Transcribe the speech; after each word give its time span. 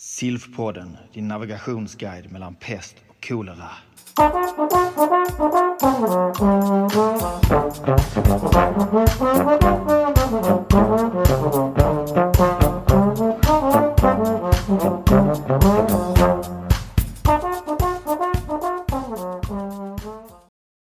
Silfpodden, 0.00 0.96
din 1.12 1.28
navigationsguide 1.28 2.32
mellan 2.32 2.54
pest 2.54 2.96
och 3.08 3.28
kolera. 3.28 3.70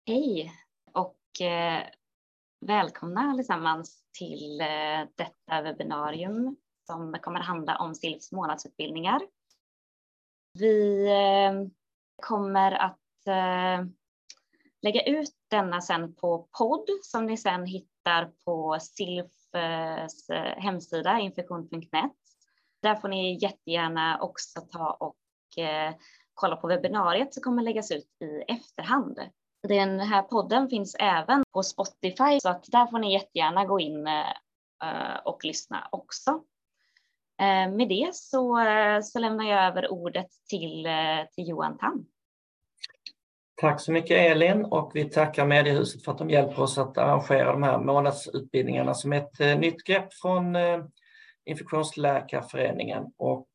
Hej 0.07 0.53
och 0.93 1.47
eh, 1.47 1.83
välkomna 2.67 3.21
allesammans 3.21 4.05
till 4.19 4.61
eh, 4.61 5.09
detta 5.17 5.63
webbinarium 5.63 6.57
som 6.87 7.17
kommer 7.23 7.41
att 7.41 7.47
handla 7.47 7.77
om 7.77 7.95
SILFs 7.95 8.33
månadsutbildningar. 8.33 9.21
Vi 10.59 11.07
eh, 11.07 11.69
kommer 12.23 12.73
att 12.73 13.27
eh, 13.27 13.87
lägga 14.83 15.03
ut 15.03 15.35
denna 15.51 15.81
sen 15.81 16.15
på 16.15 16.49
podd 16.59 16.89
som 17.03 17.27
ni 17.27 17.37
sen 17.37 17.67
hittar 17.67 18.31
på 18.45 18.79
SILFs 18.81 19.55
eh, 19.55 20.63
hemsida 20.63 21.19
infektion.net. 21.19 22.13
Där 22.83 22.95
får 22.95 23.09
ni 23.09 23.39
jättegärna 23.43 24.19
också 24.21 24.61
ta 24.61 24.91
och 24.91 25.17
kolla 26.35 26.57
på 26.57 26.67
webbinariet 26.67 27.35
som 27.35 27.43
kommer 27.43 27.63
läggas 27.63 27.91
ut 27.91 28.09
i 28.21 28.53
efterhand. 28.53 29.19
Den 29.69 30.01
här 30.01 30.23
podden 30.23 30.69
finns 30.69 30.97
även 30.99 31.45
på 31.53 31.63
Spotify 31.63 32.41
så 32.43 32.49
att 32.49 32.65
där 32.65 32.87
får 32.87 32.99
ni 32.99 33.13
jättegärna 33.13 33.65
gå 33.65 33.81
in 33.81 34.09
och 35.25 35.45
lyssna 35.45 35.89
också. 35.93 36.45
Eh, 37.43 37.73
med 37.73 37.89
det 37.89 38.11
så, 38.15 38.59
eh, 38.59 39.01
så 39.01 39.19
lämnar 39.19 39.45
jag 39.45 39.65
över 39.65 39.93
ordet 39.93 40.27
till, 40.51 40.87
eh, 40.87 40.93
till 41.35 41.49
Johan 41.49 41.79
Tam. 41.79 42.07
Tack 43.61 43.81
så 43.81 43.93
mycket 43.93 44.19
Elin 44.19 44.65
och 44.65 44.91
vi 44.95 45.05
tackar 45.05 45.47
Mediehuset 45.47 46.05
för 46.05 46.13
att 46.13 46.19
de 46.19 46.31
hjälper 46.31 46.63
oss 46.63 46.79
att 46.79 46.99
arrangera 46.99 47.53
de 47.53 47.63
här 47.63 47.79
månadsutbildningarna 47.79 48.95
som 48.95 49.13
ett 49.13 49.39
nytt 49.39 49.85
grepp 49.85 50.15
från 50.15 50.57
Infektionsläkarföreningen. 51.45 53.05
Och 53.17 53.49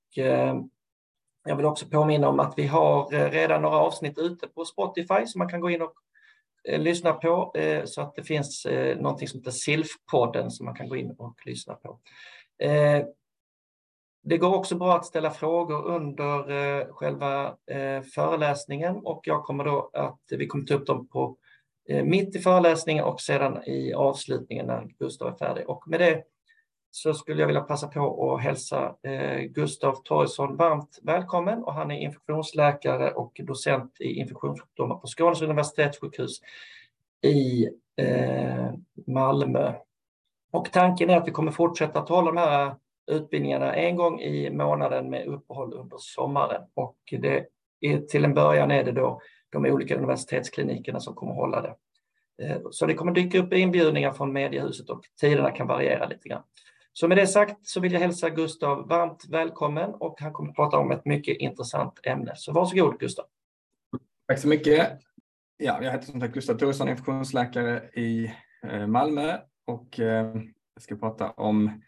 jag 1.46 1.56
vill 1.56 1.66
också 1.66 1.86
påminna 1.86 2.30
om 2.30 2.40
att 2.40 2.54
vi 2.58 2.68
har 2.68 3.30
redan 3.30 3.62
några 3.62 3.78
avsnitt 3.78 4.18
ute 4.18 4.48
på 4.48 4.66
Spotify 4.66 5.26
som 5.26 5.40
man 5.40 5.50
kan 5.50 5.62
gå 5.62 5.70
in 5.70 5.82
och 5.82 5.94
lyssna 6.78 7.14
på 7.14 7.54
så 7.86 8.02
att 8.02 8.16
det 8.16 8.24
finns 8.24 8.68
någonting 8.98 9.28
som 9.28 9.40
heter 9.40 9.52
SILF-podden 9.52 10.50
som 10.50 10.66
man 10.66 10.76
kan 10.76 10.90
gå 10.90 10.96
in 10.96 11.16
och 11.18 11.36
lyssna 11.46 11.74
på. 11.74 12.00
Det 14.30 14.38
går 14.38 14.56
också 14.56 14.76
bra 14.76 14.96
att 14.96 15.06
ställa 15.06 15.32
frågor 15.32 15.86
under 15.86 16.52
eh, 16.52 16.88
själva 16.94 17.46
eh, 17.48 18.02
föreläsningen 18.02 18.96
och 18.96 19.22
jag 19.24 19.44
kommer 19.44 19.64
då 19.64 19.90
att, 19.94 20.20
vi 20.30 20.48
kommer 20.48 20.66
ta 20.66 20.74
upp 20.74 20.88
dem 20.88 21.08
på 21.08 21.38
eh, 21.90 22.04
mitt 22.04 22.36
i 22.36 22.40
föreläsningen 22.40 23.04
och 23.04 23.22
sedan 23.22 23.64
i 23.64 23.94
avslutningen 23.94 24.66
när 24.66 24.88
Gustav 25.00 25.28
är 25.28 25.38
färdig. 25.38 25.70
Och 25.70 25.88
med 25.88 26.00
det 26.00 26.24
så 26.92 27.14
skulle 27.14 27.42
jag 27.42 27.48
vilja 27.48 27.62
passa 27.62 27.88
på 27.88 28.34
att 28.36 28.42
hälsa 28.42 28.96
Gustav 29.50 29.96
Torgsson 30.04 30.58
varmt 30.58 31.00
välkommen 31.04 31.64
och 31.64 31.74
han 31.74 31.92
är 31.92 32.00
infektionsläkare 32.00 33.12
och 33.12 33.42
docent 33.44 34.02
i 34.02 34.14
infektionssjukdomar 34.14 34.96
på 34.96 35.08
Skånes 35.08 35.42
universitetssjukhus 35.42 36.42
i 37.22 37.68
Malmö. 39.08 39.74
Och 40.52 40.72
tanken 40.72 41.10
är 41.10 41.18
att 41.18 41.28
vi 41.28 41.32
kommer 41.32 41.52
fortsätta 41.52 42.00
att 42.00 42.10
hålla 42.10 42.32
de 42.32 42.38
här 42.38 42.76
utbildningarna 43.08 43.74
en 43.74 43.96
gång 43.96 44.22
i 44.22 44.50
månaden 44.50 45.10
med 45.10 45.28
uppehåll 45.28 45.74
under 45.74 45.98
sommaren 46.00 46.62
och 46.74 46.98
det 47.12 47.46
är, 47.82 48.00
till 48.00 48.26
en 48.26 48.34
början 48.34 48.72
är 48.72 48.84
det 48.84 48.92
då 48.92 49.22
de 49.50 49.66
olika 49.66 49.96
universitetsklinikerna 49.96 51.00
som 51.00 51.16
kommer 51.16 51.34
hålla 51.34 51.62
det. 51.62 51.76
Eh, 52.44 52.62
så 52.72 52.86
det 52.86 52.94
kommer 52.94 53.12
dyka 53.12 53.40
upp 53.40 53.54
inbjudningar 53.54 54.14
från 54.14 54.34
Mediehuset 54.34 54.90
och 54.90 55.02
tiderna 55.22 55.52
kan 55.52 55.68
variera 55.68 56.08
lite 56.08 56.30
grann. 56.30 56.44
Så 56.94 57.08
med 57.08 57.18
det 57.18 57.28
sagt 57.28 57.68
så 57.68 57.80
vill 57.80 57.94
jag 57.94 58.00
hälsa 58.00 58.30
Gustav 58.30 58.88
varmt 58.88 59.26
välkommen 59.30 59.94
och 59.94 60.22
han 60.22 60.34
kommer 60.34 60.50
att 60.50 60.56
prata 60.56 60.78
om 60.78 60.92
ett 60.92 61.06
mycket 61.06 61.38
intressant 61.38 62.00
ämne. 62.04 62.32
Så 62.36 62.52
varsågod 62.52 63.00
Gustav. 63.00 63.26
Tack 64.28 64.40
så 64.40 64.48
mycket. 64.48 65.00
Ja, 65.58 65.84
jag 65.84 65.92
heter 65.92 66.06
som 66.06 66.22
sagt 66.22 66.34
Gustav 66.34 66.58
Thoresson, 66.58 66.90
infektionsläkare 66.90 67.90
i 67.94 68.32
eh, 68.64 68.88
Malmö 68.88 69.38
och 69.66 70.00
eh, 70.00 70.36
jag 70.74 70.82
ska 70.84 70.96
prata 70.96 71.32
om 71.32 71.82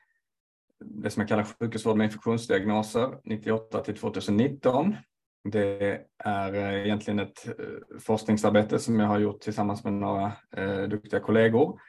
det 0.79 1.09
som 1.09 1.21
jag 1.21 1.29
kallar 1.29 1.43
sjukhusvård 1.43 1.97
med 1.97 2.05
infektionsdiagnoser 2.05 3.19
98 3.23 3.83
till 3.83 3.97
2019. 3.97 4.95
Det 5.43 6.05
är 6.17 6.53
eh, 6.53 6.85
egentligen 6.85 7.19
ett 7.19 7.47
eh, 7.47 7.99
forskningsarbete 7.99 8.79
som 8.79 8.99
jag 8.99 9.07
har 9.07 9.19
gjort 9.19 9.41
tillsammans 9.41 9.83
med 9.83 9.93
några 9.93 10.31
eh, 10.57 10.81
duktiga 10.81 11.19
kollegor 11.19 11.79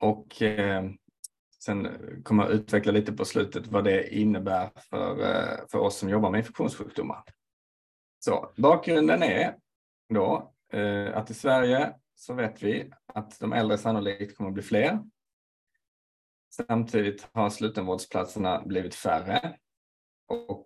och 0.00 0.42
Sen 1.64 1.88
kommer 2.22 2.44
jag 2.44 2.52
utveckla 2.52 2.92
lite 2.92 3.12
på 3.12 3.24
slutet 3.24 3.66
vad 3.66 3.84
det 3.84 4.14
innebär 4.14 4.70
för, 4.90 5.20
eh, 5.20 5.58
för 5.70 5.78
oss 5.78 5.98
som 5.98 6.08
jobbar 6.08 6.30
med 6.30 6.38
infektionssjukdomar. 6.38 7.22
Så 8.18 8.52
bakgrunden 8.56 9.22
är 9.22 9.54
då 10.14 10.52
eh, 10.72 11.16
att 11.16 11.30
i 11.30 11.34
Sverige 11.34 11.94
så 12.14 12.34
vet 12.34 12.62
vi 12.62 12.90
att 13.06 13.40
de 13.40 13.52
äldre 13.52 13.78
sannolikt 13.78 14.36
kommer 14.36 14.50
att 14.50 14.54
bli 14.54 14.62
fler. 14.62 14.98
Samtidigt 16.56 17.28
har 17.32 17.50
slutenvårdsplatserna 17.50 18.62
blivit 18.66 18.94
färre. 18.94 19.56
Och 20.28 20.64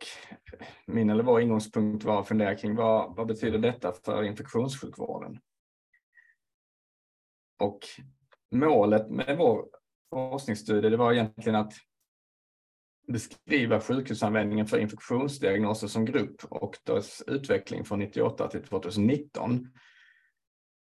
min 0.87 1.11
eller 1.11 1.25
vår 1.25 1.41
ingångspunkt 1.41 2.05
var 2.05 2.21
att 2.21 2.29
fundera 2.29 2.57
kring 2.57 2.75
vad, 2.75 3.17
vad 3.17 3.27
betyder 3.27 3.59
detta 3.59 3.93
för 3.93 4.23
infektionssjukvården? 4.23 5.41
Och 7.59 7.79
målet 8.55 9.11
med 9.11 9.39
vår 9.39 9.69
forskningsstudie 10.11 10.91
det 10.91 10.97
var 10.97 11.13
egentligen 11.13 11.57
att 11.57 11.73
beskriva 13.09 13.81
sjukhusanvändningen 13.81 14.67
för 14.67 14.79
infektionsdiagnoser 14.79 15.87
som 15.87 16.05
grupp 16.05 16.45
och 16.45 16.79
dess 16.85 17.23
utveckling 17.27 17.85
från 17.85 17.99
98 17.99 18.49
till 18.49 18.63
2019. 18.63 19.69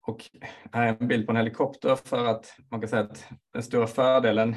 Och 0.08 0.24
här 0.72 0.88
är 0.88 0.98
en 1.00 1.08
bild 1.08 1.26
på 1.26 1.32
en 1.32 1.38
helikopter 1.38 1.96
för 1.96 2.26
att 2.26 2.56
man 2.72 2.80
kan 2.80 2.90
säga 2.90 3.02
att 3.04 3.28
den 3.54 3.64
stora 3.64 3.88
fördelen 3.88 4.56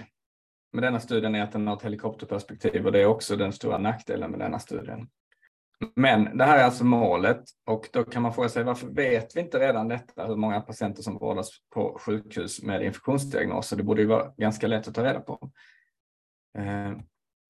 med 0.74 0.82
denna 0.82 1.00
studien 1.00 1.34
är 1.34 1.42
att 1.42 1.52
den 1.52 1.66
har 1.66 1.76
ett 1.76 1.82
helikopterperspektiv 1.82 2.86
och 2.86 2.92
det 2.92 3.00
är 3.00 3.06
också 3.06 3.36
den 3.36 3.52
stora 3.52 3.78
nackdelen 3.78 4.30
med 4.30 4.40
denna 4.40 4.58
studien. 4.58 5.08
Men 5.96 6.38
det 6.38 6.44
här 6.44 6.58
är 6.58 6.64
alltså 6.64 6.84
målet 6.84 7.42
och 7.66 7.88
då 7.92 8.04
kan 8.04 8.22
man 8.22 8.34
fråga 8.34 8.48
sig 8.48 8.64
varför 8.64 8.86
vet 8.86 9.36
vi 9.36 9.40
inte 9.40 9.58
redan 9.58 9.88
detta, 9.88 10.26
hur 10.26 10.36
många 10.36 10.60
patienter 10.60 11.02
som 11.02 11.18
vårdas 11.18 11.50
på 11.74 11.98
sjukhus 12.00 12.62
med 12.62 12.82
infektionsdiagnoser? 12.82 13.76
Det 13.76 13.82
borde 13.82 14.02
ju 14.02 14.08
vara 14.08 14.32
ganska 14.36 14.66
lätt 14.66 14.88
att 14.88 14.94
ta 14.94 15.04
reda 15.04 15.20
på. 15.20 15.50
Eh, 16.58 16.92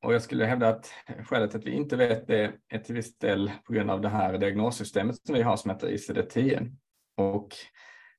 och 0.04 0.14
jag 0.14 0.22
skulle 0.22 0.44
hävda 0.44 0.68
att 0.68 0.92
skälet 1.24 1.50
till 1.50 1.60
att 1.60 1.66
vi 1.66 1.70
inte 1.70 1.96
vet 1.96 2.26
det 2.26 2.52
är 2.68 2.78
till 2.78 2.94
viss 2.94 3.18
del 3.18 3.50
på 3.64 3.72
grund 3.72 3.90
av 3.90 4.00
det 4.00 4.08
här 4.08 4.38
diagnossystemet 4.38 5.26
som 5.26 5.34
vi 5.34 5.42
har 5.42 5.56
som 5.56 5.70
heter 5.70 5.88
ICD-10. 5.88 6.76
Och 7.16 7.48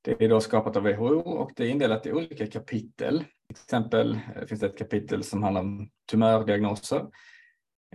det 0.01 0.21
är 0.21 0.29
då 0.29 0.41
skapat 0.41 0.75
av 0.75 0.83
WHO 0.83 1.19
och 1.19 1.51
det 1.55 1.63
är 1.65 1.69
indelat 1.69 2.05
i 2.05 2.13
olika 2.13 2.47
kapitel. 2.47 3.23
Till 3.47 3.63
exempel 3.63 4.19
eh, 4.35 4.45
finns 4.45 4.61
det 4.61 4.67
ett 4.67 4.77
kapitel 4.77 5.23
som 5.23 5.43
handlar 5.43 5.61
om 5.61 5.89
tumördiagnoser 6.11 7.05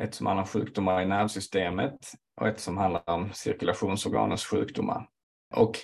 ett 0.01 0.15
som 0.15 0.27
handlar 0.27 0.43
om 0.43 0.49
sjukdomar 0.49 1.03
i 1.03 1.07
nervsystemet 1.07 2.13
och 2.41 2.49
ett 2.49 2.61
som 2.61 2.79
handlar 2.79 3.11
om 3.11 3.33
cirkulationsorganens 3.33 4.45
sjukdomar. 4.45 5.09
Och 5.55 5.77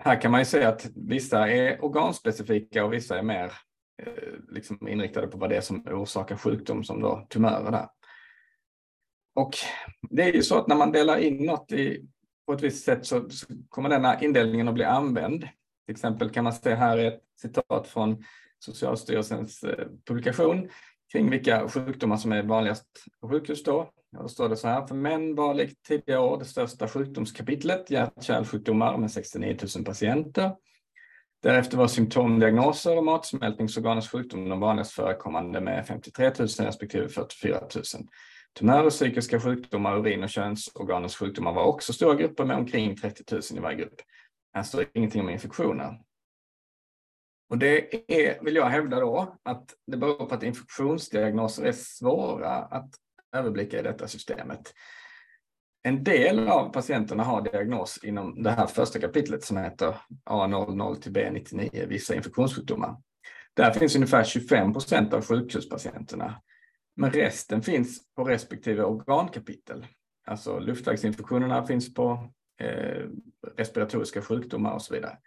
här 0.00 0.20
kan 0.20 0.30
man 0.30 0.40
ju 0.40 0.44
säga 0.44 0.68
att 0.68 0.86
vissa 0.96 1.48
är 1.48 1.84
organspecifika 1.84 2.84
och 2.84 2.92
vissa 2.92 3.18
är 3.18 3.22
mer 3.22 3.52
eh, 4.02 4.32
liksom 4.48 4.88
inriktade 4.88 5.26
på 5.26 5.38
vad 5.38 5.50
det 5.50 5.56
är 5.56 5.60
som 5.60 5.86
orsakar 5.86 6.36
sjukdom 6.36 6.84
som 6.84 7.00
då 7.00 7.26
tumörer 7.30 7.70
där. 7.70 7.88
Och 9.34 9.50
det 10.10 10.22
är 10.22 10.32
ju 10.32 10.42
så 10.42 10.58
att 10.58 10.68
när 10.68 10.76
man 10.76 10.92
delar 10.92 11.18
in 11.18 11.46
något 11.46 11.72
i, 11.72 12.08
på 12.46 12.52
ett 12.52 12.62
visst 12.62 12.84
sätt 12.84 13.06
så, 13.06 13.30
så 13.30 13.46
kommer 13.68 13.88
denna 13.88 14.20
indelningen 14.20 14.68
att 14.68 14.74
bli 14.74 14.84
använd. 14.84 15.40
Till 15.86 15.92
exempel 15.94 16.30
kan 16.30 16.44
man 16.44 16.52
se 16.52 16.74
här 16.74 16.98
ett 16.98 17.22
citat 17.40 17.88
från 17.88 18.24
Socialstyrelsens 18.58 19.64
eh, 19.64 19.86
publikation 20.06 20.68
kring 21.12 21.30
vilka 21.30 21.68
sjukdomar 21.68 22.16
som 22.16 22.32
är 22.32 22.42
vanligast 22.42 22.86
på 23.20 23.28
sjukhus 23.28 23.64
då. 23.64 23.90
då 24.12 24.28
står 24.28 24.48
det 24.48 24.56
så 24.56 24.68
här, 24.68 24.86
för 24.86 24.94
män 24.94 25.34
var 25.34 25.54
likt 25.54 25.82
tidigare 25.82 26.20
år 26.20 26.38
det 26.38 26.44
största 26.44 26.88
sjukdomskapitlet, 26.88 27.90
hjärt-kärlsjukdomar 27.90 28.96
med 28.96 29.10
69 29.10 29.56
000 29.76 29.84
patienter. 29.84 30.52
Därefter 31.42 31.76
var 31.76 31.88
symptomdiagnoser 31.88 32.96
och 32.96 33.04
matsmältningsorganens 33.04 34.08
sjukdom 34.08 34.48
de 34.48 34.60
vanligast 34.60 34.92
förekommande 34.92 35.60
med 35.60 35.86
53 35.86 36.32
000 36.38 36.48
respektive 36.48 37.08
44 37.08 37.60
000. 37.60 37.84
Tumörer, 38.58 38.90
psykiska 38.90 39.40
sjukdomar, 39.40 39.98
urin 39.98 40.22
och 40.22 40.28
könsorganens 40.28 41.16
sjukdomar 41.16 41.52
var 41.52 41.64
också 41.64 41.92
stora 41.92 42.14
grupper 42.14 42.44
med 42.44 42.56
omkring 42.56 42.96
30 42.96 43.34
000 43.34 43.42
i 43.56 43.58
varje 43.58 43.76
grupp. 43.76 44.00
Här 44.54 44.62
står 44.62 44.84
ingenting 44.94 45.20
om 45.20 45.30
infektioner. 45.30 45.98
Och 47.48 47.58
det 47.58 47.94
är, 48.12 48.44
vill 48.44 48.56
jag 48.56 48.66
hävda 48.66 49.00
då, 49.00 49.36
att 49.42 49.74
det 49.86 49.96
beror 49.96 50.26
på 50.26 50.34
att 50.34 50.42
infektionsdiagnoser 50.42 51.64
är 51.64 51.72
svåra 51.72 52.50
att 52.50 52.90
överblicka 53.36 53.78
i 53.78 53.82
detta 53.82 54.08
systemet. 54.08 54.74
En 55.82 56.04
del 56.04 56.48
av 56.48 56.72
patienterna 56.72 57.24
har 57.24 57.42
diagnos 57.42 57.98
inom 58.04 58.42
det 58.42 58.50
här 58.50 58.66
första 58.66 58.98
kapitlet 58.98 59.44
som 59.44 59.56
heter 59.56 59.96
A00 60.30 60.94
till 60.94 61.12
B99, 61.12 61.86
vissa 61.86 62.14
infektionssjukdomar. 62.14 62.96
Där 63.54 63.70
finns 63.70 63.96
ungefär 63.96 64.24
25 64.24 64.72
procent 64.72 65.12
av 65.14 65.24
sjukhuspatienterna. 65.24 66.42
Men 66.96 67.10
resten 67.10 67.62
finns 67.62 68.14
på 68.14 68.24
respektive 68.24 68.82
organkapitel. 68.82 69.86
Alltså 70.26 70.58
luftvägsinfektionerna 70.58 71.66
finns 71.66 71.94
på 71.94 72.32
eh, 72.60 73.06
respiratoriska 73.56 74.22
sjukdomar 74.22 74.72
och 74.72 74.82
så 74.82 74.94
vidare. 74.94 75.18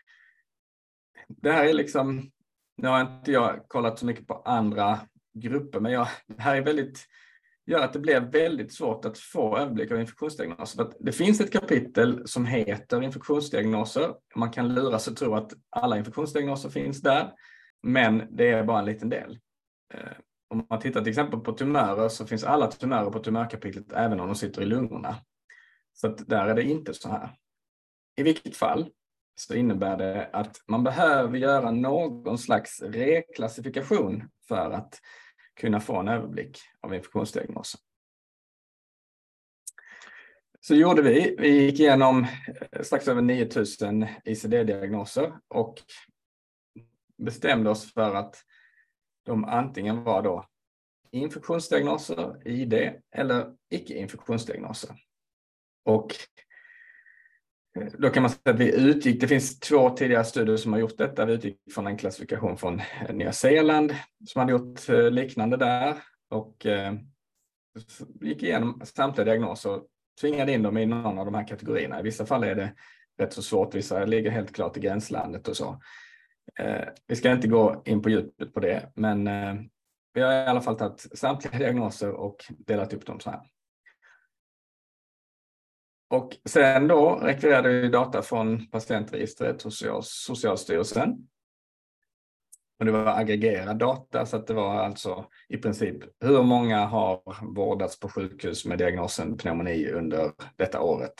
Det 1.38 1.52
här 1.52 1.66
är 1.66 1.74
liksom, 1.74 2.32
nu 2.78 2.88
har 2.88 3.02
inte 3.02 3.32
jag 3.32 3.68
kollat 3.68 4.00
så 4.00 4.06
mycket 4.06 4.28
på 4.28 4.34
andra 4.34 5.00
grupper, 5.34 5.80
men 5.80 5.92
jag, 5.92 6.08
det 6.28 6.42
här 6.42 6.56
är 6.56 6.62
väldigt, 6.62 7.06
gör 7.66 7.80
att 7.80 7.94
det 7.94 8.00
blir 8.00 8.20
väldigt 8.20 8.74
svårt 8.74 9.06
att 9.06 9.18
få 9.18 9.58
överblick 9.58 9.92
av 9.92 10.00
infektionsdiagnoser. 10.00 10.94
det 11.00 11.12
finns 11.12 11.42
ett 11.42 11.52
kapitel 11.52 12.28
som 12.28 12.46
heter 12.46 13.02
infektionsdiagnoser. 13.02 14.14
Man 14.36 14.52
kan 14.52 14.74
lura 14.74 15.00
sig 15.00 15.12
att 15.12 15.18
tro 15.18 15.36
att 15.36 15.54
alla 15.70 15.98
infektionsdiagnoser 15.98 16.70
finns 16.70 17.02
där, 17.02 17.32
men 17.84 18.28
det 18.30 18.52
är 18.52 18.64
bara 18.64 18.80
en 18.80 18.86
liten 18.86 19.10
del. 19.10 19.40
Eh, 19.94 20.12
om 20.50 20.68
man 20.70 20.80
tittar 20.80 21.02
till 21.02 21.10
exempel 21.10 21.40
på 21.40 21.52
tumörer 21.52 22.10
så 22.10 22.28
finns 22.28 22.44
alla 22.44 22.68
tumörer 22.68 23.12
på 23.12 23.20
tumörkapitlet 23.20 23.92
även 23.92 24.20
om 24.20 24.28
de 24.28 24.36
sitter 24.36 24.62
i 24.62 24.66
lungorna. 24.66 25.16
Så 25.94 26.08
att 26.08 26.30
där 26.30 26.48
är 26.48 26.56
det 26.56 26.64
inte 26.64 26.94
så 26.94 27.10
här. 27.10 27.30
I 28.16 28.24
vilket 28.24 28.56
fall 28.56 28.90
så 29.36 29.54
innebär 29.56 29.98
det 29.98 30.30
att 30.34 30.58
man 30.68 30.84
behöver 30.84 31.38
göra 31.38 31.72
någon 31.72 32.38
slags 32.38 32.82
reklassifikation 32.82 34.30
för 34.48 34.72
att 34.72 35.00
kunna 35.60 35.80
få 35.80 36.00
en 36.00 36.08
överblick 36.08 36.60
av 36.82 36.96
infektionsdiagnosen. 36.96 37.82
Så 40.60 40.76
gjorde 40.76 41.02
vi. 41.02 41.36
Vi 41.40 41.62
gick 41.66 41.80
igenom 41.80 42.28
eh, 42.72 42.82
strax 42.82 43.08
över 43.08 43.22
9000 43.22 44.06
ICD-diagnoser 44.26 45.40
och 45.48 45.82
bestämde 47.18 47.70
oss 47.70 47.94
för 47.94 48.16
att 48.16 48.36
de 49.26 49.46
antingen 49.46 50.04
var 50.04 50.22
då 50.22 50.46
infektionsdiagnoser, 51.12 52.48
ID, 52.48 52.74
eller 53.12 53.56
icke-infektionsdiagnoser. 53.70 54.96
Och 55.84 56.16
då 57.98 58.10
kan 58.10 58.24
man 58.24 58.30
säga 58.30 58.54
att 58.54 58.60
vi 58.60 58.90
utgick, 58.90 59.22
det 59.22 59.28
finns 59.28 59.60
två 59.60 59.90
tidigare 59.90 60.24
studier 60.24 60.58
som 60.58 60.74
har 60.74 60.80
gjort 60.80 60.98
detta. 60.98 61.26
Vi 61.26 61.34
utgick 61.34 61.58
från 61.74 61.88
en 61.88 61.98
klassifikation 61.98 62.58
från 62.58 62.82
Nya 63.10 63.34
Zeeland 63.34 63.96
som 64.28 64.40
hade 64.40 64.52
gjort 64.52 64.90
eh, 64.90 65.12
liknande 65.12 65.58
där 65.58 65.96
och 66.30 66.66
eh, 66.66 66.94
gick 68.22 68.44
igenom 68.44 68.82
samtliga 68.84 69.26
diagnoser 69.26 69.70
och 69.72 69.88
tvingade 70.22 70.52
in 70.52 70.64
dem 70.64 70.78
i 70.78 70.86
någon 70.86 71.20
av 71.20 71.26
de 71.26 71.36
här 71.36 71.48
kategorierna. 71.48 72.00
I 72.00 72.04
vissa 72.04 72.26
fall 72.26 72.44
är 72.44 72.56
det 72.56 72.74
rätt 73.18 73.34
så 73.34 73.42
svårt, 73.42 73.76
vissa 73.76 74.06
ligger 74.06 74.32
helt 74.32 74.56
klart 74.56 74.78
i 74.78 74.80
gränslandet 74.80 75.48
och 75.48 75.58
så. 75.58 75.82
Eh, 76.60 76.88
vi 77.08 77.16
ska 77.16 77.32
inte 77.32 77.48
gå 77.48 77.82
in 77.86 78.02
på 78.02 78.10
djupet 78.10 78.54
på 78.54 78.60
det, 78.60 78.92
men 78.96 79.30
vi 80.14 80.22
har 80.22 80.34
i 80.34 80.46
alla 80.46 80.62
fall 80.62 80.78
tagit 80.78 81.08
samtliga 81.14 81.58
diagnoser 81.58 82.12
och 82.12 82.46
delat 82.50 82.94
upp 82.94 83.06
dem 83.06 83.20
så 83.20 83.30
här. 83.30 83.42
Och 86.12 86.38
sen 86.46 86.88
då 86.88 87.16
rekvirerade 87.16 87.70
vi 87.70 87.88
data 87.88 88.22
från 88.22 88.68
patientregistret 88.68 89.62
hos 89.62 89.84
Socialstyrelsen. 90.04 91.28
Och 92.80 92.86
det 92.86 92.92
var 92.92 93.20
aggregerad 93.20 93.80
data 93.80 94.26
så 94.26 94.38
att 94.38 94.48
det 94.48 94.54
var 94.54 94.76
alltså 94.76 95.26
i 95.50 95.58
princip 95.58 95.98
hur 96.20 96.44
många 96.44 96.86
har 96.86 97.22
vårdats 97.56 98.00
på 98.00 98.10
sjukhus 98.10 98.66
med 98.66 98.78
diagnosen 98.78 99.38
pneumoni 99.38 99.92
under 99.92 100.32
detta 100.58 100.82
året. 100.82 101.14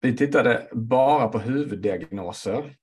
Vi 0.00 0.16
tittade 0.16 0.68
bara 0.72 1.28
på 1.28 1.38
huvuddiagnoser. 1.38 2.76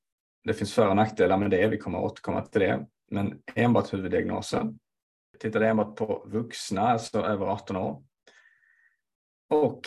Det 0.44 0.54
finns 0.54 0.74
för 0.74 0.88
och 0.88 0.96
nackdelar 0.96 1.38
med 1.38 1.50
det, 1.50 1.68
vi 1.68 1.78
kommer 1.78 2.00
återkomma 2.00 2.42
till 2.42 2.62
det 2.62 2.86
men 3.12 3.42
enbart 3.56 3.94
huvuddiagnoser. 3.94 4.74
Vi 5.32 5.40
tittade 5.40 5.68
enbart 5.68 5.96
på 5.96 6.24
vuxna, 6.28 6.82
alltså 6.82 7.20
över 7.20 7.46
18 7.46 7.76
år. 7.76 8.04
Och 9.50 9.82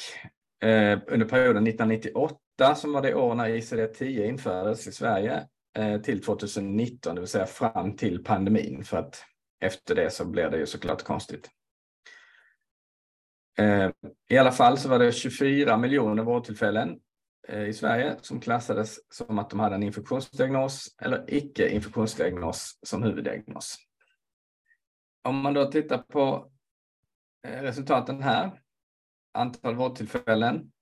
eh, 0.69 1.01
under 1.07 1.27
perioden 1.27 1.67
1998 1.67 2.75
som 2.77 2.93
var 2.93 3.03
det 3.03 3.15
år 3.15 3.35
när 3.35 3.49
ICD-10 3.49 4.25
infördes 4.25 4.87
i 4.87 4.93
Sverige 4.93 5.47
eh, 5.77 6.01
till 6.01 6.23
2019, 6.23 7.15
det 7.15 7.21
vill 7.21 7.29
säga 7.29 7.47
fram 7.47 7.97
till 7.97 8.25
pandemin 8.25 8.85
för 8.85 8.97
att 8.97 9.25
efter 9.61 9.95
det 9.95 10.11
så 10.11 10.25
blev 10.25 10.51
det 10.51 10.59
ju 10.59 10.67
såklart 10.67 11.03
konstigt. 11.03 11.51
Eh, 13.59 13.91
I 14.29 14.39
alla 14.39 14.53
fall 14.53 14.79
så 14.79 14.89
var 14.89 14.99
det 14.99 15.13
24 15.13 15.77
miljoner 15.77 16.23
vårdtillfällen 16.23 17.01
Eh, 17.49 17.69
i 17.69 17.73
Sverige 17.73 18.17
som 18.21 18.41
klassades 18.41 18.99
som 19.15 19.39
att 19.39 19.51
de 19.51 19.61
hade 19.61 19.75
en 19.75 19.83
infektionsdiagnos 19.83 20.97
eller 21.03 21.25
icke-infektionsdiagnos 21.27 22.79
som 22.83 23.03
huvuddiagnos. 23.03 23.77
Om 25.25 25.37
man 25.37 25.55
då 25.55 25.71
tittar 25.71 25.99
på 25.99 26.51
eh, 27.47 27.63
resultaten 27.63 28.23
här, 28.23 28.63
antal 29.39 29.75
vårdtillfällen, 29.75 30.73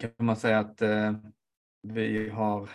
kan 0.00 0.10
man 0.18 0.36
säga 0.36 0.58
att 0.58 0.82
eh, 0.82 1.12
vi 1.82 2.28
har 2.28 2.70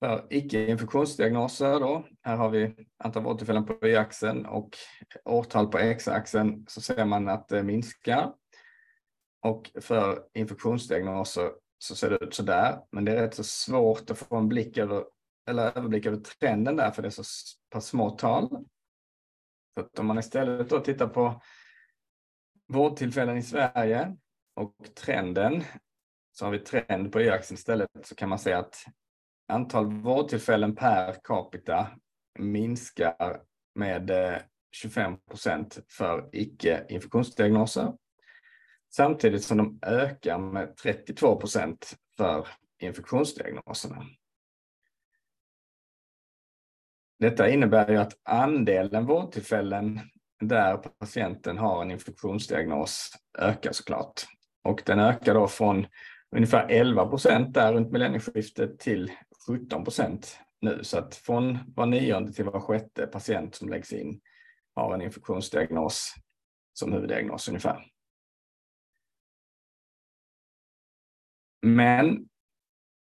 för 0.00 0.26
icke-infektionsdiagnoser 0.30 1.80
då, 1.80 2.06
här 2.22 2.36
har 2.36 2.50
vi 2.50 2.86
antal 2.98 3.22
vårdtillfällen 3.22 3.66
på 3.66 3.86
y-axeln 3.86 4.46
och 4.46 4.76
årtal 5.24 5.66
på 5.66 5.78
x-axeln 5.78 6.64
så 6.68 6.80
ser 6.80 7.04
man 7.04 7.28
att 7.28 7.48
det 7.48 7.62
minskar. 7.62 8.34
Och 9.42 9.70
för 9.80 10.24
infektionsdiagnoser 10.34 11.50
så 11.78 11.94
ser 11.94 12.10
det 12.10 12.16
ut 12.16 12.34
så 12.34 12.42
där. 12.42 12.80
Men 12.92 13.04
det 13.04 13.12
är 13.12 13.22
rätt 13.22 13.34
så 13.34 13.44
svårt 13.44 14.10
att 14.10 14.18
få 14.18 14.36
en 14.36 14.48
blick 14.48 14.78
över, 14.78 15.04
eller 15.48 15.78
överblick 15.78 16.06
över 16.06 16.16
trenden 16.16 16.76
där, 16.76 16.90
för 16.90 17.02
det 17.02 17.08
är 17.08 17.10
så 17.10 17.24
pass 17.70 17.86
små 17.86 18.10
tal. 18.10 18.48
Så 19.74 19.80
att 19.80 19.98
om 19.98 20.06
man 20.06 20.18
istället 20.18 20.70
då 20.70 20.80
tittar 20.80 21.08
på 21.08 21.42
vårdtillfällen 22.68 23.36
i 23.36 23.42
Sverige 23.42 24.16
och 24.54 24.74
trenden, 24.94 25.64
så 26.32 26.44
har 26.44 26.52
vi 26.52 26.58
trend 26.58 27.12
på 27.12 27.20
y-axeln 27.20 27.54
istället, 27.54 27.88
så 28.02 28.14
kan 28.14 28.28
man 28.28 28.38
säga 28.38 28.58
att 28.58 28.84
antal 29.48 29.86
vårdtillfällen 29.86 30.74
per 30.74 31.16
capita 31.24 31.90
minskar 32.38 33.42
med 33.74 34.10
eh, 34.10 34.38
25 34.72 35.16
procent 35.30 35.78
för 35.88 36.28
icke-infektionsdiagnoser 36.32 37.92
samtidigt 38.90 39.44
som 39.44 39.58
de 39.58 39.78
ökar 39.82 40.38
med 40.38 40.76
32 40.76 41.36
procent 41.36 41.96
för 42.16 42.48
infektionsdiagnoserna. 42.78 44.06
Detta 47.18 47.48
innebär 47.48 47.90
ju 47.90 47.96
att 47.96 48.18
andelen 48.22 49.06
vårdtillfällen 49.06 50.00
där 50.40 50.76
patienten 50.76 51.58
har 51.58 51.82
en 51.82 51.90
infektionsdiagnos 51.90 53.10
ökar 53.38 53.72
såklart. 53.72 54.26
Och 54.64 54.82
den 54.86 54.98
ökar 54.98 55.34
då 55.34 55.48
från 55.48 55.86
ungefär 56.36 56.68
11 56.68 57.06
procent 57.06 57.54
där 57.54 57.72
runt 57.72 57.92
millennieskiftet 57.92 58.78
till 58.78 59.12
17 59.46 59.84
procent 59.84 60.38
nu. 60.60 60.84
Så 60.84 60.98
att 60.98 61.14
från 61.14 61.58
var 61.66 61.86
nionde 61.86 62.32
till 62.32 62.44
var 62.44 62.60
sjätte 62.60 63.06
patient 63.06 63.54
som 63.54 63.68
läggs 63.68 63.92
in 63.92 64.20
har 64.74 64.94
en 64.94 65.02
infektionsdiagnos 65.02 66.14
som 66.72 66.92
huvuddiagnos 66.92 67.48
ungefär. 67.48 67.86
Men 71.62 72.28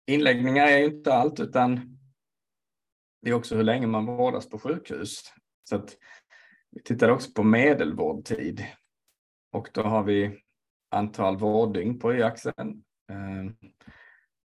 inläggningar 0.07 0.67
är 0.67 0.77
ju 0.77 0.85
inte 0.85 1.13
allt, 1.13 1.39
utan 1.39 1.97
det 3.21 3.29
är 3.29 3.33
också 3.33 3.55
hur 3.55 3.63
länge 3.63 3.87
man 3.87 4.05
vårdas 4.05 4.49
på 4.49 4.59
sjukhus. 4.59 5.33
Så 5.69 5.75
att 5.75 5.97
vi 6.75 6.81
tittar 6.81 7.09
också 7.09 7.31
på 7.31 7.43
medelvårdtid. 7.43 8.65
Och 9.51 9.69
då 9.73 9.81
har 9.81 10.03
vi 10.03 10.39
antal 10.91 11.37
vårddygn 11.37 11.99
på 11.99 12.13
y-axeln. 12.13 12.83
Ehm, 13.11 13.55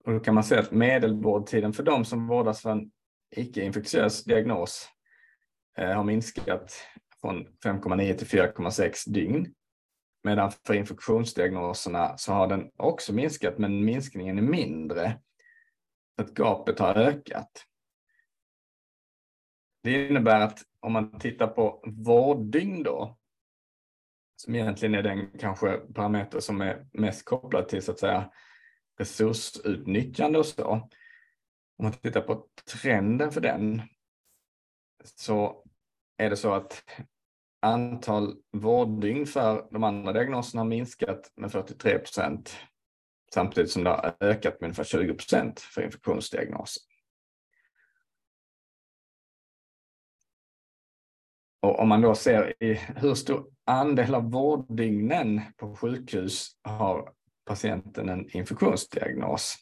och 0.04 0.12
då 0.12 0.20
kan 0.20 0.34
man 0.34 0.44
se 0.44 0.56
att 0.56 0.70
medelvårdtiden 0.70 1.72
för 1.72 1.82
de 1.82 2.04
som 2.04 2.26
vårdas 2.26 2.62
för 2.62 2.70
en 2.70 2.90
icke-infektiös 3.36 4.24
diagnos 4.24 4.88
eh, 5.78 5.90
har 5.90 6.04
minskat 6.04 6.72
från 7.20 7.46
5,9 7.64 8.14
till 8.14 8.26
4,6 8.26 9.10
dygn. 9.10 9.54
Medan 10.22 10.52
för 10.66 10.74
infektionsdiagnoserna 10.74 12.18
så 12.18 12.32
har 12.32 12.46
den 12.46 12.70
också 12.76 13.12
minskat, 13.12 13.58
men 13.58 13.84
minskningen 13.84 14.38
är 14.38 14.42
mindre. 14.42 15.20
Att 16.16 16.34
gapet 16.34 16.78
har 16.78 16.94
ökat. 16.94 17.66
Det 19.82 20.08
innebär 20.08 20.40
att 20.40 20.58
om 20.84 20.92
man 20.92 21.18
tittar 21.18 21.46
på 21.46 21.82
vårddygn 21.86 22.82
då, 22.82 23.18
som 24.36 24.54
egentligen 24.54 24.94
är 24.94 25.02
den 25.02 25.38
kanske 25.38 25.76
parameter 25.76 26.40
som 26.40 26.60
är 26.60 26.86
mest 26.92 27.24
kopplad 27.24 27.68
till 27.68 27.82
så 27.82 27.92
att 27.92 27.98
säga 27.98 28.30
resursutnyttjande 28.98 30.38
och 30.38 30.46
så. 30.46 30.64
Om 31.78 31.82
man 31.82 31.92
tittar 31.92 32.20
på 32.20 32.46
trenden 32.82 33.32
för 33.32 33.40
den 33.40 33.82
så 35.04 35.64
är 36.16 36.30
det 36.30 36.36
så 36.36 36.54
att 36.54 36.84
antal 37.62 38.36
vårddygn 38.52 39.26
för 39.26 39.68
de 39.70 39.84
andra 39.84 40.12
diagnoserna 40.12 40.60
har 40.60 40.68
minskat 40.68 41.32
med 41.36 41.52
43 41.52 41.98
procent 41.98 42.56
samtidigt 43.34 43.70
som 43.70 43.84
det 43.84 43.90
har 43.90 44.16
ökat 44.20 44.60
med 44.60 44.68
ungefär 44.68 44.84
20 44.84 45.14
procent 45.14 45.60
för 45.60 45.82
infektionsdiagnoser. 45.82 46.82
Och 51.64 51.80
om 51.80 51.88
man 51.88 52.00
då 52.00 52.14
ser 52.14 52.62
i 52.62 52.74
hur 52.96 53.14
stor 53.14 53.46
andel 53.64 54.14
av 54.14 54.30
vårddygnen 54.30 55.40
på 55.56 55.76
sjukhus 55.76 56.50
har 56.62 57.12
patienten 57.46 58.08
en 58.08 58.30
infektionsdiagnos. 58.36 59.56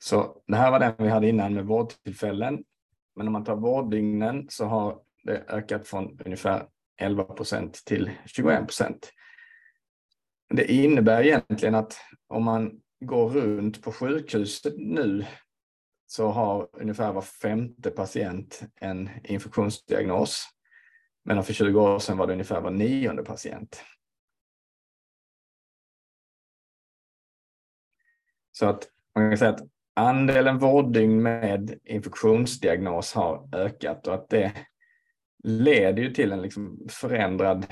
Så 0.00 0.42
det 0.46 0.56
här 0.56 0.70
var 0.70 0.80
den 0.80 0.92
vi 0.98 1.08
hade 1.08 1.28
innan 1.28 1.54
med 1.54 1.66
vårdtillfällen. 1.66 2.64
Men 3.16 3.26
om 3.26 3.32
man 3.32 3.44
tar 3.44 3.56
vårddygnen 3.56 4.46
så 4.48 4.64
har 4.64 4.98
det 5.24 5.44
ökat 5.48 5.88
från 5.88 6.20
ungefär 6.24 6.66
11 7.00 7.24
procent 7.24 7.82
till 7.86 8.10
21 8.26 8.66
procent. 8.66 9.12
Det 10.50 10.72
innebär 10.72 11.22
egentligen 11.22 11.74
att 11.74 11.96
om 12.28 12.44
man 12.44 12.80
går 13.00 13.28
runt 13.28 13.82
på 13.82 13.92
sjukhuset 13.92 14.74
nu 14.76 15.26
så 16.10 16.28
har 16.28 16.68
ungefär 16.72 17.12
var 17.12 17.22
femte 17.22 17.90
patient 17.90 18.62
en 18.76 19.10
infektionsdiagnos. 19.24 20.48
Medan 21.24 21.44
för 21.44 21.52
20 21.52 21.80
år 21.80 21.98
sedan 21.98 22.18
var 22.18 22.26
det 22.26 22.32
ungefär 22.32 22.60
var 22.60 22.70
nionde 22.70 23.22
patient. 23.22 23.84
Så 28.52 28.66
att 28.66 28.88
man 29.14 29.30
kan 29.30 29.38
säga 29.38 29.50
att 29.50 29.68
andelen 29.94 30.58
vårddygn 30.58 31.22
med 31.22 31.78
infektionsdiagnos 31.84 33.12
har 33.12 33.48
ökat 33.52 34.06
och 34.06 34.14
att 34.14 34.28
det 34.28 34.52
leder 35.44 36.02
ju 36.02 36.14
till 36.14 36.32
en 36.32 36.42
liksom 36.42 36.86
förändrad 36.88 37.66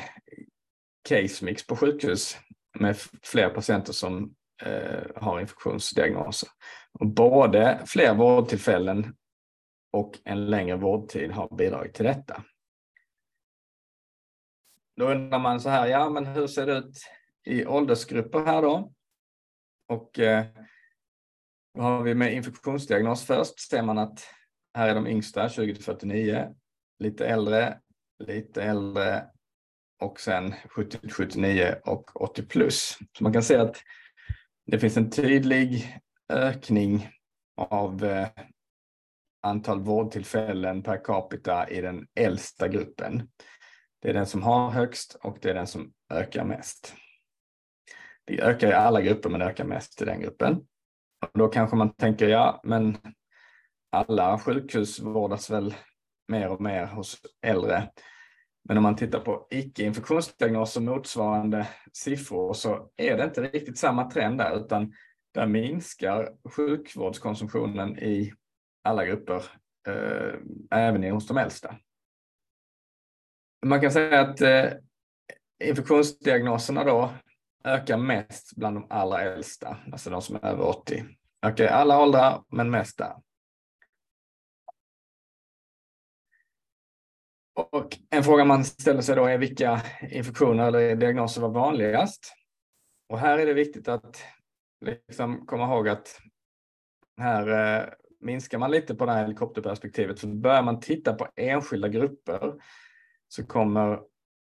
case 1.08 1.44
mix 1.44 1.66
på 1.66 1.76
sjukhus 1.76 2.36
med 2.78 2.96
fler 3.22 3.50
patienter 3.50 3.92
som 3.92 4.34
Eh, 4.62 5.02
har 5.16 5.40
infektionsdiagnoser. 5.40 6.48
Och 6.92 7.06
både 7.06 7.82
fler 7.86 8.14
vårdtillfällen 8.14 9.16
och 9.92 10.18
en 10.24 10.46
längre 10.46 10.76
vårdtid 10.76 11.30
har 11.30 11.56
bidragit 11.56 11.94
till 11.94 12.04
detta. 12.04 12.44
Då 14.96 15.10
undrar 15.10 15.38
man 15.38 15.60
så 15.60 15.68
här, 15.68 15.86
ja 15.86 16.10
men 16.10 16.26
hur 16.26 16.46
ser 16.46 16.66
det 16.66 16.72
ut 16.72 16.98
i 17.44 17.66
åldersgrupper 17.66 18.44
här 18.44 18.62
då? 18.62 18.92
Och 19.88 20.18
eh, 20.18 20.46
då 21.74 21.82
har 21.82 22.02
vi 22.02 22.14
med 22.14 22.34
infektionsdiagnos 22.34 23.24
först, 23.24 23.60
ser 23.60 23.82
man 23.82 23.98
att 23.98 24.20
här 24.74 24.88
är 24.88 24.94
de 24.94 25.06
yngsta, 25.06 25.48
20 25.48 25.74
till 25.74 25.84
49, 25.84 26.54
lite 26.98 27.26
äldre, 27.26 27.80
lite 28.18 28.62
äldre 28.62 29.26
och 30.00 30.20
sen 30.20 30.54
70 30.68 30.98
till 30.98 31.12
79 31.12 31.74
och 31.84 32.20
80 32.22 32.42
plus. 32.42 32.98
Så 33.18 33.22
man 33.22 33.32
kan 33.32 33.42
se 33.42 33.56
att 33.56 33.82
det 34.70 34.78
finns 34.78 34.96
en 34.96 35.10
tydlig 35.10 35.98
ökning 36.28 37.08
av 37.56 38.04
eh, 38.04 38.28
antal 39.42 39.80
vårdtillfällen 39.80 40.82
per 40.82 41.04
capita 41.04 41.70
i 41.70 41.80
den 41.80 42.06
äldsta 42.14 42.68
gruppen. 42.68 43.28
Det 44.02 44.08
är 44.08 44.14
den 44.14 44.26
som 44.26 44.42
har 44.42 44.70
högst 44.70 45.14
och 45.14 45.38
det 45.40 45.50
är 45.50 45.54
den 45.54 45.66
som 45.66 45.92
ökar 46.12 46.44
mest. 46.44 46.94
Det 48.24 48.42
ökar 48.42 48.68
i 48.68 48.72
alla 48.72 49.00
grupper 49.00 49.30
men 49.30 49.40
det 49.40 49.46
ökar 49.46 49.64
mest 49.64 50.02
i 50.02 50.04
den 50.04 50.20
gruppen. 50.20 50.54
Och 51.20 51.38
då 51.38 51.48
kanske 51.48 51.76
man 51.76 51.94
tänker, 51.94 52.28
ja 52.28 52.60
men 52.64 52.96
alla 53.90 54.38
sjukhus 54.38 55.00
vårdas 55.00 55.50
väl 55.50 55.74
mer 56.28 56.48
och 56.48 56.60
mer 56.60 56.86
hos 56.86 57.20
äldre. 57.46 57.90
Men 58.68 58.76
om 58.76 58.82
man 58.82 58.96
tittar 58.96 59.20
på 59.20 59.46
icke-infektionsdiagnoser 59.50 60.80
motsvarande 60.80 61.68
siffror 61.92 62.54
så 62.54 62.90
är 62.96 63.16
det 63.16 63.24
inte 63.24 63.42
riktigt 63.42 63.78
samma 63.78 64.10
trend 64.10 64.38
där 64.38 64.56
utan 64.56 64.92
där 65.34 65.46
minskar 65.46 66.32
sjukvårdskonsumtionen 66.56 67.98
i 67.98 68.32
alla 68.84 69.04
grupper, 69.04 69.42
eh, 69.88 70.34
även 70.70 71.04
hos 71.04 71.26
de 71.26 71.36
äldsta. 71.38 71.76
Man 73.66 73.80
kan 73.80 73.92
säga 73.92 74.20
att 74.20 74.40
eh, 74.40 74.66
infektionsdiagnoserna 75.64 76.84
då 76.84 77.10
ökar 77.64 77.96
mest 77.96 78.56
bland 78.56 78.76
de 78.76 78.86
allra 78.90 79.22
äldsta, 79.22 79.76
alltså 79.92 80.10
de 80.10 80.22
som 80.22 80.36
är 80.36 80.44
över 80.44 80.64
80. 80.64 81.04
Ökar 81.42 81.64
i 81.64 81.68
alla 81.68 82.02
åldrar, 82.02 82.44
men 82.48 82.70
mest 82.70 82.98
där. 82.98 83.14
Och 87.58 87.98
en 88.10 88.24
fråga 88.24 88.44
man 88.44 88.64
ställer 88.64 89.00
sig 89.00 89.16
då 89.16 89.24
är 89.24 89.38
vilka 89.38 89.82
infektioner 90.10 90.66
eller 90.66 90.96
diagnoser 90.96 91.40
var 91.40 91.48
vanligast? 91.48 92.34
Och 93.08 93.18
här 93.18 93.38
är 93.38 93.46
det 93.46 93.52
viktigt 93.52 93.88
att 93.88 94.22
liksom 94.84 95.46
komma 95.46 95.64
ihåg 95.64 95.88
att 95.88 96.20
här 97.20 97.76
eh, 97.78 97.88
minskar 98.20 98.58
man 98.58 98.70
lite 98.70 98.94
på 98.94 99.06
det 99.06 99.12
här 99.12 99.22
helikopterperspektivet. 99.22 100.20
För 100.20 100.26
börjar 100.26 100.62
man 100.62 100.80
titta 100.80 101.14
på 101.14 101.28
enskilda 101.36 101.88
grupper 101.88 102.54
så 103.28 103.46
kommer 103.46 103.92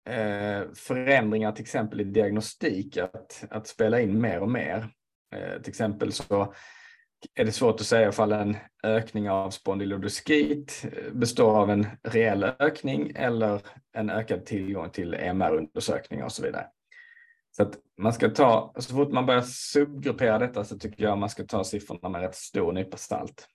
eh, 0.10 0.72
förändringar 0.76 1.52
till 1.52 1.64
exempel 1.64 2.02
i 2.02 2.04
diagnostik 2.04 2.98
att, 2.98 3.46
att 3.50 3.68
spela 3.68 4.02
in 4.02 4.22
mer 4.22 4.40
och 4.40 4.52
mer. 4.52 4.90
Eh, 5.36 5.62
till 5.62 5.70
exempel 5.70 6.12
så 6.12 6.54
är 7.34 7.46
det 7.46 7.52
svårt 7.52 7.82
att 7.82 7.88
säga 7.88 8.10
ifall 8.10 8.32
en 8.32 8.58
ökning 8.84 9.30
av 9.30 9.50
spondylodoskit 9.50 10.86
består 11.12 11.58
av 11.58 11.70
en 11.70 11.88
reell 12.04 12.44
ökning 12.44 13.12
eller 13.16 13.62
en 13.94 14.10
ökad 14.10 14.46
tillgång 14.46 14.90
till 14.90 15.14
MR-undersökningar 15.14 16.26
och 16.26 16.32
så 16.32 16.44
vidare. 16.44 16.68
Så 17.52 17.64
att 17.64 17.80
man 17.98 18.14
ska 18.14 18.30
ta, 18.30 18.74
så 18.78 18.96
fort 18.96 19.12
man 19.12 19.26
börjar 19.26 19.42
subgruppera 19.42 20.40
detta 20.40 20.64
så 20.64 20.80
tycker 20.80 21.04
jag 21.04 21.18
man 21.18 21.30
ska 21.30 21.44
ta 21.44 21.64
siffrorna 21.64 22.10
med 22.10 22.22
rätt 22.22 22.36
stor 22.36 22.72
nypa 22.72 22.98
salt. 22.98 23.48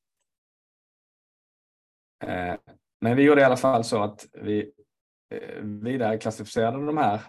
Eh, 2.25 2.55
men 3.01 3.17
vi 3.17 3.23
gjorde 3.23 3.41
i 3.41 3.45
alla 3.45 3.57
fall 3.57 3.85
så 3.85 4.03
att 4.03 4.27
vi 4.33 4.73
eh, 5.31 5.63
vidare 5.63 6.19
klassificerade 6.19 6.87
de 6.87 6.97
här 6.97 7.21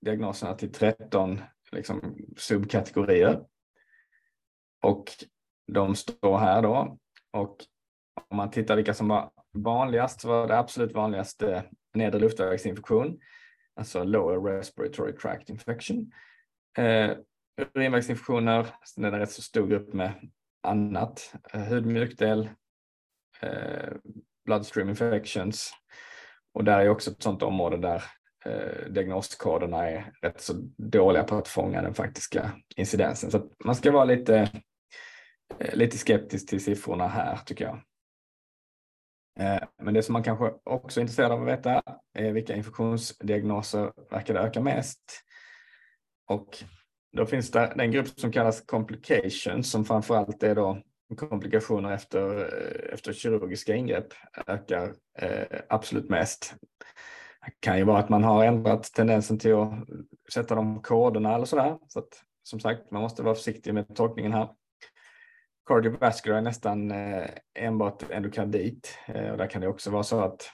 diagnoserna 0.00 0.54
till 0.54 0.72
13 0.72 1.40
liksom, 1.72 2.16
subkategorier. 2.36 3.44
Och 4.82 5.04
de 5.72 5.94
står 5.94 6.38
här 6.38 6.62
då. 6.62 6.98
Och 7.32 7.56
om 8.30 8.36
man 8.36 8.50
tittar 8.50 8.76
vilka 8.76 8.94
som 8.94 9.08
var 9.08 9.30
vanligast 9.52 10.20
så 10.20 10.28
var 10.28 10.48
det 10.48 10.58
absolut 10.58 10.92
vanligaste 10.92 11.64
nedre 11.94 12.20
luftvägsinfektion, 12.20 13.18
alltså 13.76 14.04
lower 14.04 14.56
respiratory 14.56 15.12
tract 15.12 15.50
infection. 15.50 16.12
Eh, 16.78 17.10
urinvägsinfektioner, 17.74 18.66
sen 18.84 19.04
är 19.04 19.10
det 19.10 19.16
en 19.16 19.20
rätt 19.20 19.30
så 19.30 19.42
stor 19.42 19.66
grupp 19.66 19.92
med 19.92 20.30
annat, 20.62 21.34
eh, 21.52 21.60
hudmjukdel, 21.60 22.48
eh, 23.40 23.92
bloodstream 24.44 24.88
infections 24.88 25.72
och 26.54 26.64
där 26.64 26.80
är 26.80 26.88
också 26.88 27.10
ett 27.10 27.22
sådant 27.22 27.42
område 27.42 27.76
där 27.76 28.04
eh, 28.44 28.90
diagnoskoderna 28.90 29.90
är 29.90 30.12
rätt 30.22 30.40
så 30.40 30.52
dåliga 30.76 31.24
på 31.24 31.36
att 31.36 31.48
fånga 31.48 31.82
den 31.82 31.94
faktiska 31.94 32.50
incidensen. 32.76 33.30
Så 33.30 33.50
man 33.64 33.74
ska 33.74 33.92
vara 33.92 34.04
lite 34.04 34.50
Eh, 35.58 35.74
lite 35.74 35.98
skeptisk 35.98 36.48
till 36.48 36.64
siffrorna 36.64 37.08
här 37.08 37.36
tycker 37.36 37.64
jag. 37.64 37.80
Eh, 39.40 39.62
men 39.82 39.94
det 39.94 40.02
som 40.02 40.12
man 40.12 40.22
kanske 40.22 40.52
också 40.64 41.00
är 41.00 41.02
intresserad 41.02 41.32
av 41.32 41.42
att 41.42 41.48
veta 41.48 41.82
är 42.12 42.32
vilka 42.32 42.56
infektionsdiagnoser 42.56 43.92
verkar 44.10 44.34
det 44.34 44.40
öka 44.40 44.60
mest? 44.60 45.00
Och 46.26 46.64
då 47.16 47.26
finns 47.26 47.50
det 47.50 47.72
den 47.76 47.90
grupp 47.90 48.08
som 48.08 48.32
kallas 48.32 48.60
complications 48.60 49.70
som 49.70 49.84
framförallt 49.84 50.42
är 50.42 50.54
då 50.54 50.82
komplikationer 51.16 51.92
efter, 51.92 52.50
efter 52.94 53.12
kirurgiska 53.12 53.74
ingrepp 53.74 54.06
ökar 54.46 54.94
eh, 55.18 55.60
absolut 55.68 56.08
mest. 56.08 56.54
Det 57.46 57.52
kan 57.60 57.78
ju 57.78 57.84
vara 57.84 57.98
att 57.98 58.08
man 58.08 58.24
har 58.24 58.44
ändrat 58.44 58.82
tendensen 58.82 59.38
till 59.38 59.54
att 59.54 59.72
sätta 60.32 60.54
de 60.54 60.82
koderna 60.82 61.34
eller 61.34 61.44
sådär. 61.44 61.78
Så 61.88 61.98
att, 61.98 62.22
som 62.42 62.60
sagt, 62.60 62.90
man 62.90 63.02
måste 63.02 63.22
vara 63.22 63.34
försiktig 63.34 63.74
med 63.74 63.96
tolkningen 63.96 64.32
här 64.32 64.48
cardiovascular 65.66 66.38
är 66.38 66.42
nästan 66.42 66.90
eh, 66.90 67.30
enbart 67.54 68.10
endokardit 68.10 68.98
eh, 69.06 69.30
och 69.30 69.38
där 69.38 69.46
kan 69.46 69.60
det 69.60 69.68
också 69.68 69.90
vara 69.90 70.02
så 70.02 70.20
att 70.20 70.50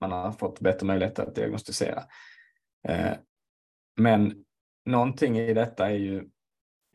man 0.00 0.12
har 0.12 0.32
fått 0.32 0.60
bättre 0.60 0.86
möjligheter 0.86 1.22
att 1.22 1.34
diagnostisera. 1.34 2.04
Eh, 2.88 3.12
men 3.96 4.44
någonting 4.86 5.38
i 5.38 5.54
detta 5.54 5.90
är 5.90 5.94
ju 5.94 6.28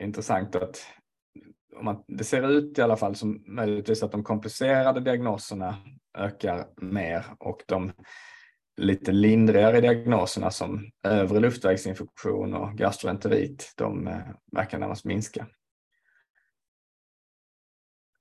intressant 0.02 0.56
att 0.56 0.86
om 1.76 1.84
man, 1.84 2.04
det 2.08 2.24
ser 2.24 2.50
ut 2.50 2.78
i 2.78 2.82
alla 2.82 2.96
fall 2.96 3.14
som 3.14 3.44
möjligtvis 3.46 4.02
att 4.02 4.12
de 4.12 4.24
komplicerade 4.24 5.00
diagnoserna 5.00 5.76
ökar 6.18 6.66
mer 6.76 7.24
och 7.38 7.62
de 7.66 7.92
lite 8.76 9.12
lindrigare 9.12 9.80
diagnoserna 9.80 10.50
som 10.50 10.90
övre 11.02 11.40
luftvägsinfektion 11.40 12.54
och 12.54 12.78
gastroenterit, 12.78 13.72
de 13.76 14.04
verkar 14.52 14.78
närmast 14.78 15.04
minska. 15.04 15.46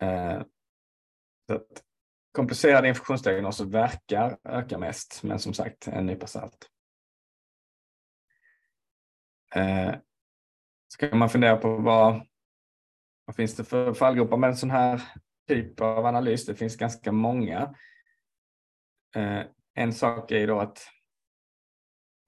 Eh, 0.01 0.41
så 1.47 1.61
komplicerade 2.31 2.87
infektionsdiagnoser 2.87 3.65
verkar 3.65 4.37
öka 4.43 4.77
mest, 4.77 5.23
men 5.23 5.39
som 5.39 5.53
sagt 5.53 5.87
en 5.87 6.05
nypa 6.05 6.27
salt. 6.27 6.69
Eh, 9.55 9.95
ska 10.87 11.15
man 11.15 11.29
fundera 11.29 11.57
på 11.57 11.77
vad, 11.77 12.27
vad 13.25 13.35
finns 13.35 13.55
det 13.55 13.63
för 13.63 13.93
fallgropar 13.93 14.37
med 14.37 14.49
en 14.49 14.57
sån 14.57 14.71
här 14.71 15.01
typ 15.47 15.81
av 15.81 16.05
analys? 16.05 16.45
Det 16.45 16.55
finns 16.55 16.75
ganska 16.75 17.11
många. 17.11 17.75
Eh, 19.15 19.41
en 19.73 19.93
sak 19.93 20.31
är 20.31 20.47
då 20.47 20.59
att 20.59 20.79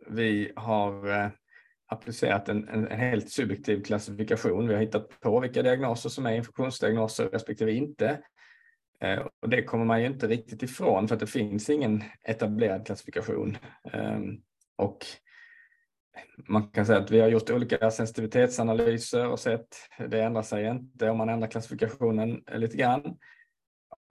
vi 0.07 0.53
har 0.55 1.09
eh, 1.09 1.29
applicerat 1.89 2.49
en, 2.49 2.69
en, 2.69 2.87
en, 2.87 2.99
helt 2.99 3.29
subjektiv 3.29 3.83
klassifikation. 3.83 4.67
Vi 4.67 4.73
har 4.73 4.81
hittat 4.81 5.19
på 5.19 5.39
vilka 5.39 5.61
diagnoser 5.61 6.09
som 6.09 6.25
är 6.25 6.35
infektionsdiagnoser 6.35 7.29
respektive 7.29 7.71
inte. 7.71 8.19
Eh, 9.01 9.19
och 9.41 9.49
det 9.49 9.63
kommer 9.63 9.85
man 9.85 10.01
ju 10.01 10.07
inte 10.07 10.27
riktigt 10.27 10.63
ifrån 10.63 11.07
för 11.07 11.15
att 11.15 11.19
det 11.19 11.27
finns 11.27 11.69
ingen 11.69 12.03
etablerad 12.23 12.85
klassifikation. 12.85 13.57
Eh, 13.93 14.19
och 14.75 15.05
man 16.47 16.67
kan 16.67 16.85
säga 16.85 16.99
att 16.99 17.11
vi 17.11 17.19
har 17.19 17.27
gjort 17.27 17.49
olika 17.49 17.91
sensitivitetsanalyser 17.91 19.27
och 19.27 19.39
sett 19.39 19.67
det 20.09 20.23
ändrar 20.23 20.41
sig 20.41 20.67
inte 20.67 21.09
om 21.09 21.17
man 21.17 21.29
ändrar 21.29 21.47
klassifikationen 21.47 22.43
lite 22.51 22.77
grann. 22.77 23.17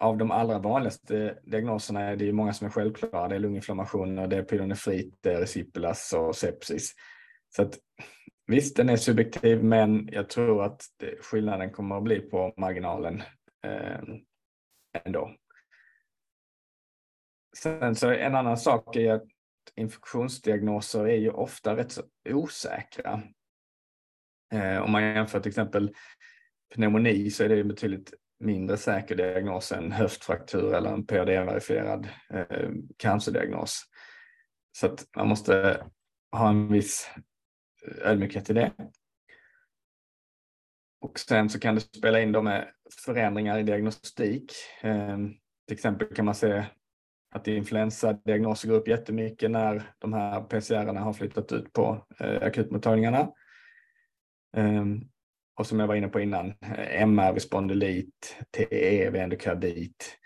Av 0.00 0.16
de 0.16 0.30
allra 0.30 0.58
vanligaste 0.58 1.38
diagnoserna 1.42 2.00
är 2.00 2.16
det 2.16 2.24
ju 2.24 2.32
många 2.32 2.52
som 2.52 2.66
är 2.66 2.70
självklara. 2.70 3.28
Det 3.28 3.34
är 3.34 3.38
lunginflammationer, 3.38 4.26
det 4.26 4.36
är 4.36 4.42
pyelonefrit, 4.42 5.18
det 5.20 5.32
är 5.32 5.40
reciplas 5.40 6.12
och 6.12 6.36
sepsis. 6.36 6.94
Så 7.56 7.62
att, 7.62 7.78
visst, 8.46 8.76
den 8.76 8.88
är 8.88 8.96
subjektiv, 8.96 9.64
men 9.64 10.08
jag 10.12 10.30
tror 10.30 10.64
att 10.64 10.82
det, 10.96 11.22
skillnaden 11.22 11.72
kommer 11.72 11.96
att 11.96 12.04
bli 12.04 12.20
på 12.20 12.54
marginalen 12.56 13.22
eh, 13.64 14.00
ändå. 15.04 15.34
Sen 17.56 17.94
så 17.94 18.10
en 18.10 18.34
annan 18.34 18.56
sak 18.56 18.96
är 18.96 19.12
att 19.12 19.24
infektionsdiagnoser 19.76 21.04
är 21.08 21.16
ju 21.16 21.30
ofta 21.30 21.76
rätt 21.76 21.92
så 21.92 22.02
osäkra. 22.28 23.22
Eh, 24.52 24.78
om 24.78 24.92
man 24.92 25.02
jämför 25.02 25.40
till 25.40 25.48
exempel 25.48 25.94
pneumoni 26.74 27.30
så 27.30 27.44
är 27.44 27.48
det 27.48 27.56
ju 27.56 27.64
betydligt 27.64 28.14
mindre 28.40 28.76
säker 28.76 29.16
diagnos 29.16 29.72
än 29.72 29.92
höftfraktur 29.92 30.74
eller 30.74 30.90
en 30.90 31.06
PAD-verifierad 31.06 32.08
eh, 32.30 32.70
cancerdiagnos. 32.96 33.82
Så 34.72 34.86
att 34.86 35.06
man 35.16 35.28
måste 35.28 35.86
ha 36.32 36.48
en 36.48 36.72
viss 36.72 37.10
ödmjukhet 38.02 38.50
i 38.50 38.52
det. 38.52 38.72
Och 41.00 41.18
sen 41.18 41.50
så 41.50 41.60
kan 41.60 41.74
det 41.74 41.80
spela 41.80 42.20
in 42.20 42.32
då 42.32 42.42
med 42.42 42.68
förändringar 43.04 43.58
i 43.58 43.62
diagnostik. 43.62 44.52
Ehm, 44.80 45.34
till 45.66 45.74
exempel 45.74 46.14
kan 46.14 46.24
man 46.24 46.34
se 46.34 46.64
att 47.30 47.48
influensadiagnoser 47.48 48.68
går 48.68 48.76
upp 48.76 48.88
jättemycket 48.88 49.50
när 49.50 49.92
de 49.98 50.12
här 50.12 50.40
PCR 50.40 50.94
har 50.94 51.12
flyttat 51.12 51.52
ut 51.52 51.72
på 51.72 52.06
eh, 52.20 52.42
akutmottagningarna. 52.42 53.32
Ehm, 54.56 55.00
och 55.58 55.66
som 55.66 55.80
jag 55.80 55.86
var 55.86 55.94
inne 55.94 56.08
på 56.08 56.20
innan, 56.20 56.48
eh, 56.48 57.02
MR 57.02 57.32
vid 57.32 57.42
spondylit, 57.42 58.36
TE 58.50 59.10
vid 59.10 59.22
endokardit. 59.22 60.18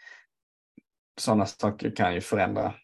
Sådana 1.20 1.46
saker 1.46 1.96
kan 1.96 2.14
ju 2.14 2.20
förändra. 2.20 2.74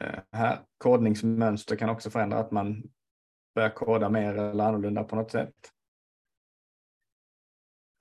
Eh, 0.00 0.18
här, 0.32 0.58
kodningsmönster 0.78 1.76
kan 1.76 1.90
också 1.90 2.10
förändra 2.10 2.38
att 2.38 2.50
man 2.50 2.82
börja 3.56 3.70
koda 3.70 4.08
mer 4.08 4.34
eller 4.34 4.64
annorlunda 4.64 5.04
på 5.04 5.16
något 5.16 5.30
sätt. 5.30 5.54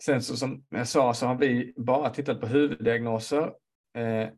Sen 0.03 0.21
så 0.21 0.37
som 0.37 0.65
jag 0.69 0.87
sa 0.87 1.13
så 1.13 1.25
har 1.25 1.35
vi 1.35 1.73
bara 1.77 2.09
tittat 2.09 2.41
på 2.41 2.47
huvuddiagnoser. 2.47 3.53
Eh, 3.97 4.29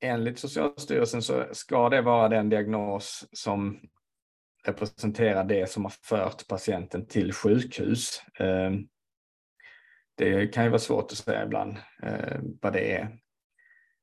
enligt 0.00 0.38
Socialstyrelsen 0.38 1.22
så 1.22 1.44
ska 1.52 1.88
det 1.88 2.02
vara 2.02 2.28
den 2.28 2.48
diagnos 2.48 3.28
som 3.32 3.80
representerar 4.64 5.44
det 5.44 5.70
som 5.70 5.84
har 5.84 5.94
fört 6.02 6.48
patienten 6.48 7.06
till 7.06 7.32
sjukhus. 7.32 8.22
Eh, 8.40 8.70
det 10.16 10.46
kan 10.46 10.64
ju 10.64 10.70
vara 10.70 10.78
svårt 10.78 11.12
att 11.12 11.18
säga 11.18 11.44
ibland 11.44 11.76
eh, 12.02 12.40
vad 12.62 12.72
det 12.72 12.92
är. 12.92 13.18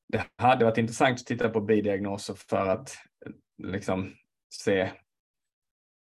Det 0.08 0.26
hade 0.38 0.66
varit 0.66 0.78
intressant 0.78 1.20
att 1.20 1.26
titta 1.26 1.50
på 1.50 1.62
bidiagnoser 1.62 2.34
för 2.34 2.68
att 2.68 2.90
eh, 3.26 3.32
liksom 3.68 4.14
se 4.50 4.92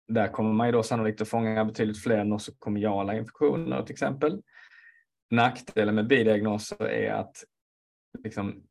där 0.09 0.27
kommer 0.27 0.53
man 0.53 0.67
ju 0.67 0.71
då 0.71 0.83
sannolikt 0.83 1.21
att 1.21 1.27
fånga 1.27 1.65
betydligt 1.65 2.03
fler 2.03 2.23
nosokomiala 2.23 3.17
infektioner 3.17 3.83
till 3.83 3.93
exempel. 3.93 4.41
Nackdelen 5.31 5.95
med 5.95 6.07
bidiagnoser 6.07 6.87
är 6.87 7.11
att 7.11 7.43
liksom, 8.23 8.63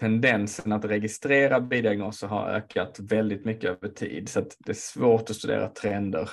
tendensen 0.00 0.72
att 0.72 0.84
registrera 0.84 1.60
bidiagnoser 1.60 2.26
har 2.26 2.48
ökat 2.48 3.00
väldigt 3.00 3.44
mycket 3.44 3.70
över 3.70 3.88
tid 3.88 4.28
så 4.28 4.38
att 4.38 4.56
det 4.58 4.72
är 4.72 4.74
svårt 4.74 5.30
att 5.30 5.36
studera 5.36 5.68
trender 5.68 6.30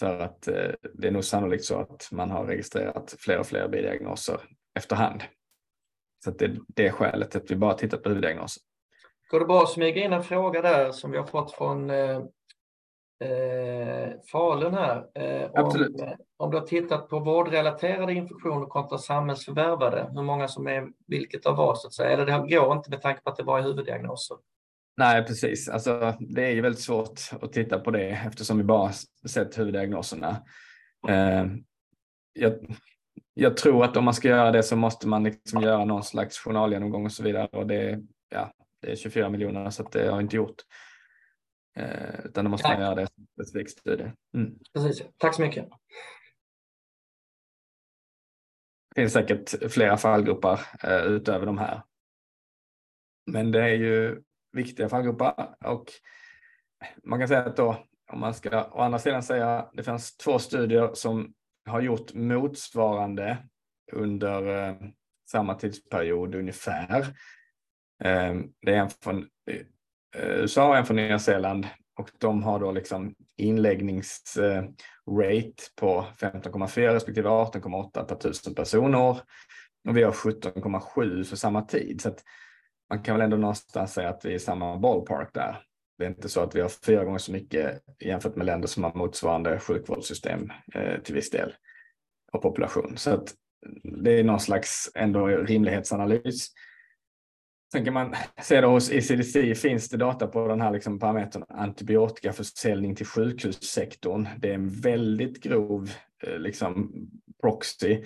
för 0.00 0.18
att 0.18 0.48
eh, 0.48 0.70
det 0.94 1.08
är 1.08 1.12
nog 1.12 1.24
sannolikt 1.24 1.64
så 1.64 1.80
att 1.80 2.08
man 2.12 2.30
har 2.30 2.46
registrerat 2.46 3.14
fler 3.18 3.38
och 3.38 3.46
fler 3.46 3.68
bidiagnoser 3.68 4.40
efterhand. 4.78 5.22
Så 6.24 6.30
att 6.30 6.38
det 6.38 6.44
är 6.44 6.58
det 6.66 6.90
skälet 6.90 7.36
att 7.36 7.50
vi 7.50 7.56
bara 7.56 7.74
tittat 7.74 8.02
på 8.02 8.08
huvuddiagnoser. 8.08 8.62
Går 9.30 9.40
det 9.40 9.46
bra 9.46 9.62
att 9.62 9.70
smyga 9.70 10.04
in 10.04 10.12
en 10.12 10.24
fråga 10.24 10.62
där 10.62 10.92
som 10.92 11.10
vi 11.10 11.18
har 11.18 11.26
fått 11.26 11.52
från 11.52 11.90
eh, 11.90 12.24
eh, 13.20 14.12
Falun 14.32 14.74
här. 14.74 15.06
Eh, 15.14 15.50
Absolut. 15.54 16.00
Om, 16.00 16.16
om 16.36 16.50
du 16.50 16.58
har 16.58 16.66
tittat 16.66 17.08
på 17.08 17.18
vårdrelaterade 17.18 18.12
infektioner 18.12 18.66
kontra 18.66 18.98
samhällsförvärvade, 18.98 20.10
hur 20.14 20.22
många 20.22 20.48
som 20.48 20.66
är 20.66 20.88
vilket 21.06 21.46
av 21.46 21.56
vad 21.56 21.78
så 21.78 21.86
att 21.86 21.94
säga, 21.94 22.10
eller 22.10 22.26
det 22.26 22.56
går 22.56 22.76
inte 22.76 22.90
med 22.90 23.02
tanke 23.02 23.20
på 23.20 23.30
att 23.30 23.36
det 23.36 23.44
bara 23.44 23.58
är 23.58 23.62
huvuddiagnoser? 23.62 24.36
Nej, 24.96 25.24
precis. 25.24 25.68
Alltså, 25.68 26.14
det 26.20 26.44
är 26.44 26.50
ju 26.50 26.60
väldigt 26.60 26.80
svårt 26.80 27.20
att 27.40 27.52
titta 27.52 27.78
på 27.78 27.90
det 27.90 28.08
eftersom 28.08 28.58
vi 28.58 28.64
bara 28.64 28.92
sett 29.28 29.58
huvuddiagnoserna. 29.58 30.36
Eh, 31.08 31.46
jag, 32.32 32.52
jag, 33.34 33.56
tror 33.56 33.84
att 33.84 33.96
om 33.96 34.04
man 34.04 34.14
ska 34.14 34.28
göra 34.28 34.50
det 34.50 34.62
så 34.62 34.76
måste 34.76 35.08
man 35.08 35.24
liksom 35.24 35.62
göra 35.62 35.84
någon 35.84 36.02
slags 36.02 36.38
journalgenomgång 36.38 37.04
och 37.04 37.12
så 37.12 37.22
vidare 37.22 37.48
och 37.52 37.66
det, 37.66 38.00
ja, 38.30 38.52
det 38.82 38.92
är 38.92 38.96
24 38.96 39.28
miljoner 39.28 39.70
så 39.70 39.82
att 39.82 39.92
det 39.92 39.98
har 39.98 40.06
jag 40.06 40.20
inte 40.20 40.36
gjort. 40.36 40.56
Eh, 41.76 42.20
utan 42.24 42.44
då 42.44 42.50
måste 42.50 42.68
Tack. 42.68 42.78
man 42.78 42.86
göra 42.86 42.94
det 42.94 43.06
som 43.14 43.26
specifik 43.26 43.70
studie. 43.70 44.12
Mm. 44.34 44.58
Precis. 44.74 45.06
Tack 45.16 45.34
så 45.34 45.42
mycket. 45.42 45.68
Det 48.94 49.00
finns 49.00 49.12
säkert 49.12 49.72
flera 49.72 49.96
fallgrupper 49.96 50.60
eh, 50.82 51.04
utöver 51.04 51.46
de 51.46 51.58
här. 51.58 51.82
Men 53.26 53.52
det 53.52 53.62
är 53.62 53.74
ju 53.74 54.22
viktiga 54.52 54.88
fallgrupper 54.88 55.54
och 55.64 55.92
man 57.04 57.18
kan 57.18 57.28
säga 57.28 57.44
att 57.44 57.56
då 57.56 57.86
om 58.12 58.20
man 58.20 58.34
ska 58.34 58.64
å 58.64 58.80
andra 58.80 58.98
sidan 58.98 59.22
säga 59.22 59.70
det 59.72 59.82
finns 59.82 60.16
två 60.16 60.38
studier 60.38 60.90
som 60.94 61.34
har 61.66 61.80
gjort 61.80 62.14
motsvarande 62.14 63.38
under 63.92 64.68
eh, 64.68 64.76
samma 65.30 65.54
tidsperiod 65.54 66.34
ungefär. 66.34 67.00
Eh, 68.04 68.34
det 68.60 68.74
är 68.74 68.76
en 68.76 68.90
från 68.90 69.28
Eh, 69.50 69.66
USA 70.14 70.68
och 70.68 70.76
en 70.76 70.86
från 70.86 70.96
Nya 70.96 71.18
Zeeland 71.18 71.66
och 71.98 72.10
de 72.18 72.42
har 72.42 72.60
då 72.60 72.72
liksom 72.72 73.14
inläggningsrate 73.36 74.72
på 75.76 76.06
15,4 76.20 76.92
respektive 76.92 77.28
18,8 77.28 78.04
per 78.04 78.16
tusen 78.16 78.54
personer. 78.54 79.20
och 79.88 79.96
vi 79.96 80.02
har 80.02 80.12
17,7 80.12 81.24
för 81.24 81.36
samma 81.36 81.62
tid. 81.62 82.00
Så 82.00 82.08
att 82.08 82.22
man 82.90 83.02
kan 83.02 83.14
väl 83.14 83.24
ändå 83.24 83.36
någonstans 83.36 83.92
säga 83.92 84.08
att 84.08 84.24
vi 84.24 84.30
är 84.30 84.34
i 84.34 84.38
samma 84.38 84.78
ballpark 84.78 85.34
där. 85.34 85.62
Det 85.98 86.04
är 86.04 86.08
inte 86.08 86.28
så 86.28 86.40
att 86.40 86.54
vi 86.54 86.60
har 86.60 86.68
fyra 86.68 87.04
gånger 87.04 87.18
så 87.18 87.32
mycket 87.32 87.82
jämfört 88.00 88.36
med 88.36 88.46
länder 88.46 88.68
som 88.68 88.84
har 88.84 88.94
motsvarande 88.94 89.58
sjukvårdssystem 89.58 90.50
eh, 90.74 91.00
till 91.00 91.14
viss 91.14 91.30
del 91.30 91.54
och 92.32 92.42
population. 92.42 92.96
Så 92.96 93.10
att 93.10 93.34
det 94.04 94.18
är 94.18 94.24
någon 94.24 94.40
slags 94.40 94.90
ändå 94.94 95.26
rimlighetsanalys. 95.26 96.48
Sen 97.72 97.84
kan 97.84 97.94
man 97.94 98.14
se 98.42 98.60
då 98.60 98.68
hos 98.68 98.90
ECDC 98.90 99.54
finns 99.54 99.88
det 99.88 99.96
data 99.96 100.26
på 100.26 100.48
den 100.48 100.60
här 100.60 100.72
liksom 100.72 100.98
parametern 100.98 101.44
antibiotikaförsäljning 101.48 102.94
till 102.94 103.06
sjukhussektorn. 103.06 104.28
Det 104.38 104.50
är 104.50 104.54
en 104.54 104.68
väldigt 104.68 105.42
grov 105.42 105.90
eh, 106.26 106.38
liksom, 106.38 106.92
proxy. 107.40 108.04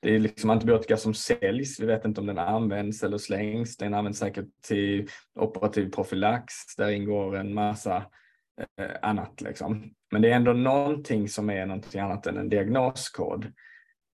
Det 0.00 0.14
är 0.14 0.18
liksom 0.18 0.50
antibiotika 0.50 0.96
som 0.96 1.14
säljs. 1.14 1.80
Vi 1.80 1.86
vet 1.86 2.04
inte 2.04 2.20
om 2.20 2.26
den 2.26 2.38
används 2.38 3.02
eller 3.02 3.18
slängs. 3.18 3.76
Den 3.76 3.94
används 3.94 4.18
säkert 4.18 4.48
till 4.62 5.08
operativ 5.34 5.90
profylax. 5.90 6.54
Där 6.76 6.90
ingår 6.90 7.36
en 7.36 7.54
massa 7.54 7.96
eh, 8.80 8.90
annat. 9.02 9.40
Liksom. 9.40 9.94
Men 10.10 10.22
det 10.22 10.30
är 10.30 10.36
ändå 10.36 10.52
någonting 10.52 11.28
som 11.28 11.50
är 11.50 11.66
någonting 11.66 12.00
annat 12.00 12.26
än 12.26 12.36
en 12.36 12.48
diagnoskod. 12.48 13.52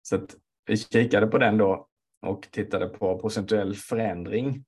Så 0.03 0.17
att 0.17 0.37
vi 0.67 0.77
kikade 0.77 1.27
på 1.27 1.39
den 1.39 1.59
då 1.59 1.89
och 2.27 2.49
tittade 2.51 2.89
på 2.89 3.19
procentuell 3.19 3.75
förändring. 3.75 4.65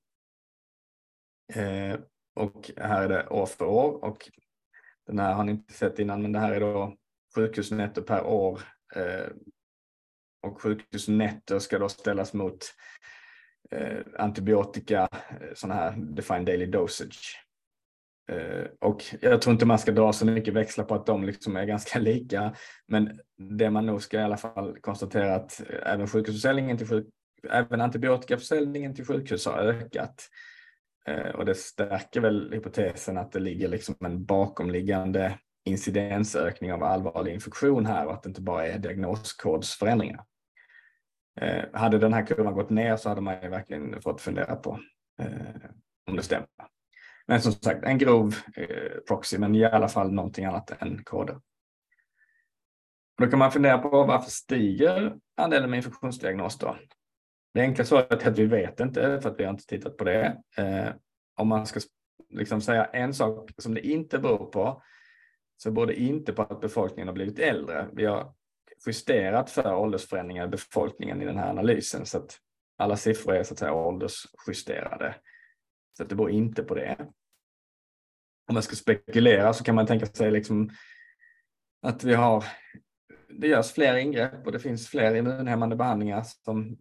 Eh, 1.53 1.99
och 2.35 2.71
här 2.77 3.03
är 3.03 3.09
det 3.09 3.27
år 3.27 3.45
för 3.45 3.65
år 3.65 4.03
och 4.05 4.29
den 5.07 5.19
här 5.19 5.33
har 5.33 5.43
ni 5.43 5.51
inte 5.51 5.73
sett 5.73 5.99
innan 5.99 6.21
men 6.21 6.31
det 6.31 6.39
här 6.39 6.51
är 6.51 6.59
då 6.59 6.95
sjukhusnetto 7.35 8.01
per 8.01 8.23
år. 8.23 8.61
Eh, 8.95 9.27
och 10.47 10.61
sjukhusnetto 10.61 11.59
ska 11.59 11.79
då 11.79 11.89
ställas 11.89 12.33
mot 12.33 12.65
eh, 13.71 13.99
antibiotika, 14.19 15.09
eh, 15.29 15.53
sådana 15.55 15.81
här 15.81 15.95
defined 15.97 16.45
daily 16.45 16.65
dosage. 16.65 17.45
Eh, 18.31 18.65
och 18.79 19.03
jag 19.21 19.41
tror 19.41 19.53
inte 19.53 19.65
man 19.65 19.79
ska 19.79 19.91
dra 19.91 20.13
så 20.13 20.25
mycket 20.25 20.53
växlar 20.53 20.85
på 20.85 20.95
att 20.95 21.05
de 21.05 21.23
liksom 21.23 21.55
är 21.55 21.65
ganska 21.65 21.99
lika, 21.99 22.55
men 22.87 23.19
det 23.37 23.69
man 23.69 23.85
nog 23.85 24.03
ska 24.03 24.19
i 24.19 24.23
alla 24.23 24.37
fall 24.37 24.77
konstatera 24.81 25.35
att 25.35 25.61
eh, 25.69 25.93
även 25.93 26.07
sjukhusförsäljningen 26.07 26.77
till 26.77 26.87
sjuk 26.87 27.07
även 27.49 27.81
antibiotikaförsäljningen 27.81 28.95
till 28.95 29.05
sjukhus 29.05 29.45
har 29.45 29.57
ökat. 29.57 30.29
Eh, 31.07 31.29
och 31.29 31.45
det 31.45 31.55
stärker 31.55 32.21
väl 32.21 32.53
hypotesen 32.53 33.17
att 33.17 33.31
det 33.31 33.39
ligger 33.39 33.67
liksom 33.67 33.95
en 33.99 34.25
bakomliggande 34.25 35.39
incidensökning 35.65 36.73
av 36.73 36.83
allvarlig 36.83 37.33
infektion 37.33 37.85
här 37.85 38.05
och 38.05 38.13
att 38.13 38.23
det 38.23 38.29
inte 38.29 38.41
bara 38.41 38.67
är 38.67 38.79
diagnoskodsförändringar. 38.79 40.25
Eh, 41.41 41.63
hade 41.73 41.97
den 41.97 42.13
här 42.13 42.25
kurvan 42.25 42.53
gått 42.53 42.69
ner 42.69 42.97
så 42.97 43.09
hade 43.09 43.21
man 43.21 43.41
ju 43.43 43.49
verkligen 43.49 44.01
fått 44.01 44.21
fundera 44.21 44.55
på 44.55 44.79
eh, 45.21 45.69
om 46.09 46.15
det 46.15 46.23
stämmer. 46.23 46.47
Men 47.27 47.41
som 47.41 47.51
sagt, 47.51 47.83
en 47.83 47.97
grov 47.97 48.35
eh, 48.55 48.99
proxy, 49.07 49.37
men 49.37 49.55
i 49.55 49.65
alla 49.65 49.87
fall 49.87 50.11
någonting 50.11 50.45
annat 50.45 50.81
än 50.81 51.03
koder. 51.03 51.39
Då 53.17 53.27
kan 53.27 53.39
man 53.39 53.51
fundera 53.51 53.77
på 53.77 54.03
varför 54.03 54.31
stiger 54.31 55.17
andelen 55.37 55.69
med 55.69 55.77
infektionsdiagnos 55.77 56.57
då? 56.57 56.77
Det 57.53 57.61
enkla 57.61 57.85
svaret 57.85 58.23
är 58.23 58.31
att 58.31 58.39
vi 58.39 58.45
vet 58.45 58.79
inte, 58.79 59.21
för 59.21 59.29
att 59.29 59.39
vi 59.39 59.43
har 59.43 59.51
inte 59.51 59.65
tittat 59.65 59.97
på 59.97 60.03
det. 60.03 60.41
Eh, 60.57 60.89
om 61.35 61.47
man 61.47 61.65
ska 61.65 61.79
liksom 62.29 62.61
säga 62.61 62.85
en 62.85 63.13
sak 63.13 63.51
som 63.57 63.73
det 63.73 63.87
inte 63.87 64.19
beror 64.19 64.45
på, 64.45 64.83
så 65.57 65.71
beror 65.71 65.87
det 65.87 66.01
inte 66.01 66.33
på 66.33 66.41
att 66.41 66.61
befolkningen 66.61 67.07
har 67.07 67.13
blivit 67.13 67.39
äldre. 67.39 67.89
Vi 67.93 68.05
har 68.05 68.33
justerat 68.87 69.49
för 69.49 69.75
åldersförändringar 69.75 70.45
i 70.45 70.47
befolkningen 70.47 71.21
i 71.21 71.25
den 71.25 71.37
här 71.37 71.49
analysen 71.49 72.05
så 72.05 72.17
att 72.17 72.37
alla 72.77 72.97
siffror 72.97 73.35
är 73.35 73.43
så 73.43 73.53
att 73.53 73.59
säga 73.59 73.73
åldersjusterade. 73.73 75.15
Så 75.97 76.03
att 76.03 76.09
det 76.09 76.15
beror 76.15 76.31
inte 76.31 76.63
på 76.63 76.75
det. 76.75 76.95
Om 78.47 78.53
man 78.53 78.63
ska 78.63 78.75
spekulera 78.75 79.53
så 79.53 79.63
kan 79.63 79.75
man 79.75 79.87
tänka 79.87 80.05
sig 80.05 80.31
liksom 80.31 80.69
att 81.81 82.03
vi 82.03 82.13
har, 82.13 82.43
det 83.29 83.47
görs 83.47 83.71
fler 83.71 83.95
ingrepp 83.95 84.45
och 84.45 84.51
det 84.51 84.59
finns 84.59 84.87
fler 84.87 85.15
immunhämmande 85.15 85.75
behandlingar 85.75 86.23
som 86.23 86.77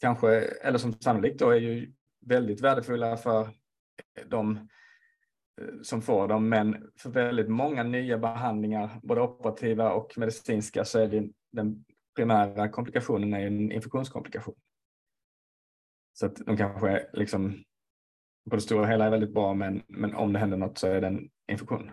kanske, 0.00 0.28
eller 0.40 0.78
som 0.78 0.92
sannolikt 0.92 1.38
då 1.38 1.50
är 1.50 1.60
ju 1.60 1.92
väldigt 2.26 2.60
värdefulla 2.60 3.16
för 3.16 3.48
de 4.26 4.56
eh, 5.60 5.80
som 5.82 6.02
får 6.02 6.28
dem, 6.28 6.48
men 6.48 6.90
för 6.96 7.10
väldigt 7.10 7.48
många 7.48 7.82
nya 7.82 8.18
behandlingar, 8.18 9.00
både 9.02 9.20
operativa 9.20 9.92
och 9.92 10.18
medicinska, 10.18 10.84
så 10.84 10.98
är 10.98 11.08
det 11.08 11.30
den 11.52 11.84
primära 12.16 12.68
komplikationen 12.68 13.34
är 13.34 13.46
en 13.46 13.72
infektionskomplikation. 13.72 14.54
Så 16.12 16.26
att 16.26 16.36
de 16.36 16.56
kanske 16.56 17.10
liksom 17.12 17.64
på 18.50 18.56
det 18.56 18.62
stora 18.62 18.86
hela 18.86 19.06
är 19.06 19.10
väldigt 19.10 19.34
bra, 19.34 19.54
men, 19.54 19.82
men 19.88 20.14
om 20.14 20.32
det 20.32 20.38
händer 20.38 20.56
något 20.56 20.78
så 20.78 20.86
är 20.86 21.00
det 21.00 21.06
en 21.06 21.30
infektion. 21.50 21.90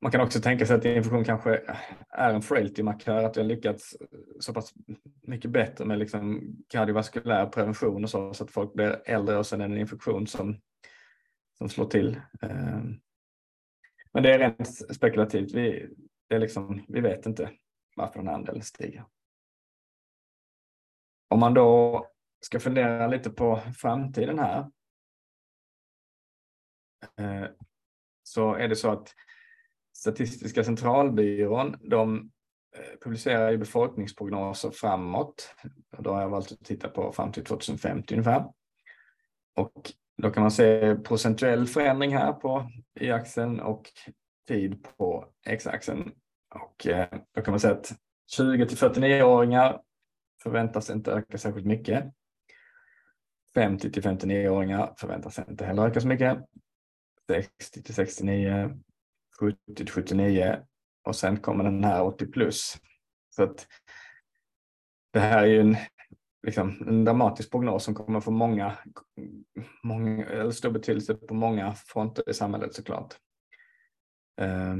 Man 0.00 0.12
kan 0.12 0.20
också 0.20 0.40
tänka 0.40 0.66
sig 0.66 0.76
att 0.76 0.84
infektion 0.84 1.24
kanske 1.24 1.62
är 2.08 2.34
en 2.34 2.42
frailty-markör, 2.42 3.24
att 3.24 3.36
vi 3.36 3.40
har 3.40 3.48
lyckats 3.48 3.96
så 4.40 4.54
pass 4.54 4.74
mycket 5.22 5.50
bättre 5.50 5.84
med 5.84 5.98
liksom 5.98 6.40
kardiovaskulär 6.68 7.46
prevention 7.46 8.04
och 8.04 8.10
så, 8.10 8.34
så 8.34 8.44
att 8.44 8.50
folk 8.50 8.74
blir 8.74 9.02
äldre 9.04 9.36
och 9.36 9.46
sen 9.46 9.60
är 9.60 9.68
det 9.68 9.74
en 9.74 9.80
infektion 9.80 10.26
som 10.26 10.56
som 11.58 11.68
slår 11.68 11.86
till. 11.86 12.20
Eh, 12.42 12.82
men 14.12 14.22
det 14.22 14.34
är 14.34 14.38
rent 14.38 14.94
spekulativt. 14.94 15.52
Vi, 15.52 15.88
det 16.28 16.34
är 16.34 16.38
liksom, 16.38 16.84
vi 16.88 17.00
vet 17.00 17.26
inte 17.26 17.50
varför 17.96 18.18
den 18.18 18.28
här 18.28 18.34
andelen 18.34 18.62
stiger. 18.62 19.04
Om 21.28 21.40
man 21.40 21.54
då 21.54 22.06
ska 22.40 22.60
fundera 22.60 23.06
lite 23.06 23.30
på 23.30 23.60
framtiden 23.76 24.38
här 24.38 24.70
eh, 27.16 27.50
så 28.22 28.54
är 28.54 28.68
det 28.68 28.76
så 28.76 28.90
att 28.90 29.14
Statistiska 29.98 30.64
centralbyrån 30.64 31.76
de 31.80 32.30
eh, 32.76 32.98
publicerar 33.04 33.50
ju 33.50 33.58
befolkningsprognoser 33.58 34.70
framåt. 34.70 35.54
Då 35.98 36.12
har 36.12 36.20
jag 36.20 36.28
valt 36.28 36.52
att 36.52 36.64
titta 36.64 36.88
på 36.88 37.12
fram 37.12 37.32
till 37.32 37.44
2050 37.44 38.14
ungefär. 38.14 38.44
Och 39.56 39.92
då 40.22 40.30
kan 40.30 40.40
man 40.40 40.50
se 40.50 40.96
procentuell 40.96 41.66
förändring 41.66 42.16
här 42.16 42.32
på 42.32 42.70
y-axeln 43.00 43.60
och 43.60 43.82
tid 44.48 44.86
på 44.98 45.28
x-axeln. 45.46 46.12
Och 46.54 46.86
eh, 46.86 47.08
då 47.34 47.42
kan 47.42 47.52
man 47.52 47.60
säga 47.60 47.74
att 47.74 47.92
20 48.30 48.68
till 48.68 48.78
49-åringar 48.78 49.80
förväntas 50.42 50.90
inte 50.90 51.12
öka 51.12 51.38
särskilt 51.38 51.66
mycket. 51.66 52.04
50 53.54 53.92
till 53.92 54.02
59-åringar 54.02 54.94
förväntas 54.96 55.38
inte 55.38 55.64
heller 55.64 55.86
öka 55.86 56.00
så 56.00 56.08
mycket. 56.08 56.38
60 57.30 57.82
till 57.82 57.94
69, 57.94 58.78
70 59.40 59.74
till 59.74 59.90
79 59.90 60.58
och 61.04 61.16
sen 61.16 61.36
kommer 61.36 61.64
den 61.64 61.84
här 61.84 62.02
80 62.02 62.26
plus. 62.26 62.76
Så 63.30 63.42
att 63.42 63.66
det 65.12 65.20
här 65.20 65.42
är 65.42 65.46
ju 65.46 65.60
en 65.60 65.76
liksom, 66.46 66.84
en 66.88 67.04
dramatisk 67.04 67.50
prognos 67.50 67.84
som 67.84 67.94
kommer 67.94 68.20
få 68.20 68.30
många, 68.30 68.78
många, 69.82 70.26
eller 70.26 70.50
stor 70.50 70.70
betydelse 70.70 71.14
på 71.14 71.34
många 71.34 71.74
fronter 71.74 72.30
i 72.30 72.34
samhället 72.34 72.74
såklart. 72.74 73.14
Eh, 74.40 74.76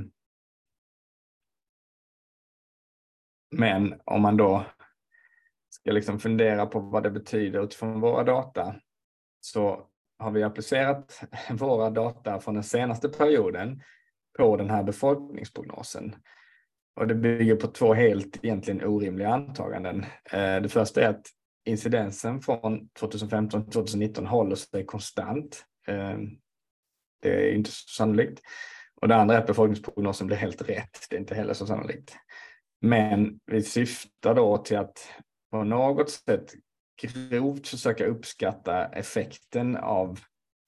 men 3.50 4.00
om 4.04 4.22
man 4.22 4.36
då 4.36 4.64
ska 5.70 5.92
liksom 5.92 6.18
fundera 6.18 6.66
på 6.66 6.80
vad 6.80 7.02
det 7.02 7.10
betyder 7.10 7.64
utifrån 7.64 8.00
våra 8.00 8.24
data 8.24 8.76
så 9.40 9.88
har 10.18 10.30
vi 10.30 10.42
applicerat 10.42 11.22
våra 11.50 11.90
data 11.90 12.40
från 12.40 12.54
den 12.54 12.64
senaste 12.64 13.08
perioden 13.08 13.82
på 14.38 14.56
den 14.56 14.70
här 14.70 14.82
befolkningsprognosen. 14.82 16.16
Och 16.96 17.06
det 17.06 17.14
bygger 17.14 17.56
på 17.56 17.66
två 17.66 17.94
helt 17.94 18.44
egentligen 18.44 18.84
orimliga 18.84 19.28
antaganden. 19.28 20.04
Eh, 20.32 20.56
det 20.62 20.68
första 20.68 21.02
är 21.02 21.08
att 21.08 21.26
incidensen 21.64 22.40
från 22.40 22.88
2015 22.88 23.64
till 23.64 23.72
2019 23.72 24.26
håller 24.26 24.56
sig 24.56 24.86
konstant. 24.86 25.64
Eh, 25.88 26.18
det 27.22 27.50
är 27.50 27.52
inte 27.52 27.70
så 27.70 27.88
sannolikt. 27.88 28.40
Och 29.00 29.08
det 29.08 29.16
andra 29.16 29.34
är 29.34 29.38
att 29.38 29.46
befolkningsprognosen 29.46 30.26
blir 30.26 30.36
helt 30.36 30.68
rätt. 30.68 31.06
Det 31.10 31.16
är 31.16 31.20
inte 31.20 31.34
heller 31.34 31.54
så 31.54 31.66
sannolikt. 31.66 32.16
Men 32.80 33.40
vi 33.46 33.62
syftar 33.62 34.34
då 34.34 34.58
till 34.58 34.76
att 34.76 35.08
på 35.50 35.64
något 35.64 36.10
sätt 36.10 36.54
grovt 37.02 37.68
försöka 37.68 38.06
uppskatta 38.06 38.84
effekten 38.84 39.76
av 39.76 40.20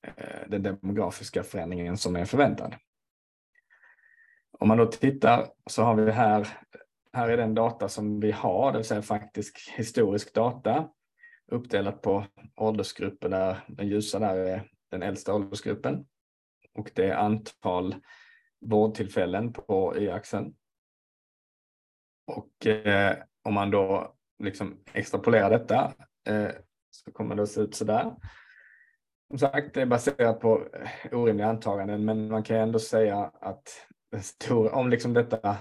eh, 0.06 0.48
den 0.48 0.62
demografiska 0.62 1.42
förändringen 1.42 1.96
som 1.96 2.16
är 2.16 2.24
förväntad. 2.24 2.74
Om 4.60 4.68
man 4.68 4.78
då 4.78 4.86
tittar 4.86 5.46
så 5.66 5.82
har 5.82 5.94
vi 5.94 6.10
här 6.10 6.48
här 7.12 7.28
är 7.28 7.36
den 7.36 7.54
data 7.54 7.88
som 7.88 8.20
vi 8.20 8.30
har, 8.30 8.72
det 8.72 8.78
vill 8.78 8.86
säga 8.86 9.02
faktisk 9.02 9.70
historisk 9.76 10.34
data 10.34 10.88
uppdelat 11.52 12.02
på 12.02 12.24
åldersgrupper 12.56 13.28
där 13.28 13.64
den 13.68 13.88
ljusa 13.88 14.18
där 14.18 14.36
är 14.36 14.70
den 14.90 15.02
äldsta 15.02 15.34
åldersgruppen 15.34 16.06
och 16.74 16.90
det 16.94 17.10
är 17.10 17.16
antal 17.16 17.94
vårdtillfällen 18.60 19.52
på 19.52 19.94
y-axeln. 19.96 20.54
Och 22.26 22.66
eh, 22.66 23.16
om 23.42 23.54
man 23.54 23.70
då 23.70 24.14
liksom 24.38 24.84
extrapolerar 24.92 25.50
detta 25.50 25.92
eh, 26.26 26.50
så 26.90 27.12
kommer 27.12 27.34
det 27.34 27.42
att 27.42 27.48
se 27.48 27.60
ut 27.60 27.74
så 27.74 27.84
där. 27.84 28.16
Som 29.28 29.38
sagt, 29.38 29.74
det 29.74 29.82
är 29.82 29.86
baserat 29.86 30.40
på 30.40 30.68
orimliga 31.12 31.48
antaganden, 31.48 32.04
men 32.04 32.28
man 32.28 32.42
kan 32.42 32.56
ändå 32.56 32.78
säga 32.78 33.32
att 33.40 33.86
stor, 34.18 34.74
om 34.74 34.90
liksom 34.90 35.14
detta 35.14 35.58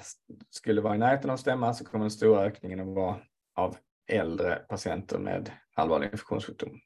skulle 0.49 0.81
vara 0.81 0.95
i 0.95 0.97
närheten 0.97 1.29
av 1.29 1.33
att 1.33 1.39
stämma 1.39 1.73
så 1.73 1.85
kommer 1.85 2.03
den 2.03 2.11
stora 2.11 2.41
ökningen 2.41 2.79
att 2.79 2.95
vara 2.95 3.19
av 3.55 3.77
äldre 4.07 4.55
patienter 4.55 5.19
med 5.19 5.51
allvarlig 5.75 6.05
infektionssjukdom. 6.11 6.79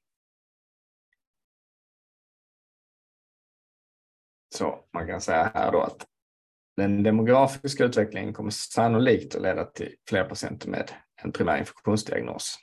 Så 4.55 4.85
man 4.93 5.07
kan 5.07 5.21
säga 5.21 5.51
här 5.53 5.71
då 5.71 5.81
att 5.81 6.07
den 6.77 7.03
demografiska 7.03 7.85
utvecklingen 7.85 8.33
kommer 8.33 8.49
sannolikt 8.49 9.35
att 9.35 9.41
leda 9.41 9.65
till 9.65 9.95
fler 10.09 10.23
patienter 10.23 10.69
med 10.69 10.91
en 11.21 11.31
primär 11.31 11.57
infektionsdiagnos. 11.57 12.57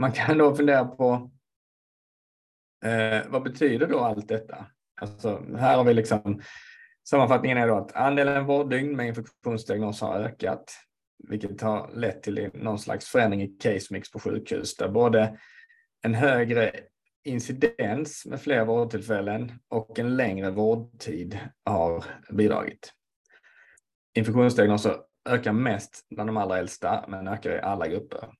Man 0.00 0.12
kan 0.12 0.38
då 0.38 0.56
fundera 0.56 0.84
på 0.84 1.30
eh, 2.84 3.28
vad 3.28 3.42
betyder 3.42 3.86
då 3.86 4.00
allt 4.00 4.28
detta? 4.28 4.66
Alltså, 5.00 5.44
här 5.56 5.76
har 5.76 5.84
vi 5.84 5.94
liksom 5.94 6.42
Sammanfattningen 7.10 7.58
är 7.58 7.68
då 7.68 7.76
att 7.76 7.96
andelen 7.96 8.46
vårddygn 8.46 8.96
med 8.96 9.06
infektionsdiagnos 9.06 10.00
har 10.00 10.20
ökat, 10.20 10.74
vilket 11.28 11.60
har 11.60 11.90
lett 11.94 12.22
till 12.22 12.50
någon 12.54 12.78
slags 12.78 13.06
förändring 13.06 13.42
i 13.42 13.48
case 13.48 13.86
mix 13.90 14.10
på 14.10 14.20
sjukhus 14.20 14.76
där 14.76 14.88
både 14.88 15.38
en 16.02 16.14
högre 16.14 16.72
incidens 17.24 18.26
med 18.26 18.40
fler 18.40 18.64
vårdtillfällen 18.64 19.52
och 19.68 19.98
en 19.98 20.16
längre 20.16 20.50
vårdtid 20.50 21.38
har 21.64 22.04
bidragit. 22.32 22.92
Infektionsdiagnoser 24.14 24.96
ökar 25.28 25.52
mest 25.52 26.06
bland 26.10 26.28
de 26.28 26.36
allra 26.36 26.58
äldsta 26.58 27.04
men 27.08 27.28
ökar 27.28 27.50
i 27.50 27.60
alla 27.60 27.88
grupper. 27.88 28.32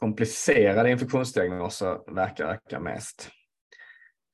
komplicerade 0.00 0.90
infektionsdiagnoser 0.90 2.14
verkar 2.14 2.46
öka 2.46 2.80
mest. 2.80 3.30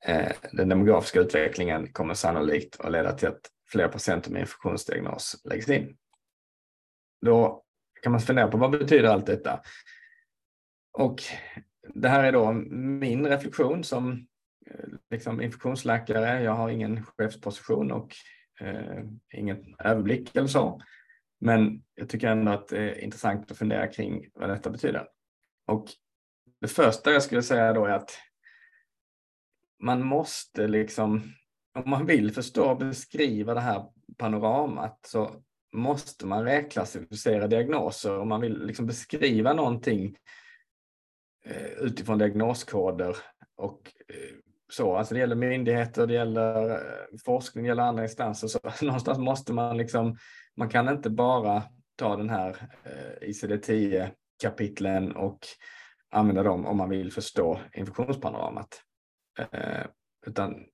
Eh, 0.05 0.31
den 0.51 0.69
demografiska 0.69 1.19
utvecklingen 1.19 1.93
kommer 1.93 2.13
sannolikt 2.13 2.79
att 2.79 2.91
leda 2.91 3.11
till 3.11 3.27
att 3.27 3.41
fler 3.71 3.87
patienter 3.87 4.31
med 4.31 4.39
infektionsdiagnos 4.39 5.41
läggs 5.43 5.69
in. 5.69 5.97
Då 7.25 7.63
kan 8.01 8.11
man 8.11 8.21
fundera 8.21 8.47
på 8.47 8.57
vad 8.57 8.71
betyder 8.71 9.09
allt 9.09 9.25
detta? 9.25 9.61
Och 10.93 11.23
det 11.93 12.09
här 12.09 12.23
är 12.23 12.31
då 12.31 12.51
min 12.51 13.27
reflektion 13.27 13.83
som 13.83 14.27
eh, 14.67 14.85
liksom 15.09 15.41
infektionsläkare. 15.41 16.43
Jag 16.43 16.51
har 16.51 16.69
ingen 16.69 17.05
chefsposition 17.05 17.91
och 17.91 18.15
eh, 18.59 19.03
ingen 19.33 19.75
överblick 19.79 20.35
eller 20.35 20.47
så. 20.47 20.81
Men 21.39 21.83
jag 21.95 22.09
tycker 22.09 22.27
ändå 22.27 22.51
att 22.51 22.67
det 22.67 22.77
är 22.77 23.03
intressant 23.03 23.51
att 23.51 23.57
fundera 23.57 23.87
kring 23.87 24.29
vad 24.33 24.49
detta 24.49 24.69
betyder. 24.69 25.07
Och 25.67 25.87
det 26.61 26.67
första 26.67 27.11
jag 27.11 27.23
skulle 27.23 27.43
säga 27.43 27.73
då 27.73 27.85
är 27.85 27.91
att 27.91 28.17
man 29.81 30.05
måste 30.05 30.67
liksom, 30.67 31.21
om 31.79 31.89
man 31.89 32.05
vill 32.05 32.31
förstå 32.31 32.69
och 32.69 32.77
beskriva 32.77 33.53
det 33.53 33.59
här 33.59 33.85
panoramat 34.17 34.99
så 35.07 35.31
måste 35.73 36.25
man 36.25 36.43
reklassificera 36.43 37.47
diagnoser. 37.47 38.19
Om 38.19 38.29
man 38.29 38.41
vill 38.41 38.65
liksom 38.65 38.85
beskriva 38.85 39.53
någonting 39.53 40.15
eh, 41.45 41.71
utifrån 41.71 42.17
diagnoskoder 42.17 43.17
och 43.55 43.93
eh, 44.07 44.35
så. 44.69 44.95
Alltså 44.95 45.13
det 45.13 45.19
gäller 45.19 45.35
myndigheter, 45.35 46.07
det 46.07 46.13
gäller 46.13 46.69
eh, 46.69 47.17
forskning, 47.25 47.63
det 47.63 47.67
gäller 47.67 47.83
andra 47.83 48.03
instanser. 48.03 48.47
Så 48.47 48.59
någonstans 48.85 49.17
måste 49.17 49.53
man 49.53 49.77
liksom, 49.77 50.17
man 50.55 50.69
kan 50.69 50.89
inte 50.89 51.09
bara 51.09 51.63
ta 51.95 52.15
den 52.15 52.29
här 52.29 52.57
ICD-10 53.21 54.11
kapitlen 54.41 55.11
och 55.11 55.39
använda 56.09 56.43
dem 56.43 56.65
om 56.65 56.77
man 56.77 56.89
vill 56.89 57.11
förstå 57.11 57.59
infektionspanoramat. 57.73 58.83
Eh, 59.51 59.85
utan 60.27 60.65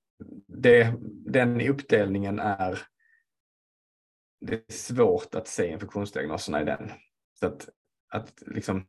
det, 0.46 0.94
den 1.26 1.60
uppdelningen 1.60 2.38
är 2.38 2.78
det 4.40 4.54
är 4.54 4.72
svårt 4.72 5.34
att 5.34 5.48
se 5.48 5.68
infektionsdiagnoserna 5.70 6.62
i 6.62 6.64
den. 6.64 6.90
Så 7.40 7.46
att, 7.46 7.68
att 8.08 8.42
liksom, 8.46 8.86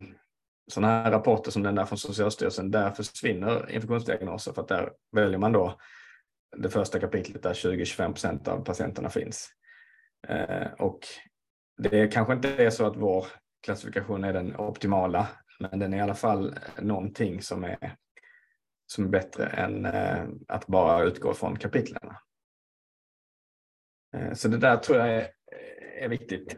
sådana 0.72 1.04
här 1.04 1.12
rapporter 1.12 1.52
som 1.52 1.64
den 1.64 1.76
där 1.76 1.86
från 1.86 1.98
Socialstyrelsen, 1.98 2.72
där 2.72 2.92
försvinner 2.92 3.72
infektionsdiagnoser 3.72 4.54
för 4.54 4.62
att 4.62 4.68
där 4.68 4.92
väljer 5.12 5.38
man 5.38 5.52
då 5.52 5.80
det 6.58 6.70
första 6.70 7.00
kapitlet 7.00 7.44
där 7.44 7.54
20-25 7.54 8.06
procent 8.06 8.48
av 8.48 8.64
patienterna 8.64 9.10
finns. 9.10 9.50
Eh, 10.28 10.72
och 10.80 11.00
det 11.78 12.08
kanske 12.08 12.34
inte 12.34 12.50
är 12.50 12.70
så 12.70 12.86
att 12.86 12.98
vår 12.98 13.26
klassifikation 13.66 14.24
är 14.24 14.34
den 14.34 14.56
optimala, 14.56 15.28
men 15.60 15.80
den 15.80 15.94
är 15.94 15.98
i 15.98 16.02
alla 16.02 16.16
fall 16.16 16.56
någonting 16.82 17.42
som 17.42 17.64
är, 17.64 17.96
som 18.92 19.04
är 19.04 19.10
bättre 19.10 19.48
än 19.48 19.86
eh, 19.86 20.28
att 20.48 20.68
bara 20.68 21.04
utgå 21.04 21.34
från 21.34 21.60
kapitlen. 21.60 22.14
Eh, 24.14 24.34
så 24.34 24.48
det 24.48 24.58
där 24.58 24.78
tror 24.78 24.98
jag 24.98 25.10
är, 25.10 25.32
är 26.00 26.10
viktigt. 26.10 26.58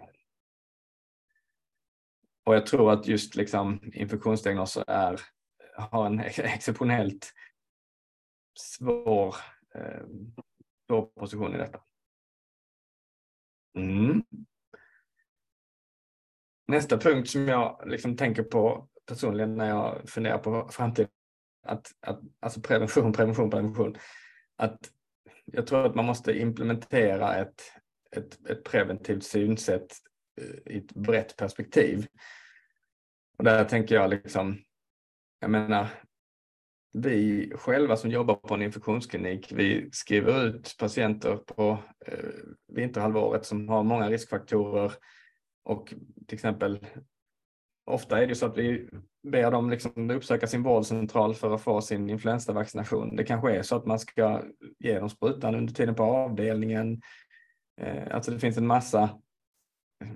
Och 2.45 2.55
jag 2.55 2.65
tror 2.65 2.91
att 2.91 3.07
just 3.07 3.35
liksom 3.35 3.91
infektionsdiagnoser 3.93 4.83
är, 4.87 5.21
har 5.77 6.05
en 6.05 6.19
exceptionellt 6.19 7.33
svår, 8.59 9.35
eh, 9.75 10.01
svår 10.87 11.05
position 11.05 11.55
i 11.55 11.57
detta. 11.57 11.81
Mm. 13.75 14.23
Nästa 16.67 16.97
punkt 16.97 17.29
som 17.29 17.47
jag 17.47 17.83
liksom 17.85 18.17
tänker 18.17 18.43
på 18.43 18.87
personligen 19.05 19.55
när 19.55 19.69
jag 19.69 20.09
funderar 20.09 20.37
på 20.37 20.69
framtiden, 20.71 21.11
att, 21.63 21.91
att, 22.02 22.19
alltså 22.39 22.62
prevention, 22.62 23.13
prevention, 23.13 23.50
prevention. 23.50 23.97
Att 24.58 24.91
jag 25.45 25.67
tror 25.67 25.86
att 25.86 25.95
man 25.95 26.06
måste 26.06 26.39
implementera 26.39 27.36
ett, 27.36 27.62
ett, 28.12 28.50
ett 28.50 28.63
preventivt 28.63 29.24
synsätt 29.24 29.93
eh, 30.41 30.74
i 30.74 30.78
ett 30.78 30.93
brett 30.93 31.38
perspektiv. 31.38 32.08
Och 33.38 33.43
där 33.43 33.65
tänker 33.65 33.95
jag 33.95 34.10
liksom, 34.10 34.58
jag 35.39 35.52
menar, 35.52 35.88
vi 36.93 37.52
själva 37.56 37.97
som 37.97 38.12
jobbar 38.12 38.36
på 38.36 38.54
en 38.54 38.62
infektionsklinik, 38.62 39.52
vi 39.52 39.89
skriver 39.91 40.45
ut 40.45 40.76
patienter 40.80 41.36
på 41.36 41.78
eh, 42.06 42.30
vinterhalvåret 42.67 43.45
som 43.45 43.69
har 43.69 43.84
många 43.84 44.10
riskfaktorer 44.10 44.93
och 45.63 45.88
till 46.28 46.36
exempel 46.36 46.86
ofta 47.91 48.23
är 48.23 48.27
det 48.27 48.36
så 48.36 48.45
att 48.45 48.58
vi 48.58 48.89
ber 49.23 49.51
dem 49.51 49.69
liksom 49.69 50.10
uppsöka 50.10 50.47
sin 50.47 50.63
vårdcentral 50.63 51.36
för 51.36 51.56
att 51.56 51.62
få 51.62 51.82
sin 51.82 52.10
influensavaccination. 52.10 53.15
Det 53.15 53.23
kanske 53.23 53.56
är 53.56 53.62
så 53.62 53.75
att 53.75 53.86
man 53.86 53.99
ska 53.99 54.43
ge 54.80 54.99
dem 54.99 55.10
sprutan 55.10 55.56
under 55.56 55.73
tiden 55.73 55.95
på 55.95 56.04
avdelningen. 56.04 57.01
Eh, 57.82 58.15
alltså 58.15 58.32
det 58.32 58.39
finns 58.39 58.58
en 58.58 58.67
massa, 58.67 59.10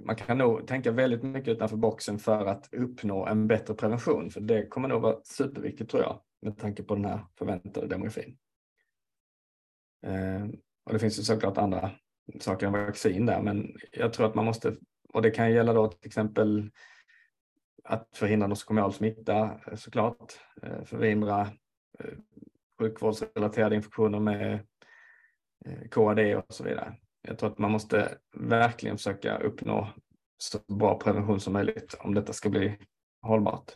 man 0.03 0.15
kan 0.15 0.37
nog 0.37 0.67
tänka 0.67 0.91
väldigt 0.91 1.23
mycket 1.23 1.47
utanför 1.55 1.77
boxen 1.77 2.19
för 2.19 2.45
att 2.45 2.73
uppnå 2.73 3.25
en 3.25 3.47
bättre 3.47 3.73
prevention, 3.73 4.31
för 4.31 4.41
det 4.41 4.67
kommer 4.67 4.87
nog 4.87 5.01
vara 5.01 5.23
superviktigt 5.23 5.91
tror 5.91 6.03
jag, 6.03 6.19
med 6.41 6.57
tanke 6.57 6.83
på 6.83 6.95
den 6.95 7.05
här 7.05 7.25
förväntade 7.37 7.87
demografin. 7.87 8.37
Eh, 10.05 10.43
och 10.85 10.93
det 10.93 10.99
finns 10.99 11.19
ju 11.19 11.23
såklart 11.23 11.57
andra 11.57 11.91
saker 12.39 12.67
än 12.67 12.73
vaccin 12.73 13.25
där, 13.25 13.41
men 13.41 13.75
jag 13.91 14.13
tror 14.13 14.25
att 14.25 14.35
man 14.35 14.45
måste, 14.45 14.75
och 15.13 15.21
det 15.21 15.31
kan 15.31 15.51
gälla 15.51 15.73
då 15.73 15.87
till 15.87 16.07
exempel 16.07 16.71
att 17.85 18.17
förhindra 18.17 18.47
nosokomial 18.47 18.93
smitta 18.93 19.59
eh, 19.67 19.75
såklart, 19.75 20.33
eh, 20.61 20.83
förhindra 20.83 21.41
eh, 21.99 22.13
sjukvårdsrelaterade 22.79 23.75
infektioner 23.75 24.19
med 24.19 24.67
KAD 25.91 26.19
och 26.19 26.53
så 26.53 26.63
vidare. 26.63 26.95
Jag 27.21 27.39
tror 27.39 27.51
att 27.51 27.57
man 27.57 27.71
måste 27.71 28.17
verkligen 28.37 28.97
försöka 28.97 29.37
uppnå 29.37 29.87
så 30.37 30.59
bra 30.67 30.99
prevention 30.99 31.39
som 31.39 31.53
möjligt 31.53 31.93
om 31.99 32.13
detta 32.13 32.33
ska 32.33 32.49
bli 32.49 32.77
hållbart. 33.21 33.71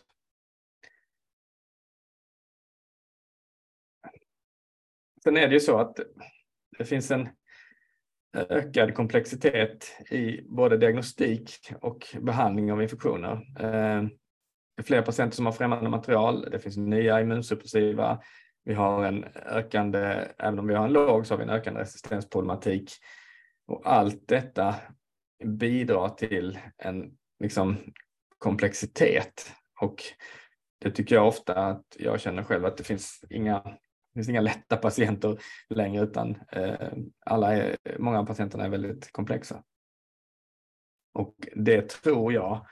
Sen 5.22 5.36
är 5.36 5.48
det 5.48 5.54
ju 5.54 5.60
så 5.60 5.78
att 5.78 5.96
det 6.78 6.84
finns 6.84 7.10
en 7.10 7.28
ökad 8.32 8.94
komplexitet 8.94 9.96
i 10.10 10.42
både 10.42 10.76
diagnostik 10.76 11.72
och 11.80 12.06
behandling 12.20 12.72
av 12.72 12.82
infektioner. 12.82 13.32
Eh, 13.58 14.02
det 14.76 14.82
är 14.82 14.86
fler 14.86 15.02
patienter 15.02 15.36
som 15.36 15.46
har 15.46 15.52
främmande 15.52 15.90
material, 15.90 16.48
det 16.50 16.58
finns 16.58 16.76
nya 16.76 17.20
immunsuppressiva, 17.20 18.20
vi 18.64 18.74
har 18.74 19.04
en 19.04 19.24
ökande, 19.46 20.28
även 20.38 20.58
om 20.58 20.66
vi 20.66 20.74
har 20.74 20.84
en 20.84 20.92
låg 20.92 21.26
så 21.26 21.34
har 21.34 21.38
vi 21.38 21.44
en 21.44 21.50
ökande 21.50 21.80
resistensproblematik. 21.80 22.92
Och 23.66 23.82
allt 23.84 24.28
detta 24.28 24.74
bidrar 25.44 26.08
till 26.08 26.58
en 26.78 27.16
liksom, 27.40 27.76
komplexitet 28.38 29.52
och 29.80 30.02
det 30.80 30.90
tycker 30.90 31.14
jag 31.14 31.28
ofta 31.28 31.54
att 31.54 31.84
jag 31.98 32.20
känner 32.20 32.42
själv 32.42 32.64
att 32.64 32.76
det 32.76 32.84
finns 32.84 33.24
inga 33.30 33.76
finns 34.20 34.28
inga 34.28 34.40
lätta 34.40 34.76
patienter 34.76 35.38
längre 35.68 36.02
utan 36.02 36.36
eh, 36.52 36.92
alla 37.26 37.56
är, 37.56 37.76
många 37.98 38.18
av 38.18 38.26
patienterna 38.26 38.64
är 38.64 38.68
väldigt 38.68 39.12
komplexa. 39.12 39.62
Och 41.14 41.34
det 41.54 41.88
tror 41.88 42.32
jag 42.32 42.66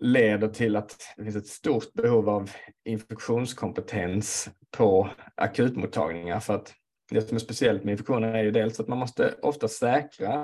leder 0.00 0.48
till 0.48 0.76
att 0.76 1.14
det 1.16 1.24
finns 1.24 1.36
ett 1.36 1.46
stort 1.46 1.92
behov 1.92 2.28
av 2.28 2.50
infektionskompetens 2.84 4.50
på 4.70 5.10
akutmottagningar 5.34 6.40
för 6.40 6.54
att 6.54 6.74
det 7.10 7.22
som 7.22 7.36
är 7.36 7.40
speciellt 7.40 7.84
med 7.84 7.92
infektioner 7.92 8.34
är 8.34 8.42
ju 8.42 8.50
dels 8.50 8.80
att 8.80 8.88
man 8.88 8.98
måste 8.98 9.34
ofta 9.42 9.68
säkra 9.68 10.42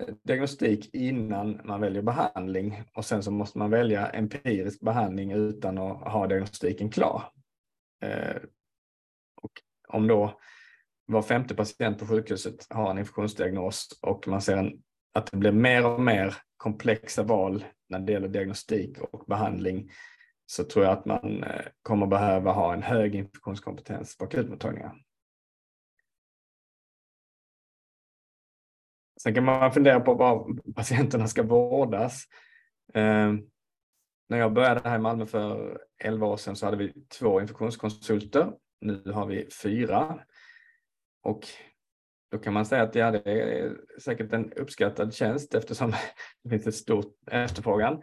eh, 0.00 0.14
diagnostik 0.24 0.94
innan 0.94 1.60
man 1.64 1.80
väljer 1.80 2.02
behandling 2.02 2.82
och 2.94 3.04
sen 3.04 3.22
så 3.22 3.30
måste 3.30 3.58
man 3.58 3.70
välja 3.70 4.06
empirisk 4.06 4.80
behandling 4.80 5.32
utan 5.32 5.78
att 5.78 6.12
ha 6.12 6.26
diagnostiken 6.26 6.90
klar. 6.90 7.32
Eh, 8.02 8.36
om 9.88 10.06
då 10.06 10.40
var 11.06 11.22
femte 11.22 11.54
patient 11.54 11.98
på 11.98 12.06
sjukhuset 12.06 12.66
har 12.70 12.90
en 12.90 12.98
infektionsdiagnos 12.98 13.88
och 14.02 14.28
man 14.28 14.42
ser 14.42 14.56
en, 14.56 14.82
att 15.14 15.30
det 15.30 15.36
blir 15.36 15.52
mer 15.52 15.86
och 15.86 16.00
mer 16.00 16.34
komplexa 16.56 17.22
val 17.22 17.64
när 17.88 17.98
det 17.98 18.12
gäller 18.12 18.28
diagnostik 18.28 18.98
och 18.98 19.24
behandling 19.26 19.90
så 20.46 20.64
tror 20.64 20.84
jag 20.84 20.98
att 20.98 21.04
man 21.04 21.44
eh, 21.44 21.66
kommer 21.82 22.06
behöva 22.06 22.52
ha 22.52 22.72
en 22.72 22.82
hög 22.82 23.14
infektionskompetens 23.14 24.16
på 24.18 24.24
akutmottagningar. 24.24 25.02
Sen 29.22 29.34
kan 29.34 29.44
man 29.44 29.72
fundera 29.72 30.00
på 30.00 30.14
var 30.14 30.72
patienterna 30.74 31.28
ska 31.28 31.42
vårdas. 31.42 32.24
Eh, 32.94 33.32
när 34.28 34.38
jag 34.38 34.52
började 34.52 34.88
här 34.88 34.96
i 34.96 35.00
Malmö 35.00 35.26
för 35.26 35.78
11 35.98 36.26
år 36.26 36.36
sedan 36.36 36.56
så 36.56 36.66
hade 36.66 36.76
vi 36.76 36.92
två 37.18 37.40
infektionskonsulter 37.40 38.52
nu 38.80 39.12
har 39.12 39.26
vi 39.26 39.48
fyra. 39.62 40.20
Och 41.22 41.46
då 42.30 42.38
kan 42.38 42.52
man 42.52 42.66
säga 42.66 42.82
att 42.82 42.94
ja, 42.94 43.10
det 43.10 43.30
är 43.30 43.76
säkert 44.00 44.32
en 44.32 44.52
uppskattad 44.52 45.14
tjänst 45.14 45.54
eftersom 45.54 45.92
det 46.44 46.50
finns 46.50 46.66
ett 46.66 46.74
stort 46.74 47.14
efterfrågan. 47.30 48.02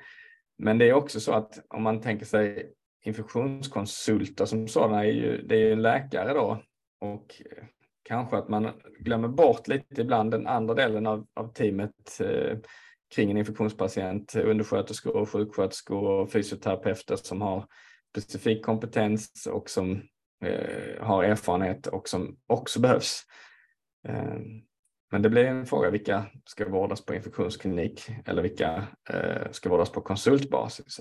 Men 0.57 0.77
det 0.77 0.89
är 0.89 0.93
också 0.93 1.19
så 1.19 1.33
att 1.33 1.65
om 1.67 1.83
man 1.83 2.01
tänker 2.01 2.25
sig 2.25 2.73
infektionskonsulter 3.05 4.45
som 4.45 4.67
sådana, 4.67 5.05
är 5.05 5.11
ju, 5.11 5.41
det 5.41 5.55
är 5.55 5.59
ju 5.59 5.71
en 5.71 5.81
läkare 5.81 6.33
då 6.33 6.61
och 7.01 7.41
kanske 8.03 8.37
att 8.37 8.49
man 8.49 8.71
glömmer 8.99 9.27
bort 9.27 9.67
lite 9.67 10.01
ibland 10.01 10.31
den 10.31 10.47
andra 10.47 10.73
delen 10.73 11.07
av, 11.07 11.27
av 11.33 11.53
teamet 11.53 12.19
eh, 12.19 12.57
kring 13.15 13.31
en 13.31 13.37
infektionspatient, 13.37 14.35
undersköterskor 14.35 15.15
och 15.15 15.29
sjuksköterskor 15.29 16.03
och 16.03 16.31
fysioterapeuter 16.31 17.15
som 17.15 17.41
har 17.41 17.65
specifik 18.09 18.65
kompetens 18.65 19.47
och 19.51 19.69
som 19.69 20.01
eh, 20.41 21.03
har 21.05 21.23
erfarenhet 21.23 21.87
och 21.87 22.09
som 22.09 22.37
också 22.47 22.79
behövs. 22.79 23.21
Eh, 24.07 24.37
men 25.11 25.21
det 25.21 25.29
blir 25.29 25.45
en 25.45 25.65
fråga 25.65 25.89
vilka 25.89 26.25
ska 26.45 26.69
vårdas 26.69 27.05
på 27.05 27.15
infektionsklinik 27.15 28.09
eller 28.25 28.41
vilka 28.41 28.87
eh, 29.09 29.51
ska 29.51 29.69
vårdas 29.69 29.91
på 29.91 30.01
konsultbasis. 30.01 30.99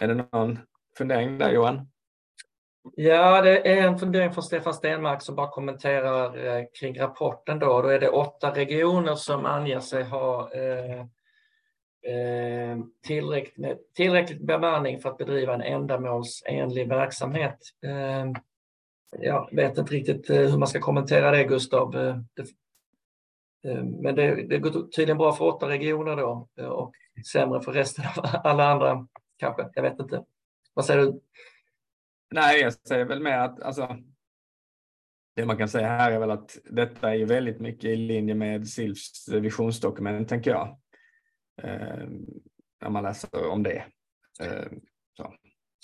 Är 0.00 0.08
det 0.08 0.14
någon 0.14 0.58
fundering 0.98 1.38
där 1.38 1.50
Johan? 1.50 1.88
Ja, 2.96 3.42
det 3.42 3.68
är 3.68 3.86
en 3.86 3.98
fundering 3.98 4.32
från 4.32 4.44
Stefan 4.44 4.74
Stenmark 4.74 5.22
som 5.22 5.34
bara 5.34 5.48
kommenterar 5.50 6.46
eh, 6.46 6.64
kring 6.80 7.00
rapporten. 7.00 7.58
Då. 7.58 7.82
då 7.82 7.88
är 7.88 8.00
det 8.00 8.08
åtta 8.08 8.54
regioner 8.54 9.14
som 9.14 9.46
anger 9.46 9.80
sig 9.80 10.04
ha 10.04 10.52
eh, 10.52 11.06
Eh, 12.02 12.78
tillräckligt, 13.02 13.56
med, 13.56 13.78
tillräckligt 13.94 14.40
bemanning 14.40 15.00
för 15.00 15.08
att 15.08 15.18
bedriva 15.18 15.54
en 15.54 15.60
ändamålsenlig 15.60 16.88
verksamhet. 16.88 17.58
Eh, 17.86 18.32
jag 19.18 19.48
vet 19.52 19.78
inte 19.78 19.94
riktigt 19.94 20.30
eh, 20.30 20.36
hur 20.36 20.58
man 20.58 20.68
ska 20.68 20.80
kommentera 20.80 21.30
det, 21.30 21.44
Gustav. 21.44 21.94
Men 24.02 24.14
det, 24.14 24.48
det 24.48 24.58
går 24.58 24.70
tydligen 24.70 25.18
bra 25.18 25.32
för 25.32 25.44
åtta 25.44 25.68
regioner 25.68 26.16
då 26.16 26.48
och 26.66 26.92
sämre 27.32 27.60
för 27.60 27.72
resten 27.72 28.04
av 28.16 28.24
alla 28.44 28.64
andra 28.64 29.08
kanske. 29.36 29.70
Jag 29.74 29.82
vet 29.82 30.00
inte. 30.00 30.24
Vad 30.74 30.84
säger 30.84 31.00
du? 31.00 31.20
Nej, 32.30 32.60
jag 32.60 32.72
säger 32.72 33.04
väl 33.04 33.22
med 33.22 33.44
att 33.44 33.62
alltså, 33.62 33.96
det 35.36 35.46
man 35.46 35.56
kan 35.56 35.68
säga 35.68 35.88
här 35.88 36.12
är 36.12 36.18
väl 36.18 36.30
att 36.30 36.58
detta 36.64 37.14
är 37.14 37.26
väldigt 37.26 37.60
mycket 37.60 37.84
i 37.84 37.96
linje 37.96 38.34
med 38.34 38.68
SILFs 38.68 39.28
visionsdokument, 39.28 40.28
tänker 40.28 40.50
jag. 40.50 40.78
Eh, 41.62 42.08
när 42.82 42.90
man 42.90 43.02
läser 43.02 43.48
om 43.48 43.62
det. 43.62 43.84
Eh, 44.40 44.66
så. 45.16 45.34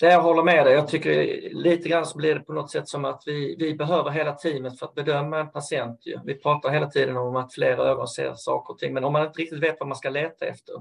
Jag 0.00 0.22
håller 0.22 0.42
med 0.42 0.66
dig. 0.66 0.74
Jag 0.74 0.88
tycker 0.88 1.40
lite 1.54 1.88
grann 1.88 2.06
så 2.06 2.18
blir 2.18 2.34
det 2.34 2.40
på 2.40 2.52
något 2.52 2.70
sätt 2.70 2.88
som 2.88 3.04
att 3.04 3.22
vi, 3.26 3.56
vi 3.58 3.74
behöver 3.74 4.10
hela 4.10 4.32
teamet 4.32 4.78
för 4.78 4.86
att 4.86 4.94
bedöma 4.94 5.38
en 5.38 5.50
patient. 5.50 6.00
Vi 6.24 6.34
pratar 6.34 6.70
hela 6.70 6.86
tiden 6.86 7.16
om 7.16 7.36
att 7.36 7.54
flera 7.54 7.82
ögon 7.82 8.08
ser 8.08 8.34
saker 8.34 8.74
och 8.74 8.78
ting, 8.78 8.94
men 8.94 9.04
om 9.04 9.12
man 9.12 9.26
inte 9.26 9.40
riktigt 9.40 9.62
vet 9.62 9.76
vad 9.80 9.88
man 9.88 9.96
ska 9.96 10.10
leta 10.10 10.46
efter. 10.46 10.74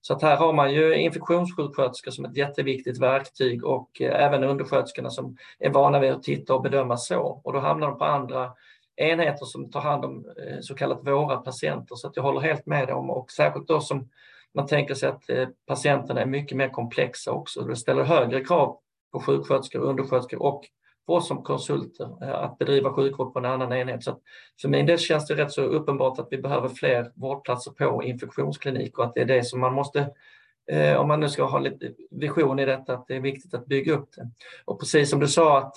Så 0.00 0.14
att 0.14 0.22
här 0.22 0.36
har 0.36 0.52
man 0.52 0.72
ju 0.72 0.94
infektionssjuksköterskor 0.94 2.10
som 2.10 2.24
ett 2.24 2.36
jätteviktigt 2.36 3.00
verktyg 3.00 3.64
och 3.64 4.00
eh, 4.00 4.24
även 4.24 4.44
undersköterskorna 4.44 5.10
som 5.10 5.36
är 5.58 5.70
vana 5.70 6.00
vid 6.00 6.12
att 6.12 6.22
titta 6.22 6.54
och 6.54 6.62
bedöma 6.62 6.96
så. 6.96 7.40
Och 7.44 7.52
då 7.52 7.58
hamnar 7.58 7.88
de 7.88 7.98
på 7.98 8.04
andra 8.04 8.52
enheter 8.96 9.44
som 9.44 9.70
tar 9.70 9.80
hand 9.80 10.04
om 10.04 10.24
eh, 10.46 10.60
så 10.60 10.74
kallat 10.74 11.06
våra 11.06 11.36
patienter. 11.36 11.94
Så 11.94 12.08
att 12.08 12.16
jag 12.16 12.22
håller 12.22 12.40
helt 12.40 12.66
med 12.66 12.90
om 12.90 13.10
och 13.10 13.30
särskilt 13.30 13.68
då 13.68 13.80
som 13.80 14.08
man 14.54 14.66
tänker 14.66 14.94
sig 14.94 15.08
att 15.08 15.30
eh, 15.30 15.48
patienterna 15.66 16.20
är 16.20 16.26
mycket 16.26 16.56
mer 16.56 16.68
komplexa 16.68 17.32
också. 17.32 17.62
Det 17.62 17.76
ställer 17.76 18.02
högre 18.02 18.44
krav 18.44 18.76
på 19.12 19.20
sjuksköterskor, 19.20 19.80
undersköterskor 19.80 20.42
och 20.42 20.64
på 21.06 21.14
oss 21.14 21.28
som 21.28 21.42
konsulter 21.42 22.24
eh, 22.24 22.34
att 22.34 22.58
bedriva 22.58 22.92
sjukvård 22.92 23.32
på 23.32 23.38
en 23.38 23.44
annan 23.44 23.72
enhet. 23.72 24.04
Så 24.04 24.20
för 24.60 24.68
min 24.68 24.86
del 24.86 24.98
känns 24.98 25.26
det 25.26 25.34
rätt 25.34 25.52
så 25.52 25.62
uppenbart 25.62 26.18
att 26.18 26.28
vi 26.30 26.38
behöver 26.38 26.68
fler 26.68 27.12
vårdplatser 27.14 27.70
på 27.70 28.02
infektionsklinik 28.04 28.98
och 28.98 29.04
att 29.04 29.14
det 29.14 29.20
är 29.20 29.24
det 29.24 29.44
som 29.44 29.60
man 29.60 29.74
måste 29.74 30.10
eh, 30.70 30.96
om 30.96 31.08
man 31.08 31.20
nu 31.20 31.28
ska 31.28 31.44
ha 31.44 31.58
lite 31.58 31.92
vision 32.10 32.58
i 32.58 32.66
detta, 32.66 32.94
att 32.94 33.06
det 33.06 33.16
är 33.16 33.20
viktigt 33.20 33.54
att 33.54 33.66
bygga 33.66 33.94
upp 33.94 34.08
det. 34.16 34.30
Och 34.64 34.80
precis 34.80 35.10
som 35.10 35.20
du 35.20 35.28
sa 35.28 35.58
att 35.58 35.76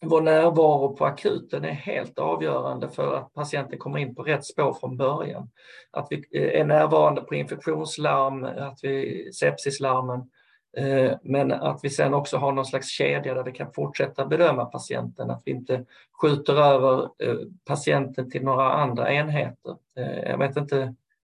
vår 0.00 0.20
närvaro 0.20 0.96
på 0.96 1.04
akuten 1.06 1.64
är 1.64 1.72
helt 1.72 2.18
avgörande 2.18 2.88
för 2.88 3.16
att 3.16 3.34
patienten 3.34 3.78
kommer 3.78 3.98
in 3.98 4.14
på 4.14 4.22
rätt 4.22 4.44
spår 4.44 4.74
från 4.74 4.96
början. 4.96 5.50
Att 5.90 6.06
vi 6.10 6.24
eh, 6.32 6.60
är 6.60 6.64
närvarande 6.64 7.20
på 7.20 7.34
infektionslarm, 7.34 8.44
att 8.44 8.78
vi 8.82 9.24
sepsislarmen, 9.32 10.30
eh, 10.76 11.12
men 11.22 11.52
att 11.52 11.80
vi 11.82 11.90
sen 11.90 12.14
också 12.14 12.36
har 12.36 12.52
någon 12.52 12.66
slags 12.66 12.88
kedja 12.88 13.34
där 13.34 13.44
vi 13.44 13.52
kan 13.52 13.72
fortsätta 13.72 14.26
bedöma 14.26 14.64
patienten, 14.64 15.30
att 15.30 15.42
vi 15.44 15.50
inte 15.50 15.84
skjuter 16.22 16.54
över 16.54 17.02
eh, 17.02 17.36
patienten 17.64 18.30
till 18.30 18.44
några 18.44 18.72
andra 18.72 19.12
enheter. 19.12 19.76
Jag 20.24 20.38
vet 20.38 20.56
inte, 20.56 20.94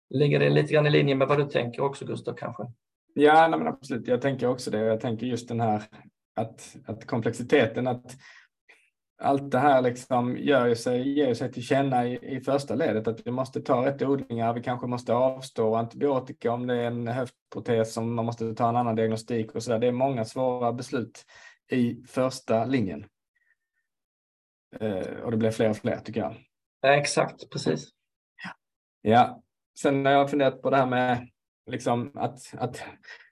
ligger 0.10 0.40
det 0.40 0.50
lite 0.50 0.74
grann 0.74 0.88
i 0.88 0.90
linje 0.90 1.16
med 1.16 1.28
vad 1.28 1.38
du 1.38 1.46
tänker 1.46 1.84
också 1.84 2.06
Gustav 2.06 2.34
kanske? 2.34 2.64
Ja, 3.14 3.48
nej, 3.48 3.60
men 3.60 3.68
absolut. 3.68 4.08
Jag 4.08 4.22
tänker 4.22 4.48
också 4.48 4.72
det. 4.72 4.80
Jag 4.80 5.02
tänker 5.02 5.28
just 5.28 5.48
den 5.48 5.60
här 5.60 5.84
att, 6.36 6.76
att 6.86 7.06
komplexiteten, 7.06 7.88
att 7.88 8.16
allt 9.18 9.52
det 9.52 9.60
här 9.60 9.82
liksom 9.82 10.38
gör 10.38 10.76
sig, 10.76 11.10
ger 11.10 11.34
sig 11.34 11.52
till 11.52 11.64
känna 11.64 12.08
i, 12.08 12.36
i 12.36 12.42
första 12.42 12.76
ledet 12.76 13.08
att 13.08 13.28
vi 13.28 13.32
måste 13.32 13.62
ta 13.62 13.86
rätt 13.86 14.02
odlingar. 14.02 14.54
Vi 14.54 14.64
kanske 14.64 14.88
måste 14.88 15.14
avstå 15.14 15.76
antibiotika 15.76 16.52
om 16.52 16.68
det 16.68 16.76
är 16.76 16.88
en 16.88 17.08
höftprotes 17.08 17.94
som 17.94 18.14
man 18.14 18.26
måste 18.26 18.54
ta 18.54 18.70
en 18.70 18.76
annan 18.76 18.96
diagnostik 18.96 19.56
och 19.56 19.64
så 19.64 19.72
där. 19.72 19.80
Det 19.80 19.88
är 19.88 19.92
många 19.92 20.26
svåra 20.26 20.74
beslut 20.74 21.26
i 21.72 22.04
första 22.08 22.66
linjen. 22.66 23.06
Eh, 24.80 25.22
och 25.24 25.32
det 25.32 25.38
blir 25.38 25.52
fler 25.52 25.70
och 25.70 25.78
fler 25.78 25.98
tycker 25.98 26.22
jag. 26.22 26.36
Ja, 26.82 26.90
exakt, 26.90 27.50
precis. 27.50 27.90
Ja, 29.02 29.44
sen 29.80 30.06
har 30.06 30.14
jag 30.14 30.30
funderat 30.30 30.62
på 30.62 30.70
det 30.70 30.78
här 30.78 30.86
med 30.86 31.30
liksom 31.66 32.12
att, 32.16 32.40
att 32.58 32.84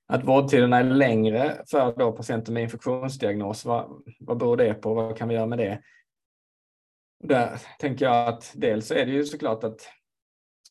att 0.07 0.23
vårdtiderna 0.23 0.79
är 0.79 0.83
längre 0.83 1.61
för 1.71 1.95
då 1.97 2.11
patienter 2.11 2.51
med 2.51 2.63
infektionsdiagnos. 2.63 3.65
Vad, 3.65 4.03
vad 4.19 4.37
beror 4.37 4.57
det 4.57 4.73
på? 4.73 4.93
Vad 4.93 5.17
kan 5.17 5.27
vi 5.27 5.35
göra 5.35 5.45
med 5.45 5.57
det? 5.57 5.81
Där 7.23 7.61
tänker 7.79 8.05
jag 8.05 8.27
att 8.27 8.53
dels 8.55 8.91
är 8.91 9.05
det 9.05 9.11
ju 9.11 9.23
såklart 9.23 9.63
att 9.63 9.89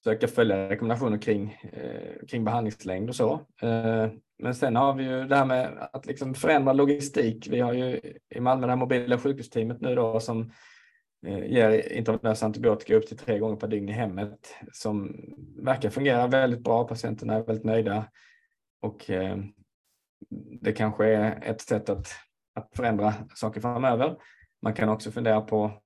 försöka 0.04 0.28
följa 0.28 0.68
rekommendationer 0.68 1.18
kring, 1.18 1.58
eh, 1.72 2.26
kring 2.28 2.44
behandlingslängd 2.44 3.08
och 3.08 3.16
så. 3.16 3.32
Eh, 3.62 4.08
men 4.38 4.54
sen 4.54 4.76
har 4.76 4.94
vi 4.94 5.04
ju 5.04 5.24
det 5.24 5.36
här 5.36 5.44
med 5.44 5.88
att 5.92 6.06
liksom 6.06 6.34
förändra 6.34 6.72
logistik. 6.72 7.48
Vi 7.50 7.60
har 7.60 7.72
ju 7.72 8.00
i 8.34 8.40
Malmö 8.40 8.66
det 8.66 8.72
här 8.72 8.76
mobila 8.76 9.18
sjukhusteamet 9.18 9.80
nu 9.80 9.94
då 9.94 10.20
som 10.20 10.52
eh, 11.26 11.44
ger 11.46 11.92
intravenös 11.92 12.42
antibiotika 12.42 12.96
upp 12.96 13.06
till 13.06 13.16
tre 13.16 13.38
gånger 13.38 13.56
per 13.56 13.68
dygn 13.68 13.88
i 13.88 13.92
hemmet 13.92 14.54
som 14.72 15.16
verkar 15.58 15.90
fungera 15.90 16.26
väldigt 16.26 16.64
bra. 16.64 16.84
Patienterna 16.84 17.34
är 17.34 17.42
väldigt 17.42 17.64
nöjda. 17.64 18.04
Och 18.84 19.10
eh, 19.10 19.38
det 20.60 20.72
kanske 20.72 21.06
är 21.06 21.42
ett 21.42 21.60
sätt 21.60 21.88
att, 21.88 22.08
att 22.54 22.76
förändra 22.76 23.14
saker 23.34 23.60
framöver. 23.60 24.16
Man 24.62 24.74
kan 24.74 24.88
också 24.88 25.10
fundera 25.10 25.40
på 25.40 25.82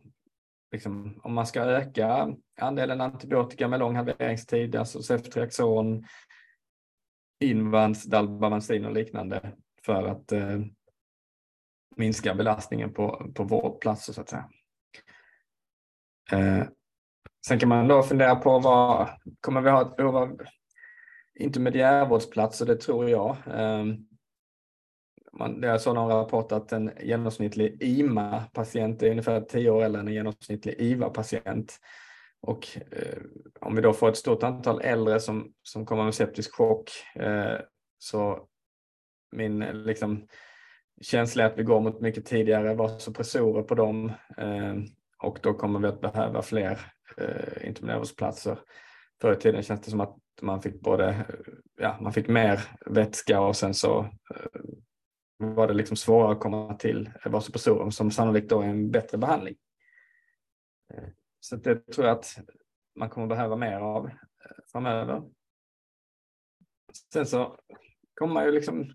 liksom, 0.72 1.20
om 1.22 1.34
man 1.34 1.46
ska 1.46 1.60
öka 1.60 2.36
andelen 2.60 3.00
antibiotika 3.00 3.68
med 3.68 3.78
lång 3.80 3.96
halveringstid, 3.96 4.76
alltså 4.76 5.02
ceftriaxon, 5.02 6.04
Invans, 7.40 8.04
Dalbavancin 8.04 8.84
och 8.84 8.92
liknande 8.92 9.52
för 9.84 10.06
att 10.06 10.32
eh, 10.32 10.60
minska 11.96 12.34
belastningen 12.34 12.92
på, 12.92 13.32
på 13.34 13.44
vårdplatser 13.44 14.12
så 14.12 14.20
att 14.20 14.28
säga. 14.28 14.48
Eh, 16.32 16.66
sen 17.46 17.58
kan 17.58 17.68
man 17.68 17.88
då 17.88 18.02
fundera 18.02 18.36
på 18.36 18.58
vad 18.58 19.08
kommer 19.40 19.60
vi 19.60 19.70
ha 19.70 19.82
ett 19.82 19.96
behov 19.96 20.16
av 20.16 20.40
intermediärvårdsplatser, 21.38 22.66
det 22.66 22.76
tror 22.76 23.10
jag. 23.10 23.36
Ehm, 23.54 23.96
man, 25.32 25.62
jag 25.62 25.80
såg 25.80 25.94
någon 25.94 26.08
rapport 26.08 26.52
att 26.52 26.72
en 26.72 26.90
genomsnittlig 27.00 27.82
IMA-patient 27.82 29.02
är 29.02 29.10
ungefär 29.10 29.40
10 29.40 29.70
år 29.70 29.84
äldre 29.84 30.00
än 30.00 30.08
en 30.08 30.14
genomsnittlig 30.14 30.74
IVA-patient. 30.78 31.78
Och 32.40 32.68
eh, 32.90 33.18
om 33.60 33.74
vi 33.76 33.82
då 33.82 33.92
får 33.92 34.08
ett 34.08 34.16
stort 34.16 34.42
antal 34.42 34.80
äldre 34.80 35.20
som, 35.20 35.52
som 35.62 35.86
kommer 35.86 36.04
med 36.04 36.14
septisk 36.14 36.54
chock 36.54 36.90
eh, 37.14 37.56
så 37.98 38.48
min 39.32 39.58
liksom, 39.58 40.26
känsla 41.00 41.44
är 41.44 41.46
att 41.46 41.58
vi 41.58 41.62
går 41.62 41.80
mot 41.80 42.00
mycket 42.00 42.26
tidigare 42.26 42.74
vasopressorer 42.74 43.62
på 43.62 43.74
dem 43.74 44.12
eh, 44.36 44.74
och 45.18 45.38
då 45.42 45.54
kommer 45.54 45.80
vi 45.80 45.86
att 45.86 46.00
behöva 46.00 46.42
fler 46.42 46.80
eh, 47.16 47.68
intermediärvårdsplatser. 47.68 48.58
Förr 49.20 49.32
i 49.32 49.36
tiden 49.36 49.62
känns 49.62 49.80
det 49.80 49.90
som 49.90 50.00
att 50.00 50.16
man 50.42 50.62
fick 50.62 50.80
både, 50.80 51.26
ja, 51.76 51.98
man 52.00 52.12
fick 52.12 52.28
mer 52.28 52.60
vätska 52.86 53.40
och 53.40 53.56
sen 53.56 53.74
så 53.74 54.00
eh, 54.34 54.60
var 55.36 55.68
det 55.68 55.74
liksom 55.74 55.96
svårare 55.96 56.32
att 56.32 56.40
komma 56.40 56.74
till 56.74 57.10
vasopressorum 57.24 57.92
som 57.92 58.10
sannolikt 58.10 58.48
då 58.48 58.60
är 58.60 58.66
en 58.66 58.90
bättre 58.90 59.18
behandling. 59.18 59.56
Eh, 60.94 61.08
så 61.40 61.56
det 61.56 61.92
tror 61.92 62.06
jag 62.06 62.18
att 62.18 62.38
man 62.96 63.10
kommer 63.10 63.26
behöva 63.26 63.56
mer 63.56 63.80
av 63.80 64.06
eh, 64.06 64.12
framöver. 64.72 65.22
Sen 67.12 67.26
så 67.26 67.58
kommer 68.14 68.34
man 68.34 68.44
ju 68.44 68.52
liksom, 68.52 68.92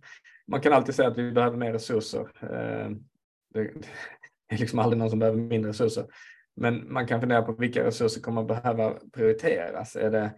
man 0.47 0.61
kan 0.61 0.73
alltid 0.73 0.95
säga 0.95 1.07
att 1.07 1.17
vi 1.17 1.31
behöver 1.31 1.57
mer 1.57 1.73
resurser. 1.73 2.31
Det 3.53 4.55
är 4.55 4.57
liksom 4.57 4.79
aldrig 4.79 4.99
någon 4.99 5.09
som 5.09 5.19
behöver 5.19 5.37
mindre 5.37 5.69
resurser. 5.69 6.07
Men 6.55 6.93
man 6.93 7.07
kan 7.07 7.19
fundera 7.19 7.41
på 7.41 7.53
vilka 7.53 7.83
resurser 7.83 8.21
kommer 8.21 8.43
behöva 8.43 8.99
prioriteras. 9.13 9.95
Är 9.95 10.11
det 10.11 10.33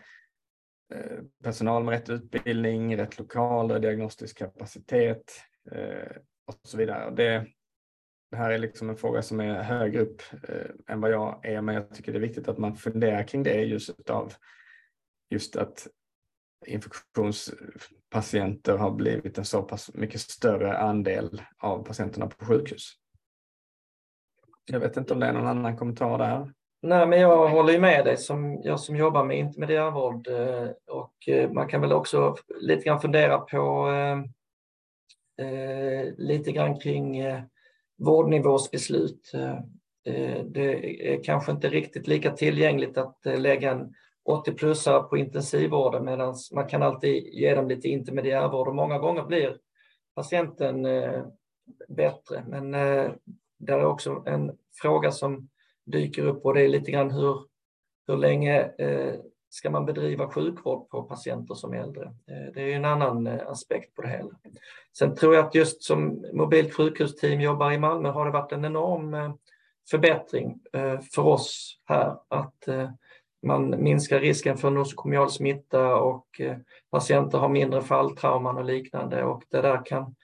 eh, 0.93 1.20
personal 1.43 1.84
med 1.84 1.91
rätt 1.91 2.09
utbildning, 2.09 2.97
rätt 2.97 3.20
lokaler, 3.20 3.80
diagnostisk 3.80 4.38
kapacitet 4.38 5.34
eh, 5.72 6.18
och 6.45 6.59
så 6.63 6.78
vidare. 6.78 7.16
Det, 7.16 7.47
det 8.32 8.38
här 8.38 8.51
är 8.51 8.57
liksom 8.57 8.89
en 8.89 8.97
fråga 8.97 9.22
som 9.22 9.39
är 9.39 9.63
högre 9.63 10.01
upp 10.01 10.22
eh, 10.49 10.72
än 10.88 11.01
vad 11.01 11.11
jag 11.11 11.45
är, 11.45 11.61
men 11.61 11.76
jag 11.76 11.95
tycker 11.95 12.11
det 12.11 12.18
är 12.18 12.28
viktigt 12.28 12.47
att 12.47 12.57
man 12.57 12.76
funderar 12.76 13.28
kring 13.28 13.43
det 13.43 13.63
just 13.63 14.09
av 14.09 14.34
just 15.30 15.55
att 15.55 15.88
infektionspatienter 16.66 18.78
har 18.78 18.91
blivit 18.91 19.38
en 19.38 19.45
så 19.45 19.61
pass 19.61 19.93
mycket 19.93 20.22
större 20.22 20.78
andel 20.78 21.41
av 21.57 21.84
patienterna 21.84 22.28
på 22.28 22.45
sjukhus. 22.45 22.93
Jag 24.72 24.80
vet 24.80 24.97
inte 24.97 25.13
om 25.13 25.20
det 25.20 25.26
är 25.26 25.34
någon 25.34 25.47
annan 25.47 25.78
kommentar 25.78 26.18
där. 26.18 26.51
Nej, 26.82 27.07
men 27.07 27.20
jag 27.20 27.49
håller 27.49 27.80
med 27.80 28.05
dig 28.05 28.18
som 28.18 28.61
jag 28.63 28.80
som 28.80 28.95
jobbar 28.95 29.24
med 29.24 29.38
intermediärvård 29.38 30.28
eh, 30.28 30.70
och 30.88 31.28
eh, 31.28 31.51
man 31.51 31.68
kan 31.68 31.82
väl 31.82 31.93
också 31.93 32.36
lite 32.59 32.84
grann 32.84 33.01
fundera 33.01 33.38
på 33.38 33.89
eh, 33.89 34.18
eh 35.45 36.13
lite 36.18 36.51
grann 36.51 36.80
kring 36.80 37.18
eh, 37.18 37.41
vårdnivåsbeslut. 37.97 39.32
Eh, 40.05 40.43
det 40.45 41.13
är 41.13 41.24
kanske 41.24 41.51
inte 41.51 41.70
riktigt 41.70 42.07
lika 42.07 42.32
tillgängligt 42.32 42.97
att 42.97 43.20
lägga 43.26 43.72
en 43.72 43.93
80-plussare 44.30 45.03
på 45.03 45.18
intensivvården 45.18 46.05
medan 46.05 46.36
man 46.53 46.68
kan 46.68 46.84
alltid 46.84 47.24
ge 47.34 47.55
dem 47.55 47.68
lite 47.68 47.88
intermediärvård 47.88 48.68
och 48.68 48.76
många 48.76 48.99
gånger 48.99 49.24
blir 49.24 49.57
patienten 50.16 50.88
bättre. 51.88 52.45
Men 52.47 52.76
det 53.66 53.74
är 53.74 53.86
också 53.86 54.24
en 54.26 54.57
fråga 54.82 55.11
som 55.11 55.49
dyker 55.86 56.26
upp 56.26 56.45
och 56.45 56.53
det 56.53 56.61
är 56.61 56.68
lite 56.68 56.91
grann 56.91 57.11
hur, 57.11 57.39
hur 58.07 58.18
länge 58.18 58.61
eh, 58.61 59.16
ska 59.49 59.70
man 59.70 59.86
bedriva 59.86 60.30
sjukvård 60.30 60.89
på 60.89 61.03
patienter 61.03 61.55
som 61.55 61.74
är 61.74 61.78
äldre? 61.78 62.03
Eh, 62.03 62.53
det 62.53 62.61
är 62.61 62.76
en 62.76 62.86
annan 62.86 63.28
eh, 63.28 63.47
aspekt 63.47 63.95
på 63.95 64.01
det 64.01 64.07
hela. 64.07 64.30
Sen 64.97 65.16
tror 65.16 65.36
jag 65.36 65.45
att 65.45 65.55
just 65.55 65.84
som 65.84 66.26
mobilt 66.34 66.74
sjukhusteam 66.74 67.41
jobbar 67.41 67.72
i 67.72 67.78
Malmö 67.78 68.09
har 68.09 68.26
det 68.26 68.32
varit 68.32 68.51
en 68.51 68.66
enorm 68.66 69.13
eh, 69.13 69.34
förbättring 69.91 70.59
eh, 70.74 70.99
för 70.99 71.22
oss 71.22 71.80
här 71.86 72.16
att 72.28 72.68
eh, 72.68 72.89
man 73.43 73.84
minskar 73.84 74.20
risken 74.20 74.57
för 74.57 74.70
nosokomial 74.70 75.32
smitta 75.32 75.95
och 75.95 76.41
eh, 76.41 76.57
patienter 76.91 77.38
har 77.38 77.49
mindre 77.49 77.82
falltrauman 77.82 78.57
och 78.57 78.66
liknande 78.66 79.24
och 79.24 79.43
det 79.49 79.61
där 79.61 79.86
kan 79.86 80.16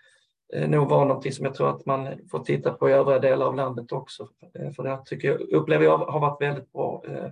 nog 0.53 0.89
vara 0.89 1.05
någonting 1.05 1.31
som 1.31 1.45
jag 1.45 1.55
tror 1.55 1.69
att 1.69 1.85
man 1.85 2.07
får 2.31 2.39
titta 2.39 2.73
på 2.73 2.89
i 2.89 2.93
övriga 2.93 3.19
delar 3.19 3.45
av 3.45 3.55
landet 3.55 3.91
också. 3.91 4.27
Eh, 4.53 4.71
för 4.71 4.83
det 4.83 5.01
tycker 5.05 5.27
jag, 5.27 5.41
upplever 5.41 5.85
jag 5.85 5.97
har 5.97 6.19
varit 6.19 6.41
väldigt 6.41 6.71
bra 6.71 7.03
eh, 7.07 7.29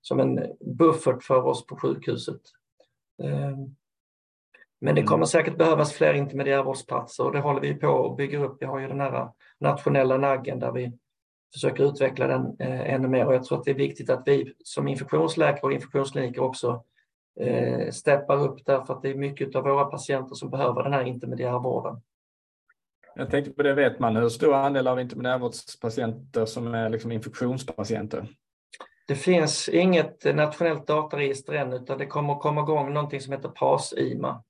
som 0.00 0.20
en 0.20 0.40
buffert 0.60 1.22
för 1.22 1.46
oss 1.46 1.66
på 1.66 1.76
sjukhuset. 1.76 2.40
Men 4.80 4.94
det 4.94 5.02
kommer 5.02 5.16
mm. 5.16 5.26
säkert 5.26 5.58
behövas 5.58 5.92
fler 5.92 6.14
intermediärvårdsplatser 6.14 7.24
och 7.24 7.32
det 7.32 7.40
håller 7.40 7.60
vi 7.60 7.74
på 7.74 8.10
att 8.10 8.16
bygga 8.16 8.44
upp. 8.44 8.56
Vi 8.60 8.66
har 8.66 8.78
ju 8.78 8.88
den 8.88 9.00
här 9.00 9.28
nationella 9.58 10.16
naggen 10.16 10.58
där 10.58 10.72
vi 10.72 10.92
försöker 11.52 11.84
utveckla 11.84 12.26
den 12.26 12.56
ännu 12.58 13.08
mer 13.08 13.26
och 13.26 13.34
jag 13.34 13.44
tror 13.44 13.58
att 13.58 13.64
det 13.64 13.70
är 13.70 13.74
viktigt 13.74 14.10
att 14.10 14.22
vi 14.26 14.54
som 14.64 14.88
infektionsläkare 14.88 15.60
och 15.62 15.72
infektionskliniker 15.72 16.42
också 16.42 16.84
steppar 17.90 18.36
upp 18.36 18.64
därför 18.66 18.94
att 18.94 19.02
det 19.02 19.10
är 19.10 19.14
mycket 19.14 19.56
av 19.56 19.64
våra 19.64 19.84
patienter 19.84 20.34
som 20.34 20.50
behöver 20.50 20.82
den 20.82 20.92
här 20.92 21.04
intermediärvården. 21.04 22.00
Jag 23.14 23.30
tänkte 23.30 23.52
på 23.52 23.62
det, 23.62 23.74
vet 23.74 23.98
man 23.98 24.16
hur 24.16 24.28
stor 24.28 24.54
andel 24.54 24.86
av 24.86 25.00
intermediärvårdspatienter 25.00 26.44
som 26.44 26.74
är 26.74 26.88
liksom 26.88 27.12
infektionspatienter? 27.12 28.26
Det 29.08 29.14
finns 29.14 29.68
inget 29.68 30.34
nationellt 30.34 30.86
dataregister 30.86 31.52
än 31.52 31.72
utan 31.72 31.98
det 31.98 32.06
kommer 32.06 32.32
att 32.32 32.40
komma 32.40 32.60
igång 32.60 32.92
någonting 32.92 33.20
som 33.20 33.32
heter 33.32 33.48
PAS-IMA. 33.48 34.42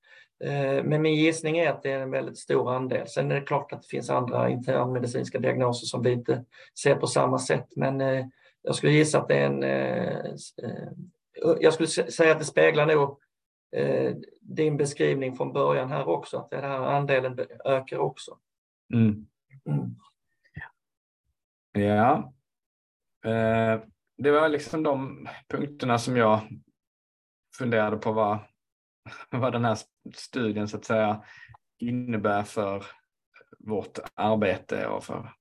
Eh, 0.45 0.85
men 0.85 1.03
min 1.03 1.15
gissning 1.15 1.59
är 1.59 1.71
att 1.71 1.83
det 1.83 1.91
är 1.91 2.01
en 2.01 2.11
väldigt 2.11 2.39
stor 2.39 2.73
andel. 2.73 3.07
Sen 3.09 3.31
är 3.31 3.35
det 3.35 3.47
klart 3.47 3.73
att 3.73 3.83
det 3.83 3.89
finns 3.89 4.11
andra 4.11 4.51
internmedicinska 4.51 5.39
diagnoser 5.39 5.87
som 5.87 6.03
vi 6.03 6.13
inte 6.13 6.45
ser 6.83 6.95
på 6.95 7.07
samma 7.07 7.39
sätt. 7.39 7.67
Men 7.77 8.01
eh, 8.01 8.27
jag 8.63 8.75
skulle 8.75 8.93
gissa 8.93 9.19
att 9.19 9.29
det 9.29 9.35
är 9.35 9.47
en... 9.47 9.63
Eh, 9.63 10.89
jag 11.61 11.73
skulle 11.73 11.89
säga 11.89 12.33
att 12.33 12.39
det 12.39 12.45
speglar 12.45 12.87
nog 12.87 13.19
din 14.41 14.77
beskrivning 14.77 15.37
från 15.37 15.53
början 15.53 15.89
här 15.91 16.09
också, 16.09 16.37
att 16.37 16.51
den 16.51 16.61
här 16.61 16.79
andelen 16.79 17.39
ökar 17.65 17.99
också. 17.99 18.37
Mm. 18.93 19.27
Ja. 21.73 22.33
Eh, 23.25 23.81
det 24.19 24.31
var 24.31 24.49
liksom 24.49 24.83
de 24.83 25.29
punkterna 25.49 25.99
som 25.99 26.17
jag 26.17 26.41
funderade 27.59 27.97
på 27.97 28.13
vad, 28.13 28.39
vad 29.31 29.53
den 29.53 29.65
här 29.65 29.79
studien 30.15 30.69
så 30.69 30.77
att 30.77 30.85
säga 30.85 31.23
innebär 31.79 32.43
för 32.43 32.85
vårt 33.59 33.99
arbete 34.15 34.87
och 34.87 35.05
för 35.05 35.33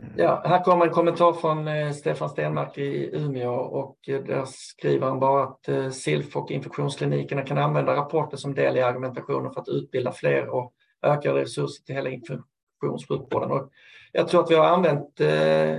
eh, 0.00 0.08
Ja, 0.16 0.42
här 0.46 0.64
kommer 0.64 0.86
en 0.86 0.92
kommentar 0.92 1.32
från 1.32 1.68
eh, 1.68 1.92
Stefan 1.92 2.28
Stenmark 2.28 2.78
i 2.78 3.10
Umeå 3.16 3.54
och 3.54 4.08
eh, 4.08 4.24
där 4.24 4.44
skriver 4.46 5.06
han 5.06 5.20
bara 5.20 5.44
att 5.44 5.94
SILF 5.94 6.36
och 6.36 6.50
infektionsklinikerna 6.50 7.42
kan 7.42 7.58
använda 7.58 7.96
rapporter 7.96 8.36
som 8.36 8.54
del 8.54 8.76
i 8.76 8.82
argumentationen 8.82 9.52
för 9.52 9.60
att 9.60 9.68
utbilda 9.68 10.12
fler 10.12 10.48
och 10.48 10.75
ökade 11.02 11.40
resurser 11.40 11.84
till 11.84 11.94
hela 11.94 12.10
infektionssjukvården. 12.10 13.50
Och 13.50 13.70
jag 14.12 14.28
tror 14.28 14.42
att 14.42 14.50
vi 14.50 14.54
har 14.54 14.66
använt 14.66 15.20
eh, 15.20 15.78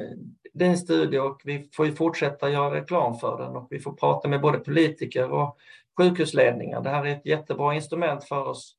din 0.53 0.77
studie 0.77 1.19
och 1.19 1.41
vi 1.43 1.69
får 1.73 1.85
ju 1.85 1.91
fortsätta 1.91 2.49
göra 2.49 2.75
reklam 2.75 3.15
för 3.15 3.37
den 3.37 3.55
och 3.55 3.67
vi 3.69 3.79
får 3.79 3.93
prata 3.93 4.27
med 4.27 4.41
både 4.41 4.59
politiker 4.59 5.31
och 5.31 5.57
sjukhusledningar. 5.97 6.81
Det 6.81 6.89
här 6.89 7.05
är 7.05 7.15
ett 7.15 7.25
jättebra 7.25 7.75
instrument 7.75 8.23
för 8.23 8.47
oss, 8.47 8.75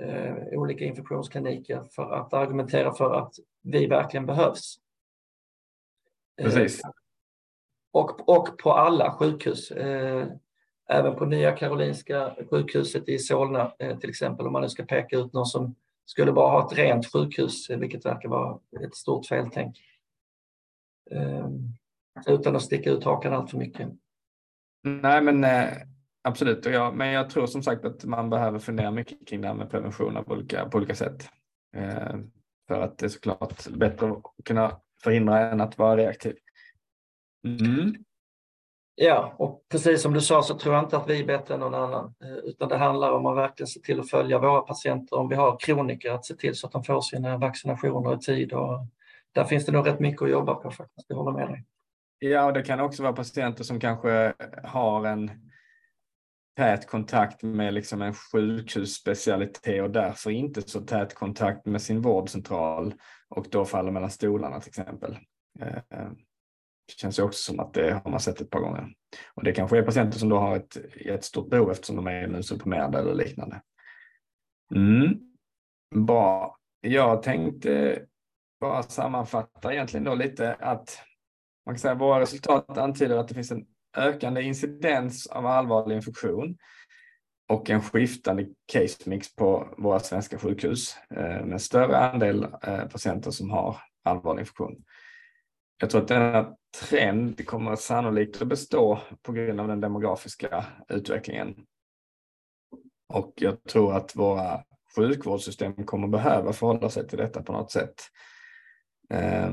eh, 0.00 0.34
olika 0.52 0.84
infektionskliniker, 0.84 1.82
för 1.94 2.12
att 2.12 2.34
argumentera 2.34 2.92
för 2.92 3.14
att 3.14 3.34
vi 3.62 3.86
verkligen 3.86 4.26
behövs. 4.26 4.78
Precis. 6.42 6.84
Eh, 6.84 6.90
och, 7.92 8.28
och 8.28 8.58
på 8.58 8.72
alla 8.72 9.12
sjukhus. 9.12 9.70
Eh, 9.70 10.26
även 10.92 11.16
på 11.16 11.24
Nya 11.24 11.52
Karolinska 11.52 12.36
sjukhuset 12.50 13.08
i 13.08 13.18
Solna 13.18 13.72
eh, 13.78 13.98
till 13.98 14.10
exempel, 14.10 14.46
om 14.46 14.52
man 14.52 14.62
nu 14.62 14.68
ska 14.68 14.84
peka 14.84 15.16
ut 15.16 15.32
någon 15.32 15.46
som 15.46 15.74
skulle 16.04 16.32
bara 16.32 16.50
ha 16.50 16.66
ett 16.66 16.78
rent 16.78 17.12
sjukhus, 17.12 17.70
eh, 17.70 17.78
vilket 17.78 18.06
verkar 18.06 18.28
vara 18.28 18.58
ett 18.84 18.94
stort 18.94 19.26
feltänk. 19.26 19.76
Ehm, 21.10 21.72
utan 22.26 22.56
att 22.56 22.62
sticka 22.62 22.90
ut 22.90 23.04
hakan 23.04 23.32
allt 23.32 23.50
för 23.50 23.58
mycket. 23.58 23.88
Nej, 24.82 25.22
men 25.22 25.44
eh, 25.44 25.68
absolut. 26.22 26.66
Och 26.66 26.72
jag, 26.72 26.96
men 26.96 27.08
jag 27.08 27.30
tror 27.30 27.46
som 27.46 27.62
sagt 27.62 27.84
att 27.84 28.04
man 28.04 28.30
behöver 28.30 28.58
fundera 28.58 28.90
mycket 28.90 29.28
kring 29.28 29.40
det 29.40 29.48
här 29.48 29.54
med 29.54 29.70
prevention 29.70 30.24
på 30.24 30.32
olika, 30.32 30.68
på 30.68 30.78
olika 30.78 30.94
sätt. 30.94 31.28
Ehm, 31.76 32.30
för 32.68 32.80
att 32.80 32.98
det 32.98 33.06
är 33.06 33.10
såklart 33.10 33.68
bättre 33.68 34.10
att 34.10 34.22
kunna 34.44 34.80
förhindra 35.02 35.50
än 35.50 35.60
att 35.60 35.78
vara 35.78 35.96
reaktiv. 35.96 36.36
Mm. 37.46 37.94
Ja, 38.94 39.34
och 39.38 39.64
precis 39.68 40.02
som 40.02 40.12
du 40.12 40.20
sa 40.20 40.42
så 40.42 40.58
tror 40.58 40.74
jag 40.74 40.84
inte 40.84 40.96
att 40.96 41.08
vi 41.08 41.20
är 41.20 41.26
bättre 41.26 41.54
än 41.54 41.60
någon 41.60 41.74
annan, 41.74 42.14
eh, 42.24 42.36
utan 42.44 42.68
det 42.68 42.76
handlar 42.76 43.12
om 43.12 43.26
att 43.26 43.36
verkligen 43.36 43.66
se 43.66 43.80
till 43.80 44.00
att 44.00 44.10
följa 44.10 44.38
våra 44.38 44.60
patienter, 44.60 45.16
om 45.16 45.28
vi 45.28 45.34
har 45.34 45.56
kroniker, 45.60 46.12
att 46.12 46.24
se 46.24 46.34
till 46.34 46.54
så 46.54 46.66
att 46.66 46.72
de 46.72 46.84
får 46.84 47.00
sina 47.00 47.38
vaccinationer 47.38 48.14
i 48.14 48.18
tid. 48.18 48.52
Och 48.52 48.86
där 49.32 49.44
finns 49.44 49.66
det 49.66 49.72
nog 49.72 49.86
rätt 49.86 50.00
mycket 50.00 50.22
att 50.22 50.30
jobba 50.30 50.54
på 50.54 50.70
faktiskt, 50.70 51.06
jag 51.08 51.16
håller 51.16 51.38
med 51.38 51.48
dig. 51.48 51.64
Ja, 52.18 52.44
och 52.44 52.52
det 52.52 52.62
kan 52.62 52.80
också 52.80 53.02
vara 53.02 53.12
patienter 53.12 53.64
som 53.64 53.80
kanske 53.80 54.32
har 54.64 55.06
en 55.06 55.30
tät 56.56 56.86
kontakt 56.86 57.42
med 57.42 57.74
liksom 57.74 58.02
en 58.02 58.14
sjukhusspecialitet 58.14 59.82
och 59.82 59.90
därför 59.90 60.30
inte 60.30 60.62
så 60.62 60.80
tät 60.80 61.14
kontakt 61.14 61.66
med 61.66 61.82
sin 61.82 62.00
vårdcentral 62.00 62.94
och 63.28 63.46
då 63.50 63.64
faller 63.64 63.90
mellan 63.90 64.10
stolarna 64.10 64.60
till 64.60 64.68
exempel. 64.68 65.18
Eh, 65.60 65.76
eh. 65.98 66.10
Det 66.96 67.00
känns 67.00 67.18
ju 67.18 67.22
också 67.22 67.52
som 67.52 67.60
att 67.60 67.74
det 67.74 68.00
har 68.04 68.10
man 68.10 68.20
sett 68.20 68.40
ett 68.40 68.50
par 68.50 68.60
gånger. 68.60 68.94
Och 69.34 69.44
det 69.44 69.52
kanske 69.52 69.78
är 69.78 69.82
patienter 69.82 70.18
som 70.18 70.28
då 70.28 70.38
har 70.38 70.56
ett 70.56 70.76
jättestort 71.06 71.50
behov 71.50 71.70
eftersom 71.70 71.96
de 71.96 72.06
är 72.06 72.24
immunsupprimerade 72.24 72.98
eller 72.98 73.14
liknande. 73.14 73.62
Mm. 74.74 75.18
Bra. 75.94 76.56
Jag 76.80 77.22
tänkte 77.22 78.02
bara 78.60 78.82
sammanfatta 78.82 79.72
egentligen 79.72 80.04
då 80.04 80.14
lite 80.14 80.54
att 80.54 80.98
man 81.66 81.74
kan 81.74 81.80
säga 81.80 81.94
våra 81.94 82.20
resultat 82.20 82.78
antyder 82.78 83.16
att 83.16 83.28
det 83.28 83.34
finns 83.34 83.50
en 83.50 83.66
ökande 83.96 84.42
incidens 84.42 85.26
av 85.26 85.46
allvarlig 85.46 85.96
infektion 85.96 86.56
och 87.48 87.70
en 87.70 87.82
skiftande 87.82 88.46
case 88.72 89.10
mix 89.10 89.34
på 89.34 89.74
våra 89.78 90.00
svenska 90.00 90.38
sjukhus 90.38 90.96
eh, 91.16 91.44
med 91.44 91.62
större 91.62 91.96
andel 91.96 92.46
eh, 92.62 92.88
patienter 92.88 93.30
som 93.30 93.50
har 93.50 93.76
allvarlig 94.04 94.40
infektion. 94.40 94.84
Jag 95.82 95.90
tror 95.90 96.02
att 96.02 96.08
denna 96.08 96.56
trend 96.80 97.46
kommer 97.46 97.76
sannolikt 97.76 98.42
att 98.42 98.48
bestå 98.48 99.00
på 99.22 99.32
grund 99.32 99.60
av 99.60 99.68
den 99.68 99.80
demografiska 99.80 100.66
utvecklingen. 100.88 101.66
Och 103.08 103.32
jag 103.36 103.64
tror 103.64 103.96
att 103.96 104.16
våra 104.16 104.64
sjukvårdssystem 104.96 105.86
kommer 105.86 106.08
behöva 106.08 106.52
förhålla 106.52 106.90
sig 106.90 107.08
till 107.08 107.18
detta 107.18 107.42
på 107.42 107.52
något 107.52 107.70
sätt. 107.70 107.94
Eh, 109.10 109.52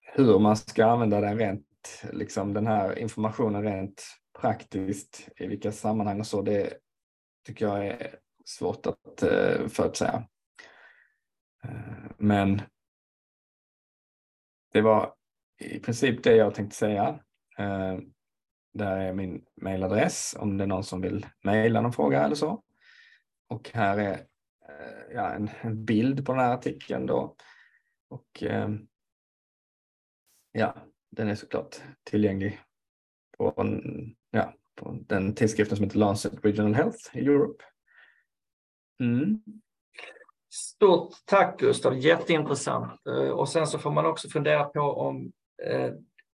hur 0.00 0.38
man 0.38 0.56
ska 0.56 0.86
använda 0.86 1.20
den 1.20 1.38
rent, 1.38 2.02
liksom 2.12 2.54
den 2.54 2.66
här 2.66 2.98
informationen 2.98 3.62
rent 3.62 4.04
praktiskt 4.40 5.28
i 5.36 5.46
vilka 5.46 5.72
sammanhang 5.72 6.20
och 6.20 6.26
så, 6.26 6.42
det 6.42 6.78
tycker 7.46 7.66
jag 7.66 7.86
är 7.86 8.14
svårt 8.44 8.86
att 8.86 9.22
eh, 9.22 9.68
förutsäga. 9.68 10.28
Eh, 11.64 12.10
men 12.18 12.62
det 14.72 14.80
var 14.80 15.17
i 15.58 15.80
princip 15.80 16.22
det 16.22 16.36
jag 16.36 16.54
tänkte 16.54 16.76
säga. 16.76 17.20
Eh, 17.58 17.98
där 18.74 18.96
är 18.96 19.12
min 19.12 19.44
mailadress 19.60 20.36
om 20.38 20.56
det 20.56 20.64
är 20.64 20.68
någon 20.68 20.84
som 20.84 21.00
vill 21.00 21.26
mejla 21.44 21.80
någon 21.80 21.92
fråga 21.92 22.24
eller 22.24 22.34
så. 22.34 22.62
Och 23.48 23.70
här 23.74 23.98
är 23.98 24.12
eh, 24.68 25.14
ja, 25.14 25.30
en, 25.30 25.50
en, 25.60 25.84
bild 25.84 26.26
på 26.26 26.32
den 26.32 26.40
här 26.40 26.54
artikeln 26.54 27.06
då. 27.06 27.36
Och 28.08 28.42
ehm, 28.42 28.86
ja, 30.52 30.74
den 31.10 31.28
är 31.28 31.34
såklart 31.34 31.76
tillgänglig 32.04 32.60
på, 33.38 33.54
en, 33.56 33.82
ja, 34.30 34.54
på 34.74 34.98
den 35.00 35.34
tidskriften 35.34 35.76
som 35.76 35.84
heter 35.84 35.98
Lancet 35.98 36.44
Regional 36.44 36.74
Health 36.74 37.16
i 37.16 37.20
Europe. 37.20 37.64
Mm. 39.00 39.42
Stort 40.50 41.14
tack 41.24 41.60
Gustav, 41.60 41.98
jätteintressant. 41.98 43.06
Eh, 43.06 43.30
och 43.30 43.48
sen 43.48 43.66
så 43.66 43.78
får 43.78 43.90
man 43.90 44.06
också 44.06 44.28
fundera 44.28 44.64
på 44.64 44.80
om 44.80 45.32
eh, 45.66 45.92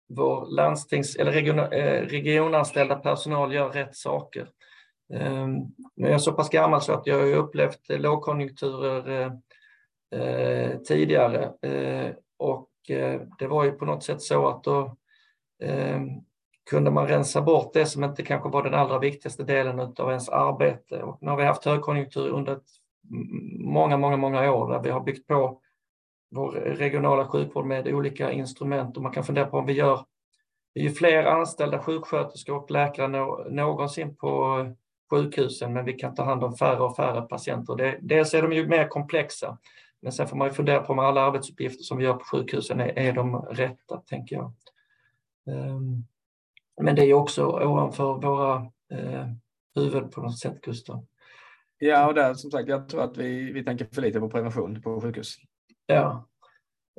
vår 0.10 0.46
landstings 0.56 1.16
eller 1.16 1.32
region, 1.32 1.60
eh, 1.60 2.02
regionanställda 2.02 2.96
personal 2.96 3.54
gör 3.54 3.70
rätt 3.70 3.96
saker. 3.96 4.50
Eh, 5.14 5.48
jag 5.96 6.12
är 6.12 6.18
så 6.18 6.32
pass 6.32 6.50
gammal 6.50 6.82
så 6.82 6.94
att 6.94 7.08
jag 7.08 7.20
har 7.20 7.34
upplevt 7.34 7.90
lågkonjunkturer 7.90 9.10
eh, 9.10 9.32
eh, 10.20 10.78
tidigare 10.78 11.54
eh, 11.62 12.12
och 12.38 12.70
eh, 12.90 13.22
det 13.40 13.48
var 13.48 13.64
ju 13.64 13.72
på 13.72 13.86
något 13.86 14.04
sätt 14.04 14.22
så 14.22 14.48
att 14.48 14.64
då 14.64 14.98
eh, 15.64 16.02
kunde 16.70 16.92
man 16.92 17.08
rensa 17.08 17.42
bort 17.42 17.74
det 17.74 17.86
som 17.86 18.04
inte 18.04 18.24
kanske 18.24 18.50
var 18.50 18.64
den 18.64 18.74
allra 18.74 19.00
viktigaste 19.00 19.44
delen 19.44 19.80
av 19.80 20.10
ens 20.10 20.30
arbete. 20.30 21.04
Och 21.04 21.18
nu 21.22 21.30
har 21.30 21.38
vi 21.38 21.44
haft 21.44 21.66
högkonjunktur 21.66 22.30
under 22.30 22.60
många, 23.60 23.98
många, 23.98 24.18
många 24.18 24.52
år 24.52 24.72
där 24.72 24.80
vi 24.80 24.90
har 24.90 25.02
byggt 25.02 25.28
på 25.28 25.61
vår 26.32 26.52
regionala 26.52 27.28
sjukvård 27.28 27.66
med 27.66 27.88
olika 27.88 28.32
instrument 28.32 28.98
och 28.98 29.04
man 29.04 29.12
kan 29.12 29.24
fundera 29.24 29.46
på 29.46 29.58
om 29.58 29.66
vi 29.66 29.74
gör 29.74 30.06
det 30.74 30.80
är 30.80 30.84
ju 30.84 30.92
fler 30.92 31.24
anställda 31.24 31.80
sjuksköterskor 31.80 32.56
och 32.56 32.72
läkare 32.72 33.08
någonsin 33.50 34.16
på 34.16 34.66
sjukhusen, 35.10 35.74
men 35.74 35.86
vi 35.86 35.94
kan 35.94 36.16
ta 36.16 36.24
hand 36.24 36.44
om 36.44 36.56
färre 36.56 36.80
och 36.80 36.96
färre 36.96 37.22
patienter. 37.22 37.76
Det, 37.76 38.00
dels 38.02 38.34
är 38.34 38.42
de 38.42 38.54
ju 38.54 38.68
mer 38.68 38.88
komplexa, 38.88 39.58
men 40.02 40.12
sen 40.12 40.28
får 40.28 40.38
man 40.38 40.48
ju 40.48 40.54
fundera 40.54 40.82
på 40.82 40.94
om 40.94 41.00
alla 41.00 41.22
arbetsuppgifter 41.22 41.84
som 41.84 41.98
vi 41.98 42.04
gör 42.04 42.14
på 42.14 42.26
sjukhusen 42.26 42.80
är, 42.80 43.00
är 43.00 43.14
de 43.14 43.36
rätta, 43.36 43.98
tänker 43.98 44.36
jag. 44.36 44.54
Ehm, 45.48 46.06
men 46.82 46.96
det 46.96 47.06
är 47.06 47.14
också 47.14 47.46
ovanför 47.46 48.14
våra 48.14 48.56
eh, 48.92 49.28
huvud 49.76 50.12
på 50.12 50.22
något 50.22 50.40
sätt, 50.40 50.62
Gustav. 50.62 51.06
Ja, 51.78 52.08
och 52.08 52.14
där 52.14 52.34
som 52.34 52.52
sagt, 52.52 52.70
jag 52.70 52.90
tror 52.90 53.02
att 53.02 53.18
vi, 53.18 53.52
vi 53.52 53.64
tänker 53.64 53.86
för 53.86 54.02
lite 54.02 54.20
på 54.20 54.30
prevention 54.30 54.82
på 54.82 55.02
sjukhus. 55.02 55.36
Ja. 55.94 56.28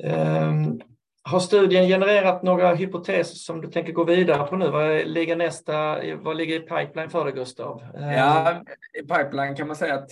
Um, 0.04 0.80
har 1.24 1.40
studien 1.40 1.88
genererat 1.88 2.42
några 2.42 2.74
hypoteser 2.74 3.36
som 3.36 3.60
du 3.60 3.68
tänker 3.68 3.92
gå 3.92 4.04
vidare 4.04 4.46
på 4.46 4.56
nu? 4.56 4.70
Vad 4.70 5.06
ligger 5.06 5.36
nästa, 5.36 5.98
vad 6.16 6.36
ligger 6.36 6.56
i 6.56 6.60
pipeline 6.60 7.10
för 7.10 7.24
dig 7.24 7.34
Gustav? 7.34 7.82
Ehm. 7.96 8.10
Ja, 8.10 8.62
i 8.98 9.02
pipeline 9.02 9.56
kan 9.56 9.66
man 9.66 9.76
säga 9.76 9.94
att 9.94 10.10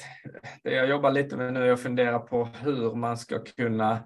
det 0.63 0.75
jag 0.75 0.89
jobbar 0.89 1.11
lite 1.11 1.37
med 1.37 1.53
nu 1.53 1.69
är 1.69 1.73
att 1.73 1.81
fundera 1.81 2.19
på 2.19 2.49
hur 2.63 2.95
man 2.95 3.17
ska 3.17 3.39
kunna 3.39 4.01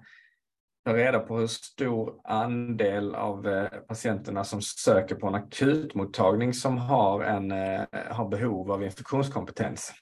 ta 0.85 0.93
reda 0.93 1.19
på 1.19 1.37
hur 1.37 1.47
stor 1.47 2.13
andel 2.23 3.15
av 3.15 3.47
eh, 3.47 3.67
patienterna 3.87 4.43
som 4.43 4.61
söker 4.61 5.15
på 5.15 5.27
en 5.27 5.35
akutmottagning 5.35 6.53
som 6.53 6.77
har, 6.77 7.23
en, 7.23 7.51
eh, 7.51 7.81
har 8.09 8.29
behov 8.29 8.71
av 8.71 8.83
infektionskompetens. 8.83 9.93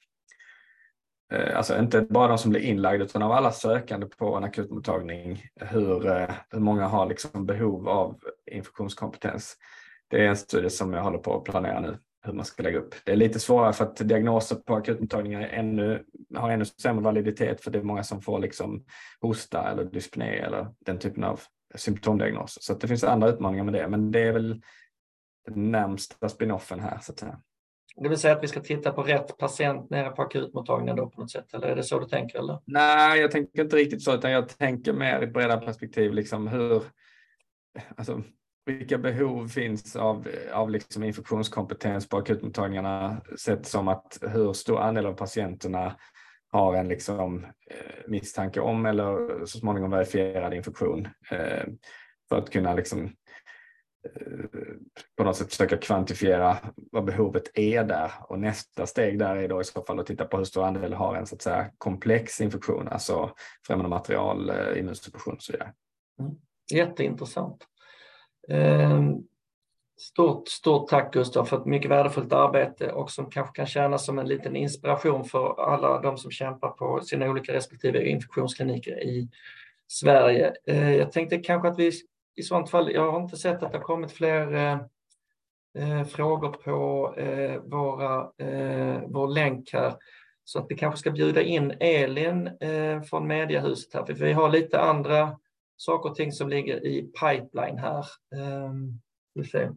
Eh, 1.32 1.58
alltså 1.58 1.80
inte 1.80 2.02
bara 2.02 2.28
de 2.28 2.38
som 2.38 2.52
blir 2.52 2.62
inlagda 2.62 3.06
utan 3.06 3.24
av 3.24 3.32
alla 3.32 3.52
sökande 3.52 4.06
på 4.06 4.36
en 4.36 4.44
akutmottagning, 4.44 5.46
hur, 5.56 6.08
eh, 6.08 6.30
hur 6.50 6.60
många 6.60 6.88
har 6.88 7.06
liksom 7.06 7.46
behov 7.46 7.90
av 7.90 8.20
infektionskompetens. 8.52 9.58
Det 10.08 10.26
är 10.26 10.28
en 10.28 10.38
studie 10.38 10.70
som 10.70 10.94
jag 10.94 11.04
håller 11.04 11.18
på 11.18 11.38
att 11.38 11.44
planera 11.44 11.80
nu 11.80 11.98
hur 12.26 12.34
man 12.34 12.46
ska 12.46 12.64
lägga 12.64 12.80
upp. 12.80 12.96
Det 13.06 13.12
är 13.12 13.16
lite 13.16 13.40
svårare 13.40 13.74
för 13.74 13.86
att 13.86 13.96
diagnoser 13.96 14.56
på 14.56 14.76
akutmottagningar 14.76 15.42
ännu, 15.42 16.04
har 16.36 16.50
ännu 16.50 16.66
sämre 16.66 17.04
validitet 17.04 17.62
för 17.62 17.72
det 17.72 17.80
är 17.80 17.84
många 17.84 18.04
som 18.04 18.22
får 18.22 18.40
liksom 18.40 18.86
hosta 19.22 19.72
eller 19.72 19.84
dyspné 19.84 20.38
eller 20.38 20.68
den 20.80 21.00
typen 21.00 21.24
av 21.24 21.42
symptomdiagnoser. 21.76 22.62
Så 22.62 22.74
det 22.74 22.88
finns 22.88 23.04
andra 23.04 23.30
utmaningar 23.30 23.64
med 23.64 23.74
det, 23.74 23.88
men 23.88 24.12
det 24.12 24.20
är 24.20 24.32
väl 24.32 24.62
den 25.46 25.72
närmsta 25.72 26.30
spinoffen 26.30 26.80
här 26.80 27.00
så 27.02 27.12
att 27.12 27.20
säga. 27.20 27.40
Det 28.02 28.10
vill 28.10 28.18
säga 28.18 28.36
att 28.36 28.44
vi 28.44 28.48
ska 28.48 28.60
titta 28.60 28.91
på 28.91 29.04
rätt 29.04 29.38
patient 29.38 29.89
nere 29.89 30.10
på 30.10 30.22
akutmottagningen 30.22 30.96
då 30.96 31.10
på 31.10 31.22
något 31.22 31.32
sätt, 31.32 31.54
eller 31.54 31.68
är 31.68 31.76
det 31.76 31.84
så 31.84 32.00
du 32.00 32.08
tänker? 32.08 32.39
Eller? 32.39 32.60
Nej, 32.66 33.22
jag 33.22 33.32
tänker 33.32 33.64
inte 33.64 33.76
riktigt 33.76 34.04
så, 34.04 34.16
utan 34.16 34.32
jag 34.32 34.58
tänker 34.58 34.94
mer 34.94 35.22
i 35.22 35.28
breda 35.28 35.58
perspektiv, 35.58 36.14
liksom 36.14 36.48
hur, 36.48 36.84
alltså, 37.98 38.24
vilka 38.66 38.98
behov 38.98 39.48
finns 39.48 39.96
av, 39.96 40.28
av 40.54 40.70
liksom 40.70 41.04
infektionskompetens 41.04 42.10
på 42.10 42.18
akutmottagningarna 42.18 43.22
sett 43.39 43.66
som 43.66 43.88
att 43.88 44.20
hur 44.22 44.54
stor 44.54 44.80
andel 44.80 45.06
av 45.06 45.14
patienterna 45.14 45.96
har 46.52 46.76
en 46.76 46.88
liksom, 46.88 47.44
eh, 47.44 48.08
misstanke 48.08 48.60
om 48.60 48.86
eller 48.86 49.39
så 49.46 49.58
småningom 49.60 49.91
verifierad 49.91 50.54
infektion 50.54 51.08
eh, 51.32 51.64
för 52.30 52.38
att 52.38 52.50
kunna 52.50 52.74
liksom, 52.74 53.12
Eh, 54.06 54.45
på 55.18 55.24
något 55.24 55.36
sätt 55.36 55.49
försöka 55.49 55.78
kvantifiera 55.78 56.58
vad 56.91 57.06
behovet 57.06 57.58
är 57.58 57.84
där. 57.84 58.12
Och 58.20 58.39
nästa 58.39 58.86
steg 58.86 59.20
där 59.20 59.36
är 59.36 59.47
då 59.47 59.62
i 59.62 59.64
så 59.64 59.82
fall 59.82 59.99
att 59.99 60.06
titta 60.06 60.26
på 60.26 60.38
hur 60.38 60.45
stor 60.45 60.66
andel 60.66 60.93
har 60.93 61.16
en 61.16 61.26
så 61.26 61.36
att 61.36 61.41
säga 61.41 61.70
komplex 61.78 62.41
infektion, 62.41 62.88
alltså 62.88 63.32
främmande 63.68 63.89
material, 63.89 64.49
eh, 64.49 64.80
immunsuppression 64.80 65.34
och 65.34 65.43
så 65.43 65.51
vidare. 65.51 65.74
Mm. 66.20 66.36
Jätteintressant. 66.74 67.68
Ehm, 68.49 69.14
stort, 69.99 70.47
stort 70.47 70.89
tack 70.89 71.14
Gustav 71.14 71.45
för 71.45 71.58
ett 71.58 71.66
mycket 71.66 71.91
värdefullt 71.91 72.34
arbete 72.34 72.91
och 72.91 73.12
som 73.12 73.30
kanske 73.30 73.56
kan 73.56 73.66
tjäna 73.66 73.97
som 73.97 74.20
en 74.20 74.28
liten 74.28 74.56
inspiration 74.56 75.26
för 75.26 75.62
alla 75.72 76.01
de 76.01 76.18
som 76.18 76.32
kämpar 76.32 76.70
på 76.70 77.01
sina 77.01 77.30
olika 77.30 77.54
respektive 77.54 78.10
infektionskliniker 78.10 79.04
i 79.04 79.30
Sverige. 79.88 80.54
Ehm, 80.68 80.93
jag 80.93 81.12
tänkte 81.12 81.38
kanske 81.38 81.70
att 81.70 81.80
vi 81.80 81.91
i 82.36 82.44
sånt 82.44 82.70
fall, 82.70 82.92
jag 82.92 83.12
har 83.12 83.22
inte 83.22 83.38
sett 83.38 83.64
att 83.64 83.72
det 83.72 83.78
har 83.78 83.86
kommit 83.86 84.12
fler 84.12 84.54
eh, 84.54 84.80
eh, 85.78 86.04
frågor 86.04 86.50
på 86.50 87.14
eh, 87.18 87.62
våra, 87.62 88.32
eh, 88.38 89.02
vår 89.08 89.28
länk 89.28 89.74
här. 89.74 89.96
Så 90.44 90.60
att 90.60 90.66
vi 90.70 90.76
kanske 90.76 91.00
ska 91.00 91.12
bjuda 91.12 91.42
in 91.42 91.72
Elin 91.80 92.48
eh, 92.48 93.02
från 93.02 93.28
Mediahuset 93.28 93.94
här, 93.94 94.06
för 94.06 94.14
vi 94.14 94.34
har 94.34 94.50
lite 94.50 94.80
andra 94.80 95.40
saker 95.78 96.10
och 96.10 96.16
ting 96.16 96.32
som 96.32 96.50
ligger 96.50 96.86
i 96.86 97.02
pipeline 97.02 97.78
här. 97.78 98.06
Ehm, 98.36 99.02
vi 99.34 99.44
ser. 99.44 99.72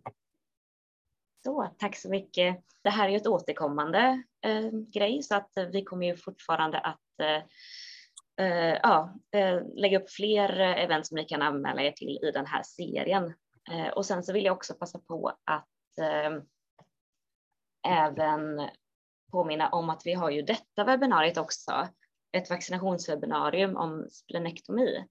Så, 1.44 1.70
tack 1.78 1.96
så 1.96 2.08
mycket. 2.08 2.64
Det 2.82 2.90
här 2.90 3.06
är 3.06 3.10
ju 3.10 3.16
ett 3.16 3.26
återkommande 3.26 4.22
eh, 4.44 4.70
grej 4.70 5.22
så 5.22 5.34
att 5.34 5.50
vi 5.72 5.84
kommer 5.84 6.06
ju 6.06 6.16
fortfarande 6.16 6.78
att 6.78 7.20
eh, 7.20 7.42
Eh, 8.40 8.78
ja, 8.82 9.14
eh, 9.30 9.60
lägga 9.74 10.00
upp 10.00 10.10
fler 10.10 10.60
eh, 10.60 10.84
event 10.84 11.06
som 11.06 11.14
ni 11.14 11.24
kan 11.24 11.42
anmäla 11.42 11.82
er 11.82 11.92
till 11.92 12.18
i 12.22 12.30
den 12.30 12.46
här 12.46 12.62
serien. 12.62 13.34
Eh, 13.70 13.88
och 13.88 14.06
sen 14.06 14.22
så 14.22 14.32
vill 14.32 14.44
jag 14.44 14.56
också 14.56 14.74
passa 14.74 14.98
på 14.98 15.32
att 15.44 15.98
eh, 16.00 16.42
även 17.88 18.68
påminna 19.32 19.68
om 19.68 19.90
att 19.90 20.06
vi 20.06 20.12
har 20.12 20.30
ju 20.30 20.42
detta 20.42 20.84
webbinariet 20.84 21.36
också, 21.36 21.88
ett 22.32 22.50
vaccinationswebbinarium 22.50 23.76
om 23.76 24.06
splenektomi 24.10 25.04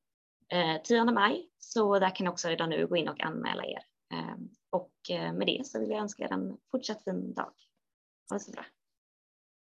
10 0.84 1.06
maj, 1.06 1.50
så 1.58 2.00
där 2.00 2.16
kan 2.16 2.24
ni 2.24 2.30
också 2.30 2.48
redan 2.48 2.70
nu 2.70 2.88
gå 2.88 2.96
in 2.98 3.10
och 3.10 3.24
anmäla 3.24 3.66
er. 3.66 3.84
Ehm, 4.14 4.20
eh, 4.20 4.36
och 4.70 4.92
med 5.38 5.48
det 5.48 5.68
så 5.68 5.80
vill 5.80 5.90
jag 5.90 6.00
önska 6.00 6.24
er 6.24 6.34
en 6.34 6.58
fortsatt 6.72 7.04
fin 7.04 7.34
dag. 7.34 7.52
Ha 8.30 8.36
det 8.36 8.40
så 8.40 8.52
bra. 8.52 8.66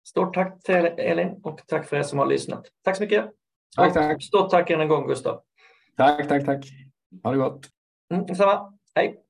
Stort 0.07 0.33
tack 0.33 0.63
till 0.63 0.75
Elin 0.85 1.41
och 1.43 1.67
tack 1.67 1.89
för 1.89 1.97
er 1.97 2.03
som 2.03 2.19
har 2.19 2.25
lyssnat. 2.25 2.67
Tack 2.81 2.97
så 2.97 3.03
mycket. 3.03 3.31
Tack, 3.76 3.93
tack. 3.93 4.24
Stort 4.24 4.49
tack 4.49 4.70
än 4.70 4.82
en 4.82 4.88
gång, 4.88 5.07
Gustav. 5.07 5.41
Tack, 5.97 6.28
tack, 6.28 6.45
tack. 6.45 6.65
Ha 7.24 7.32
det 7.32 7.38
gott. 7.38 7.65
Mm, 8.13 8.26
detsamma. 8.26 8.74
Hej. 8.95 9.24